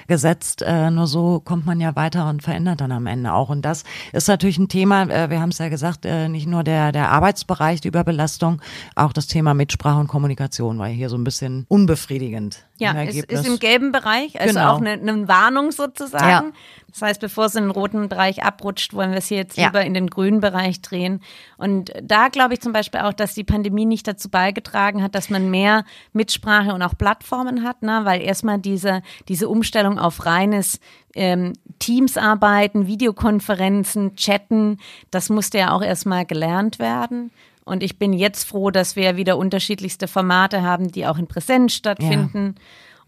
gesetzt. 0.08 0.63
Äh, 0.63 0.89
nur 0.89 1.06
so 1.06 1.39
kommt 1.39 1.65
man 1.65 1.80
ja 1.80 1.96
weiter 1.96 2.28
und 2.28 2.41
verändert 2.41 2.82
dann 2.82 2.91
am 2.91 3.06
Ende 3.06 3.34
auch. 3.34 3.50
Und 3.50 3.63
das 3.63 3.84
ist 4.13 4.28
natürlich 4.28 4.58
ein 4.58 4.67
Thema, 4.67 5.04
äh, 5.04 5.30
wir 5.30 5.39
haben 5.39 5.50
es 5.50 5.60
ja 5.60 5.69
gesagt, 5.69 6.06
äh, 6.06 6.30
nicht 6.30 6.48
nur 6.48 6.63
der, 6.63 6.91
der 6.91 7.12
Arbeitsbereich, 7.12 7.82
die 7.82 7.89
Überbelastung, 7.89 8.62
auch 8.96 9.13
das 9.13 9.28
Thema 9.28 9.54
Mitsprache 9.54 10.00
und 10.00 10.08
Kommunikation 10.08 10.80
war 10.80 10.88
hier 10.88 11.10
so 11.10 11.17
ein 11.17 11.24
bisschen 11.24 11.65
unbefriedigend. 11.69 12.65
Ja, 12.84 13.04
es 13.04 13.15
ist 13.15 13.48
im 13.48 13.60
gelben 13.60 13.91
Bereich, 13.91 14.39
also 14.39 14.54
genau. 14.54 14.74
auch 14.74 14.82
eine, 14.82 14.91
eine 14.91 15.28
Warnung 15.28 15.72
sozusagen. 15.72 16.48
Ja. 16.48 16.52
Das 16.93 17.02
heißt, 17.02 17.22
bevor 17.22 17.46
es 17.46 17.56
in 17.56 17.63
den 17.63 17.72
roten 17.72 18.08
Bereich 18.08 18.43
abrutscht, 18.43 18.93
wollen 18.93 19.12
wir 19.12 19.17
es 19.17 19.28
hier 19.28 19.38
jetzt 19.38 19.58
ja. 19.58 19.65
lieber 19.65 19.84
in 19.84 19.96
den 19.96 20.08
grünen 20.08 20.41
Bereich 20.41 20.80
drehen. 20.82 21.22
Und 21.58 21.91
da 22.04 22.28
glaube 22.28 22.54
ich 22.54 22.62
zum 22.62 22.72
Beispiel 22.72 23.02
auch, 23.02 23.13
dass 23.13 23.34
die 23.34 23.43
Pandemie 23.43 23.86
nicht 23.86 24.08
dazu 24.08 24.30
beigetragen 24.30 25.02
hat, 25.02 25.15
dass 25.15 25.32
man 25.32 25.50
mehr 25.50 25.86
Mitsprache 26.13 26.72
und 26.72 26.84
auch 26.84 26.96
Plattformen 26.96 27.63
hat, 27.63 27.82
ne? 27.82 28.02
weil 28.04 28.22
erstmal 28.22 28.60
diese, 28.60 29.02
diese 29.28 29.50
Umstellung 29.50 29.98
auf 29.98 30.28
reines 30.28 30.80
ähm, 31.15 31.54
Teams 31.80 32.15
arbeiten, 32.15 32.86
Videokonferenzen, 32.86 34.15
Chatten, 34.15 34.78
das 35.10 35.30
musste 35.30 35.58
ja 35.58 35.72
auch 35.72 35.82
erstmal 35.82 36.26
gelernt 36.26 36.78
werden. 36.78 37.32
Und 37.65 37.84
ich 37.84 37.97
bin 37.97 38.13
jetzt 38.13 38.47
froh, 38.47 38.71
dass 38.71 38.95
wir 38.95 39.15
wieder 39.15 39.38
unterschiedlichste 39.38 40.08
Formate 40.08 40.62
haben, 40.62 40.91
die 40.91 41.08
auch 41.08 41.17
in 41.17 41.28
Präsenz 41.28 41.73
stattfinden. 41.73 42.56
Ja. 42.58 42.62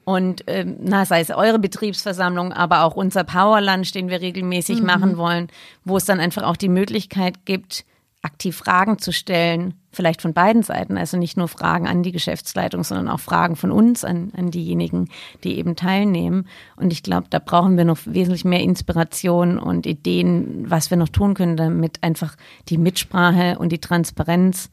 Und 0.06 0.44
ähm, 0.48 0.78
na, 0.82 1.06
sei 1.06 1.20
es 1.20 1.32
eure 1.32 1.60
Betriebsversammlung, 1.60 2.54
aber 2.54 2.84
auch 2.84 2.96
unser 2.96 3.24
Power 3.24 3.60
Lunch, 3.60 3.92
den 3.92 4.10
wir 4.10 4.22
regelmäßig 4.22 4.80
mhm. 4.80 4.86
machen 4.86 5.18
wollen, 5.18 5.48
wo 5.84 5.98
es 5.98 6.06
dann 6.06 6.20
einfach 6.20 6.44
auch 6.44 6.58
die 6.58 6.70
Möglichkeit 6.70 7.46
gibt, 7.46 7.86
aktiv 8.26 8.58
Fragen 8.58 9.00
zu 9.00 9.14
stellen, 9.14 9.76
vielleicht 9.92 10.22
von 10.22 10.34
beiden 10.34 10.64
Seiten, 10.64 10.98
also 10.98 11.16
nicht 11.16 11.38
nur 11.38 11.48
Fragen 11.48 11.88
an 11.88 12.04
die 12.04 12.12
Geschäftsleitung, 12.12 12.84
sondern 12.84 13.08
auch 13.08 13.20
Fragen 13.20 13.56
von 13.56 13.72
uns 13.72 14.04
an, 14.04 14.32
an 14.36 14.52
diejenigen, 14.52 15.10
die 15.44 15.58
eben 15.58 15.76
teilnehmen. 15.76 16.48
Und 16.76 16.92
ich 16.92 17.04
glaube, 17.04 17.28
da 17.30 17.40
brauchen 17.40 17.78
wir 17.78 17.86
noch 17.86 18.00
wesentlich 18.06 18.44
mehr 18.44 18.62
Inspiration 18.62 19.58
und 19.58 19.86
Ideen, 19.86 20.70
was 20.70 20.90
wir 20.90 20.98
noch 20.98 21.10
tun 21.10 21.36
können, 21.36 21.56
damit 21.56 22.04
einfach 22.04 22.36
die 22.68 22.78
Mitsprache 22.78 23.58
und 23.58 23.72
die 23.72 23.80
Transparenz 23.80 24.70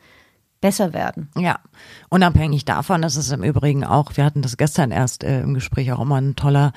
besser 0.62 0.94
werden. 0.94 1.28
Ja, 1.36 1.58
unabhängig 2.08 2.64
davon, 2.64 3.02
das 3.02 3.16
ist 3.16 3.30
im 3.32 3.42
Übrigen 3.42 3.84
auch, 3.84 4.16
wir 4.16 4.24
hatten 4.24 4.40
das 4.40 4.56
gestern 4.56 4.92
erst 4.92 5.24
äh, 5.24 5.40
im 5.42 5.54
Gespräch 5.54 5.92
auch 5.92 6.00
immer 6.00 6.20
ein 6.20 6.36
toller, 6.36 6.72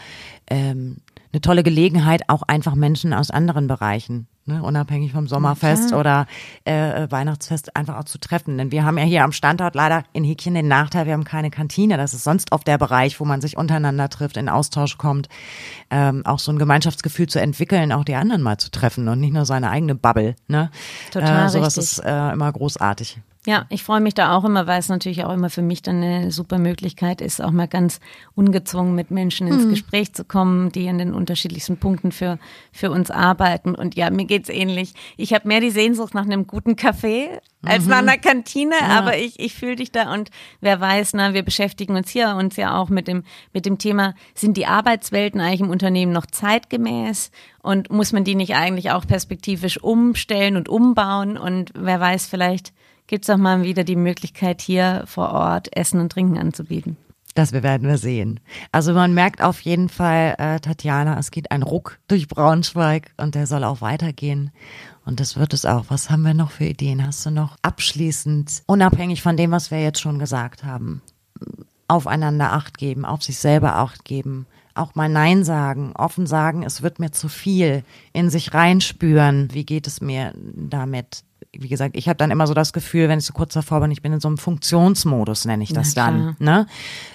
ähm, 0.48 0.98
eine 1.36 1.42
tolle 1.42 1.64
Gelegenheit, 1.64 2.30
auch 2.30 2.44
einfach 2.44 2.76
Menschen 2.76 3.14
aus 3.14 3.30
anderen 3.30 3.68
Bereichen, 3.68 4.28
ne, 4.46 4.64
unabhängig 4.64 5.12
vom 5.12 5.28
Sommerfest 5.28 5.92
ja. 5.92 6.00
oder 6.00 6.28
äh, 6.64 7.12
Weihnachtsfest, 7.12 7.76
einfach 7.76 7.98
auch 7.98 8.06
zu 8.06 8.20
treffen. 8.20 8.58
Denn 8.58 8.72
wir 8.72 8.86
haben 8.86 8.98
ja 8.98 9.04
hier 9.04 9.26
am 9.26 9.34
Standort 9.34 9.76
leider 9.76 10.06
in 10.14 10.24
Häkchen 10.24 10.54
den 10.54 10.70
Nachteil, 10.70 11.08
wir 11.08 11.14
haben 11.14 11.26
keine 11.26 11.52
Kantine. 11.52 11.98
Das 11.98 12.14
ist 12.14 12.24
sonst 12.24 12.54
oft 12.54 12.66
der 12.66 12.78
Bereich, 12.78 13.20
wo 13.20 13.26
man 13.26 13.42
sich 13.42 13.58
untereinander 13.58 14.08
trifft, 14.10 14.38
in 14.38 14.48
Austausch 14.48 14.98
kommt, 14.98 15.28
ähm, 15.90 16.26
auch 16.26 16.40
so 16.40 16.54
ein 16.54 16.58
Gemeinschaftsgefühl 16.58 17.28
zu 17.28 17.42
entwickeln, 17.42 17.92
auch 17.92 18.06
die 18.06 18.16
anderen 18.16 18.42
mal 18.42 18.58
zu 18.58 18.72
treffen 18.72 19.10
und 19.10 19.20
nicht 19.20 19.34
nur 19.34 19.46
seine 19.46 19.70
eigene 19.70 19.94
Bubble. 19.94 20.36
Ne? 20.48 20.72
Total 21.12 21.48
äh, 21.48 21.50
sowas 21.50 21.78
richtig. 21.78 21.98
ist 21.98 22.06
äh, 22.06 22.32
immer 22.32 22.52
großartig. 22.52 23.20
Ja, 23.46 23.68
ich 23.70 23.84
freue 23.84 24.02
mich 24.02 24.16
da 24.16 24.36
auch 24.36 24.44
immer, 24.44 24.66
weil 24.66 24.80
es 24.80 24.90
natürlich 24.90 25.24
auch 25.24 25.32
immer 25.32 25.52
für 25.52 25.62
mich 25.62 25.84
dann 25.84 26.02
eine 26.02 26.32
super 26.32 26.58
Möglichkeit 26.58 27.22
ist, 27.22 27.44
auch 27.44 27.52
mal 27.52 27.68
ganz 27.68 28.00
ungezwungen 28.34 28.96
mit 28.96 29.12
Menschen 29.12 29.48
ins 29.48 29.66
mhm. 29.66 29.70
Gespräch 29.70 30.14
zu 30.14 30.26
kommen, 30.26 30.72
die 30.72 30.90
an 30.90 30.98
den 30.98 31.14
unterschiedlichsten 31.14 31.78
Punkten 31.78 32.12
für, 32.12 32.40
für 32.72 32.90
uns 32.90 33.12
arbeiten. 33.12 33.76
Und 33.76 33.96
ja, 33.96 34.10
mir 34.10 34.26
geht's 34.26 34.50
ähnlich. 34.50 34.94
Ich 35.16 35.32
habe 35.32 35.48
mehr 35.48 35.60
die 35.62 35.70
Sehnsucht 35.70 36.16
nach 36.16 36.26
einem 36.26 36.48
guten 36.48 36.76
Kaffee 36.76 37.40
als 37.64 37.84
mhm. 37.84 37.92
nach 37.92 37.98
einer 38.00 38.18
Kantine, 38.18 38.76
ja. 38.80 38.88
aber 38.88 39.18
ich, 39.18 39.40
ich 39.40 39.54
fühle 39.54 39.76
dich 39.76 39.92
da 39.92 40.12
und 40.14 40.30
wer 40.62 40.80
weiß, 40.80 41.14
na, 41.14 41.34
wir 41.34 41.44
beschäftigen 41.44 41.96
uns 41.96 42.10
hier 42.10 42.36
uns 42.36 42.56
ja 42.56 42.78
auch 42.78 42.90
mit 42.90 43.08
dem, 43.08 43.24
mit 43.54 43.66
dem 43.66 43.78
Thema, 43.78 44.16
sind 44.34 44.58
die 44.58 44.66
Arbeitswelten 44.66 45.40
eigentlich 45.40 45.62
im 45.62 45.70
Unternehmen 45.70 46.12
noch 46.12 46.26
zeitgemäß 46.26 47.32
und 47.62 47.92
muss 47.92 48.12
man 48.12 48.24
die 48.24 48.36
nicht 48.36 48.56
eigentlich 48.56 48.92
auch 48.92 49.06
perspektivisch 49.06 49.82
umstellen 49.82 50.58
und 50.58 50.70
umbauen 50.70 51.38
und 51.38 51.72
wer 51.76 52.00
weiß, 52.00 52.28
vielleicht 52.28 52.74
gibt 53.08 53.26
es 53.26 53.30
auch 53.30 53.38
mal 53.38 53.64
wieder 53.64 53.84
die 53.84 53.96
Möglichkeit, 53.96 54.62
hier 54.62 55.04
vor 55.06 55.32
Ort 55.32 55.76
Essen 55.76 56.00
und 56.00 56.12
Trinken 56.12 56.38
anzubieten. 56.38 56.98
Das 57.36 57.52
werden 57.52 57.90
wir 57.90 57.98
sehen. 57.98 58.40
Also 58.72 58.94
man 58.94 59.14
merkt 59.14 59.42
auf 59.42 59.60
jeden 59.60 59.90
Fall, 59.90 60.36
äh, 60.38 60.60
Tatjana, 60.62 61.20
es 61.20 61.32
geht 61.32 61.52
ein 61.52 61.64
Ruck 61.64 62.00
durch 62.08 62.30
Braunschweig 62.30 63.12
und 63.18 63.36
der 63.36 63.46
soll 63.46 63.66
auch 63.66 63.82
weitergehen. 63.82 64.52
Und 65.06 65.20
das 65.20 65.36
wird 65.36 65.54
es 65.54 65.66
auch. 65.66 65.86
Was 65.90 66.10
haben 66.10 66.24
wir 66.24 66.34
noch 66.34 66.52
für 66.52 66.64
Ideen? 66.64 67.06
Hast 67.06 67.26
du 67.26 67.32
noch 67.32 67.58
abschließend, 67.62 68.64
unabhängig 68.68 69.22
von 69.22 69.36
dem, 69.36 69.52
was 69.52 69.70
wir 69.70 69.82
jetzt 69.84 70.00
schon 70.00 70.18
gesagt 70.18 70.64
haben, 70.64 71.02
aufeinander 71.90 72.54
Acht 72.54 72.78
geben, 72.78 73.04
auf 73.04 73.22
sich 73.22 73.38
selber 73.38 73.76
Acht 73.76 74.06
geben, 74.06 74.48
auch 74.74 74.96
mal 74.96 75.10
Nein 75.10 75.44
sagen, 75.44 75.92
offen 75.94 76.28
sagen, 76.28 76.64
es 76.64 76.82
wird 76.82 77.00
mir 77.00 77.12
zu 77.12 77.28
viel, 77.28 77.84
in 78.14 78.30
sich 78.30 78.54
reinspüren, 78.54 79.50
wie 79.52 79.66
geht 79.66 79.88
es 79.88 80.00
mir 80.00 80.34
damit, 80.36 81.24
wie 81.60 81.68
gesagt, 81.68 81.96
ich 81.98 82.08
habe 82.08 82.18
dann 82.18 82.32
immer 82.32 82.48
so 82.48 82.54
das 82.54 82.74
Gefühl, 82.74 83.10
wenn 83.10 83.20
ich 83.20 83.26
so 83.26 83.34
kurz 83.34 83.54
davor 83.54 83.82
bin, 83.82 83.92
ich 83.92 84.02
bin 84.02 84.14
in 84.14 84.20
so 84.20 84.28
einem 84.28 84.38
Funktionsmodus, 84.38 85.46
nenne 85.46 85.64
ich 85.64 85.74
das 85.74 85.94
dann. 85.94 86.36
Ne? 86.40 86.68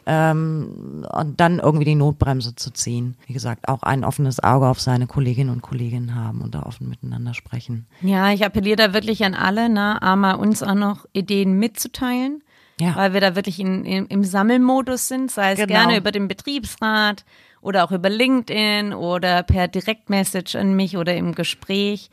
Ähm, 0.07 1.05
und 1.13 1.41
dann 1.41 1.59
irgendwie 1.59 1.85
die 1.85 1.95
Notbremse 1.95 2.55
zu 2.55 2.71
ziehen. 2.71 3.17
Wie 3.27 3.33
gesagt, 3.33 3.69
auch 3.69 3.83
ein 3.83 4.05
offenes 4.05 4.43
Auge 4.43 4.67
auf 4.67 4.81
seine 4.81 5.07
Kolleginnen 5.07 5.51
und 5.51 5.63
Kollegen 5.63 6.15
haben 6.15 6.41
und 6.41 6.55
da 6.55 6.63
offen 6.63 6.89
miteinander 6.89 7.35
sprechen. 7.35 7.87
Ja, 8.01 8.33
ich 8.33 8.45
appelliere 8.45 8.77
da 8.77 8.95
wirklich 8.95 9.25
an 9.25 9.35
alle, 9.35 9.69
ne, 9.69 10.01
einmal 10.03 10.37
uns 10.37 10.63
auch 10.63 10.75
noch 10.75 11.07
Ideen 11.13 11.59
mitzuteilen. 11.59 12.43
Ja. 12.81 12.97
Weil 12.97 13.13
wir 13.13 13.21
da 13.21 13.37
wirklich 13.37 13.61
in, 13.61 13.85
in, 13.85 14.07
im 14.07 14.25
Sammelmodus 14.25 15.07
sind, 15.07 15.31
sei 15.31 15.53
es 15.53 15.59
genau. 15.59 15.69
gerne 15.69 15.99
über 15.99 16.13
den 16.13 16.29
Betriebsrat 16.29 17.27
oder 17.61 17.85
auch 17.85 17.93
über 17.93 18.09
LinkedIn 18.09 18.95
oder 18.95 19.43
per 19.43 19.69
Direktmessage 19.69 20.59
an 20.59 20.75
mich 20.75 20.97
oder 20.97 21.15
im 21.15 21.35
Gespräch. 21.35 22.11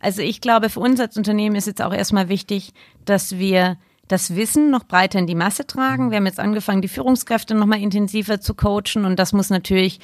Also 0.00 0.22
ich 0.22 0.40
glaube, 0.40 0.70
für 0.70 0.80
uns 0.80 1.00
als 1.00 1.16
Unternehmen 1.16 1.56
ist 1.56 1.66
jetzt 1.66 1.82
auch 1.82 1.92
erstmal 1.92 2.28
wichtig, 2.28 2.72
dass 3.04 3.38
wir 3.38 3.76
das 4.08 4.36
Wissen 4.36 4.70
noch 4.70 4.84
breiter 4.84 5.18
in 5.18 5.26
die 5.26 5.34
Masse 5.34 5.66
tragen. 5.66 6.10
Wir 6.10 6.16
haben 6.16 6.26
jetzt 6.26 6.40
angefangen, 6.40 6.82
die 6.82 6.88
Führungskräfte 6.88 7.54
noch 7.54 7.66
mal 7.66 7.80
intensiver 7.80 8.40
zu 8.40 8.54
coachen 8.54 9.04
und 9.04 9.18
das 9.18 9.32
muss 9.32 9.50
natürlich 9.50 10.00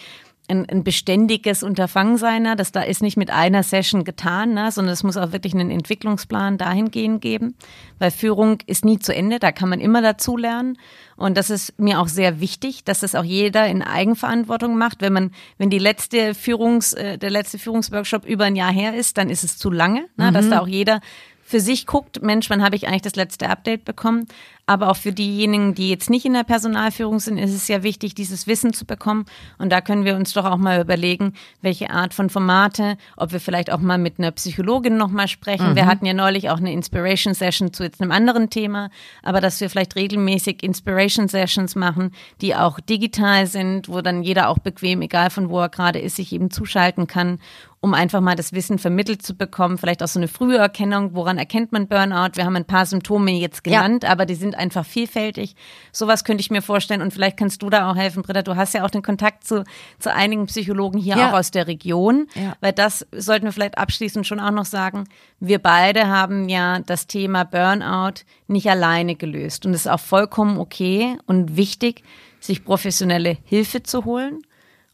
ein, 0.49 0.69
ein 0.69 0.85
beständiges 0.85 1.63
Unterfangen 1.63 2.19
sein. 2.19 2.43
Ne? 2.43 2.57
Das 2.57 2.73
da 2.73 2.83
ist 2.83 3.03
nicht 3.03 3.17
mit 3.17 3.31
einer 3.31 3.63
Session 3.63 4.05
getan, 4.05 4.55
ne? 4.55 4.71
sondern 4.71 4.93
es 4.93 5.03
muss 5.03 5.17
auch 5.17 5.33
wirklich 5.33 5.55
einen 5.55 5.71
Entwicklungsplan 5.71 6.59
dahingehend 6.59 7.21
geben, 7.21 7.55
weil 7.99 8.11
Führung 8.11 8.59
ist 8.67 8.85
nie 8.85 8.99
zu 8.99 9.15
Ende, 9.15 9.39
da 9.39 9.53
kann 9.53 9.69
man 9.69 9.81
immer 9.81 10.03
dazu 10.03 10.37
lernen. 10.37 10.79
Und 11.17 11.37
das 11.37 11.49
ist 11.49 11.79
mir 11.79 12.01
auch 12.01 12.09
sehr 12.09 12.41
wichtig, 12.41 12.85
dass 12.85 13.01
das 13.01 13.15
auch 13.15 13.25
jeder 13.25 13.67
in 13.67 13.83
Eigenverantwortung 13.83 14.77
macht. 14.77 15.01
Wenn 15.01 15.13
man, 15.13 15.31
wenn 15.59 15.71
die 15.71 15.79
letzte 15.79 16.35
Führungs, 16.35 16.93
äh, 16.93 17.19
der 17.19 17.31
letzte 17.31 17.59
Führungsworkshop 17.59 18.25
über 18.25 18.45
ein 18.45 18.57
Jahr 18.57 18.73
her 18.73 18.95
ist, 18.95 19.17
dann 19.17 19.31
ist 19.31 19.45
es 19.45 19.57
zu 19.57 19.71
lange, 19.71 20.07
ne? 20.17 20.31
Mhm. 20.31 20.35
dass 20.35 20.49
da 20.51 20.61
auch 20.61 20.69
jeder 20.69 21.01
für 21.45 21.61
sich 21.61 21.87
guckt, 21.87 22.23
Mensch, 22.23 22.49
wann 22.49 22.63
habe 22.63 22.75
ich 22.75 22.89
eigentlich 22.89 23.03
das 23.03 23.17
letzte 23.17 23.51
Update 23.51 23.85
bekommen? 23.85 24.27
Aber 24.67 24.91
auch 24.91 24.97
für 24.97 25.13
diejenigen, 25.13 25.75
die 25.75 25.91
jetzt 25.91 26.09
nicht 26.09 26.25
in 26.25 26.33
der 26.33 26.45
Personalführung 26.45 27.21
sind, 27.21 27.37
ist 27.37 27.53
es 27.53 27.67
sehr 27.67 27.83
wichtig, 27.83 28.15
dieses 28.15 28.47
Wissen 28.47 28.73
zu 28.73 28.87
bekommen. 28.87 29.27
Und 29.59 29.71
da 29.71 29.83
können 29.83 30.07
wir 30.07 30.17
uns 30.17 30.33
doch 30.33 30.47
auch 30.47 30.57
mal 30.57 30.81
überlegen, 30.81 31.35
welche 31.61 31.91
Art 31.91 32.15
von 32.15 32.31
Formate, 32.31 32.97
ob 33.17 33.33
wir 33.33 33.41
vielleicht 33.41 33.71
auch 33.71 33.81
mal 33.81 33.99
mit 33.99 34.19
einer 34.19 34.31
Psychologin 34.31 34.97
nochmal 34.97 35.29
sprechen. 35.29 35.73
Mhm. 35.73 35.77
Wir 35.77 35.87
hatten 35.87 36.07
ja 36.07 36.15
neulich 36.15 36.49
auch 36.49 36.57
eine 36.57 36.73
Inspiration 36.73 37.35
Session 37.35 37.75
zu 37.75 37.83
jetzt 37.83 38.01
einem 38.01 38.11
anderen 38.11 38.49
Thema, 38.49 38.89
aber 39.23 39.43
dass 39.43 39.61
wir 39.61 39.69
vielleicht 39.69 39.97
regelmäßig 39.97 40.63
Inspiration 40.63 41.29
Sessions 41.29 41.75
machen, 41.75 42.13
die 42.41 42.57
auch 42.57 42.81
digital 42.81 43.47
sind, 43.47 43.91
wo 43.91 44.01
dann 44.01 44.23
jeder 44.23 44.49
auch 44.49 44.59
bequem, 44.59 45.03
egal 45.03 45.29
von 45.29 45.51
wo 45.51 45.61
er 45.61 45.69
gerade 45.69 45.99
ist, 45.99 46.17
sich 46.17 46.33
eben 46.33 46.51
zuschalten 46.51 47.07
kann 47.07 47.39
um 47.85 47.93
einfach 47.93 48.23
mal 48.23 48.35
das 48.35 48.55
Wissen 48.55 48.79
vermittelt 48.79 49.21
zu 49.21 49.35
bekommen, 49.35 49.77
vielleicht 49.77 50.03
auch 50.03 50.09
so 50.09 50.19
eine 50.19 50.27
frühe 50.27 50.57
Erkennung, 50.57 51.11
woran 51.13 51.37
erkennt 51.37 51.71
man 51.71 51.87
Burnout? 51.87 52.31
Wir 52.33 52.47
haben 52.47 52.57
ein 52.57 52.65
paar 52.65 52.87
Symptome 52.87 53.33
jetzt 53.33 53.63
genannt, 53.63 54.05
ja. 54.05 54.09
aber 54.09 54.25
die 54.25 54.37
sind 54.37 54.55
einfach 54.55 54.87
vielfältig. 54.87 55.55
Sowas 55.93 56.25
könnte 56.25 56.41
ich 56.41 56.51
mir 56.51 56.63
vorstellen 56.63 57.03
und 57.03 57.13
vielleicht 57.13 57.37
kannst 57.37 57.61
du 57.61 57.69
da 57.69 57.91
auch 57.91 57.95
helfen, 57.95 58.23
Britta. 58.23 58.41
Du 58.41 58.57
hast 58.57 58.73
ja 58.73 58.87
auch 58.87 58.91
den 58.91 59.03
Kontakt 59.03 59.47
zu, 59.47 59.65
zu 59.99 60.11
einigen 60.11 60.47
Psychologen 60.47 60.99
hier 60.99 61.19
ja. 61.19 61.29
auch 61.29 61.35
aus 61.35 61.51
der 61.51 61.67
Region, 61.67 62.27
ja. 62.35 62.57
weil 62.63 62.73
das 62.73 63.07
sollten 63.13 63.45
wir 63.45 63.53
vielleicht 63.53 63.77
abschließend 63.77 64.27
schon 64.27 64.41
auch 64.41 64.51
noch 64.51 64.65
sagen. 64.65 65.05
Wir 65.39 65.59
beide 65.59 66.09
haben 66.09 66.49
ja 66.49 66.79
das 66.79 67.07
Thema 67.07 67.45
Burnout 67.45 68.23
nicht 68.47 68.71
alleine 68.71 69.15
gelöst 69.15 69.67
und 69.67 69.75
es 69.75 69.83
ist 69.83 69.93
auch 69.93 70.01
vollkommen 70.01 70.57
okay 70.57 71.19
und 71.27 71.59
wichtig, 71.59 72.03
sich 72.41 72.65
professionelle 72.65 73.37
Hilfe 73.45 73.83
zu 73.83 74.07
holen. 74.07 74.41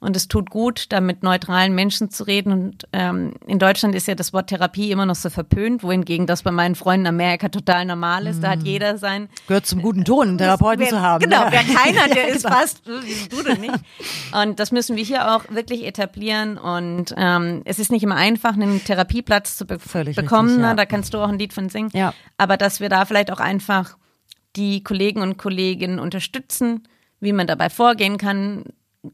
Und 0.01 0.17
es 0.17 0.29
tut 0.29 0.49
gut, 0.49 0.87
da 0.89 1.01
mit 1.01 1.23
neutralen 1.23 1.75
Menschen 1.75 2.11
zu 2.11 2.25
reden. 2.25 2.53
Und 2.53 2.89
ähm, 2.95 3.35
in 3.47 3.59
Deutschland 3.59 3.95
ist 3.95 4.09
ja 4.09 4.15
das 4.15 4.33
Wort 4.33 4.49
Therapie 4.49 4.91
immer 4.91 5.05
noch 5.05 5.15
so 5.15 5.29
verpönt, 5.29 5.83
wohingegen 5.83 6.27
das 6.27 6.43
bei 6.43 6.51
meinen 6.51 6.75
Freunden 6.75 7.05
in 7.05 7.09
Amerika 7.09 7.51
total 7.51 7.85
normal 7.85 8.27
ist. 8.27 8.43
Da 8.43 8.51
hat 8.51 8.61
mhm. 8.61 8.67
jeder 8.67 8.97
sein. 8.97 9.29
Gehört 9.47 9.67
zum 9.67 9.83
guten 9.83 10.07
Ton, 10.07 10.29
einen 10.29 10.39
Therapeuten 10.39 10.81
wer, 10.81 10.89
zu 10.89 11.01
haben. 11.03 11.23
Genau, 11.23 11.45
wer 11.51 11.65
keiner, 11.65 12.15
der 12.15 12.29
ist 12.35 12.45
genau. 12.45 12.57
fast, 12.57 12.83
du 12.87 13.43
denn 13.43 13.61
nicht. 13.61 13.75
Und 14.33 14.59
das 14.59 14.73
müssen 14.73 14.97
wir 14.97 15.05
hier 15.05 15.35
auch 15.35 15.45
wirklich 15.51 15.85
etablieren. 15.85 16.57
Und 16.57 17.15
ähm, 17.19 17.61
es 17.67 17.79
ist 17.79 17.93
nicht 17.93 18.03
immer 18.03 18.17
einfach, 18.17 18.55
einen 18.55 18.83
Therapieplatz 18.83 19.59
zu 19.59 19.67
be 19.67 19.79
Völlig 19.79 20.17
bekommen. 20.17 20.49
Richtig, 20.49 20.65
ja. 20.65 20.75
Da 20.75 20.87
kannst 20.87 21.13
du 21.13 21.19
auch 21.19 21.29
ein 21.29 21.39
Lied 21.39 21.53
von 21.53 21.69
singen. 21.69 21.91
Ja. 21.93 22.15
Aber 22.39 22.57
dass 22.57 22.81
wir 22.81 22.89
da 22.89 23.05
vielleicht 23.05 23.31
auch 23.31 23.41
einfach 23.41 23.99
die 24.57 24.83
Kollegen 24.83 25.21
und 25.21 25.37
Kolleginnen 25.37 25.99
unterstützen, 25.99 26.89
wie 27.21 27.33
man 27.33 27.47
dabei 27.47 27.69
vorgehen 27.69 28.17
kann, 28.19 28.65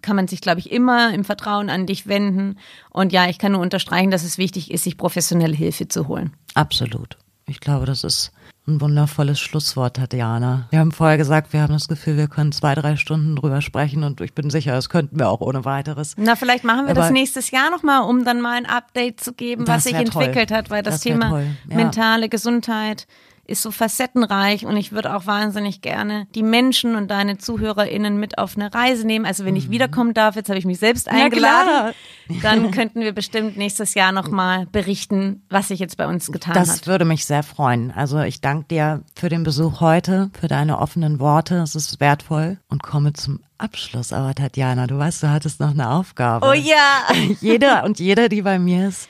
kann 0.03 0.16
man 0.16 0.29
sich, 0.29 0.40
glaube 0.40 0.61
ich, 0.61 0.72
immer 0.72 1.14
im 1.14 1.25
Vertrauen 1.25 1.70
an 1.70 1.87
dich 1.87 2.07
wenden. 2.07 2.59
Und 2.90 3.12
ja, 3.12 3.29
ich 3.29 3.38
kann 3.38 3.53
nur 3.53 3.61
unterstreichen, 3.61 4.11
dass 4.11 4.25
es 4.25 4.38
wichtig 4.38 4.70
ist, 4.70 4.85
sich 4.85 4.96
professionelle 4.96 5.55
Hilfe 5.55 5.88
zu 5.88 6.09
holen. 6.09 6.33
Absolut. 6.55 7.16
Ich 7.46 7.61
glaube, 7.61 7.87
das 7.87 8.03
ist 8.03 8.33
ein 8.66 8.81
wundervolles 8.81 9.38
Schlusswort, 9.38 9.96
Tatjana. 9.96 10.66
Wir 10.70 10.81
haben 10.81 10.90
vorher 10.90 11.16
gesagt, 11.16 11.53
wir 11.53 11.62
haben 11.62 11.72
das 11.72 11.87
Gefühl, 11.87 12.16
wir 12.16 12.27
können 12.27 12.51
zwei, 12.51 12.75
drei 12.75 12.96
Stunden 12.96 13.37
drüber 13.37 13.62
sprechen 13.62 14.03
und 14.03 14.20
ich 14.20 14.35
bin 14.35 14.51
sicher, 14.51 14.72
das 14.72 14.88
könnten 14.88 15.20
wir 15.20 15.29
auch 15.29 15.40
ohne 15.40 15.64
weiteres. 15.64 16.14
Na, 16.16 16.35
vielleicht 16.35 16.64
machen 16.64 16.87
wir 16.87 16.90
Aber 16.90 17.03
das 17.03 17.11
nächstes 17.12 17.53
Jahr 17.53 17.70
nochmal, 17.70 18.03
um 18.03 18.25
dann 18.25 18.40
mal 18.40 18.57
ein 18.57 18.66
Update 18.66 19.20
zu 19.20 19.33
geben, 19.33 19.68
was 19.68 19.85
sich 19.85 19.94
entwickelt 19.94 20.51
hat, 20.51 20.70
weil 20.70 20.83
das, 20.83 20.94
das 20.94 21.03
Thema 21.03 21.40
ja. 21.40 21.77
mentale 21.77 22.29
Gesundheit 22.29 23.07
ist 23.46 23.62
so 23.62 23.70
facettenreich 23.70 24.66
und 24.66 24.76
ich 24.76 24.92
würde 24.92 25.14
auch 25.14 25.26
wahnsinnig 25.26 25.80
gerne 25.80 26.26
die 26.35 26.42
Menschen 26.42 26.96
und 26.96 27.11
deine 27.11 27.38
ZuhörerInnen 27.38 28.18
mit 28.18 28.38
auf 28.38 28.56
eine 28.56 28.72
Reise 28.72 29.06
nehmen. 29.06 29.24
Also 29.24 29.44
wenn 29.44 29.56
ich 29.56 29.68
mhm. 29.68 29.72
wiederkommen 29.72 30.14
darf, 30.14 30.37
jetzt 30.37 30.48
habe 30.48 30.59
ich 30.59 30.64
mich 30.64 30.78
selbst 30.78 31.09
eingeladen, 31.09 31.94
dann 32.42 32.70
könnten 32.72 33.00
wir 33.00 33.12
bestimmt 33.12 33.56
nächstes 33.56 33.94
Jahr 33.94 34.12
nochmal 34.12 34.66
berichten, 34.66 35.42
was 35.48 35.68
sich 35.68 35.78
jetzt 35.78 35.96
bei 35.96 36.06
uns 36.06 36.30
getan 36.30 36.54
das 36.54 36.68
hat. 36.68 36.80
Das 36.80 36.87
würde 36.87 37.04
mich 37.04 37.24
sehr 37.24 37.42
freuen. 37.42 37.90
Also 37.92 38.20
ich 38.20 38.40
danke 38.40 38.66
dir 38.68 39.02
für 39.14 39.28
den 39.28 39.42
Besuch 39.42 39.80
heute, 39.80 40.30
für 40.38 40.48
deine 40.48 40.78
offenen 40.78 41.20
Worte. 41.20 41.56
Es 41.56 41.74
ist 41.74 42.00
wertvoll 42.00 42.59
und 42.68 42.82
komme 42.82 43.12
zum 43.12 43.40
Abschluss. 43.59 44.12
Aber 44.12 44.35
Tatjana, 44.35 44.87
du 44.87 44.98
weißt, 44.98 45.22
du 45.22 45.30
hattest 45.30 45.61
noch 45.61 45.70
eine 45.70 45.90
Aufgabe. 45.90 46.46
Oh 46.46 46.52
ja. 46.52 47.06
Jeder 47.40 47.85
und 47.85 47.98
jeder, 47.98 48.28
die 48.28 48.42
bei 48.42 48.59
mir 48.59 48.88
ist, 48.88 49.09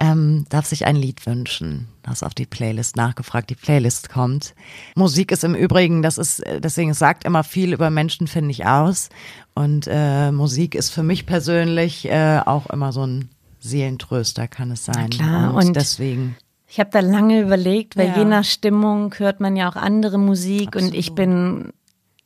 ähm, 0.00 0.46
darf 0.48 0.66
sich 0.66 0.86
ein 0.86 0.96
Lied 0.96 1.26
wünschen. 1.26 1.88
Hast 2.06 2.22
auf 2.22 2.34
die 2.34 2.46
Playlist 2.46 2.96
nachgefragt. 2.96 3.50
Die 3.50 3.54
Playlist 3.54 4.08
kommt. 4.08 4.54
Musik 4.94 5.32
ist 5.32 5.44
im 5.44 5.54
Übrigen, 5.54 6.02
das 6.02 6.18
ist, 6.18 6.42
deswegen 6.58 6.90
es 6.90 6.98
sagt 6.98 7.24
immer 7.24 7.44
viel 7.44 7.72
über 7.72 7.90
Menschen, 7.90 8.26
finde 8.26 8.50
ich 8.50 8.66
aus. 8.66 9.10
Und 9.54 9.88
äh, 9.90 10.30
Musik 10.30 10.74
ist 10.74 10.90
für 10.90 11.02
mich 11.02 11.26
persönlich 11.26 12.08
äh, 12.08 12.40
auch 12.44 12.70
immer 12.70 12.92
so 12.92 13.06
ein 13.06 13.28
Seelentröster, 13.60 14.48
kann 14.48 14.70
es 14.70 14.84
sein. 14.84 15.08
Na 15.10 15.16
klar, 15.16 15.54
und, 15.54 15.66
und 15.66 15.76
deswegen. 15.76 16.36
Ich 16.68 16.78
habe 16.78 16.90
da 16.92 17.00
lange 17.00 17.40
überlegt, 17.40 17.96
weil 17.96 18.08
ja. 18.08 18.18
je 18.18 18.24
nach 18.24 18.44
Stimmung 18.44 19.14
hört 19.18 19.40
man 19.40 19.56
ja 19.56 19.68
auch 19.68 19.76
andere 19.76 20.18
Musik 20.18 20.68
Absolut. 20.68 20.90
und 20.90 20.98
ich 20.98 21.14
bin 21.14 21.72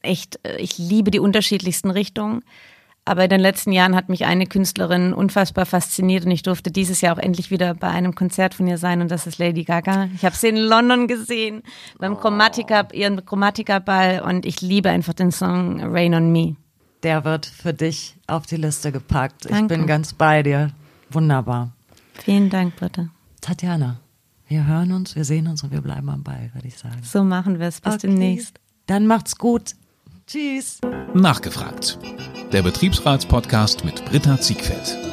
echt, 0.03 0.41
ich 0.59 0.79
liebe 0.79 1.11
die 1.11 1.21
unterschiedlichsten 1.21 1.91
Richtungen. 1.91 2.43
Aber 3.05 3.25
in 3.25 3.31
den 3.31 3.41
letzten 3.41 3.73
Jahren 3.73 3.97
hat 3.97 4.09
mich 4.09 4.27
eine 4.27 4.47
Künstlerin 4.47 5.12
unfassbar 5.12 5.67
fasziniert 5.67 6.25
und 6.25 6.31
ich 6.31 6.43
durfte 6.43 6.71
dieses 6.71 7.01
Jahr 7.01 7.17
auch 7.17 7.21
endlich 7.21 7.51
wieder 7.51 7.75
bei 7.75 7.88
einem 7.88 8.15
Konzert 8.15 8.55
von 8.55 8.69
ihr 8.69 8.79
sein 8.79 9.01
und 9.01 9.11
das 9.11 9.27
ist 9.27 9.38
Lady 9.38 9.65
Gaga. 9.65 10.09
Ich 10.15 10.25
habe 10.25 10.37
sie 10.37 10.49
in 10.49 10.57
London 10.57 11.09
gesehen 11.09 11.62
beim 11.99 12.17
Chromatica, 12.17 12.87
ihren 12.93 13.25
Chromatica-Ball 13.27 14.23
und 14.23 14.47
ich 14.47 14.61
liebe 14.61 14.88
einfach 14.88 15.15
den 15.15 15.33
Song 15.33 15.81
Rain 15.83 16.15
on 16.15 16.31
Me. 16.31 16.55
Der 17.03 17.25
wird 17.25 17.47
für 17.47 17.75
dich 17.75 18.15
auf 18.29 18.47
die 18.47 18.57
Liste 18.57 18.93
gepackt. 18.93 19.47
Danke. 19.47 19.75
Ich 19.75 19.81
bin 19.81 19.88
ganz 19.88 20.12
bei 20.12 20.45
dir. 20.45 20.71
Wunderbar. 21.11 21.73
Vielen 22.15 22.51
Dank, 22.51 22.77
Britta. 22.77 23.09
Tatjana, 23.41 23.99
wir 24.47 24.65
hören 24.65 24.93
uns, 24.93 25.17
wir 25.17 25.25
sehen 25.25 25.49
uns 25.49 25.65
und 25.65 25.73
wir 25.73 25.81
bleiben 25.81 26.09
am 26.09 26.23
Ball, 26.23 26.51
würde 26.55 26.69
ich 26.69 26.79
sagen. 26.79 27.01
So 27.03 27.25
machen 27.25 27.59
wir 27.59 27.67
es. 27.67 27.81
Bis 27.81 27.95
okay. 27.95 28.07
demnächst. 28.07 28.61
Dann 28.87 29.09
macht's 29.09 29.37
gut. 29.37 29.75
Tschüss. 30.33 30.79
Nachgefragt. 31.12 31.99
Der 32.53 32.62
Betriebsratspodcast 32.62 33.85
mit 33.85 34.03
Britta 34.07 34.40
Ziegfeld. 34.40 35.12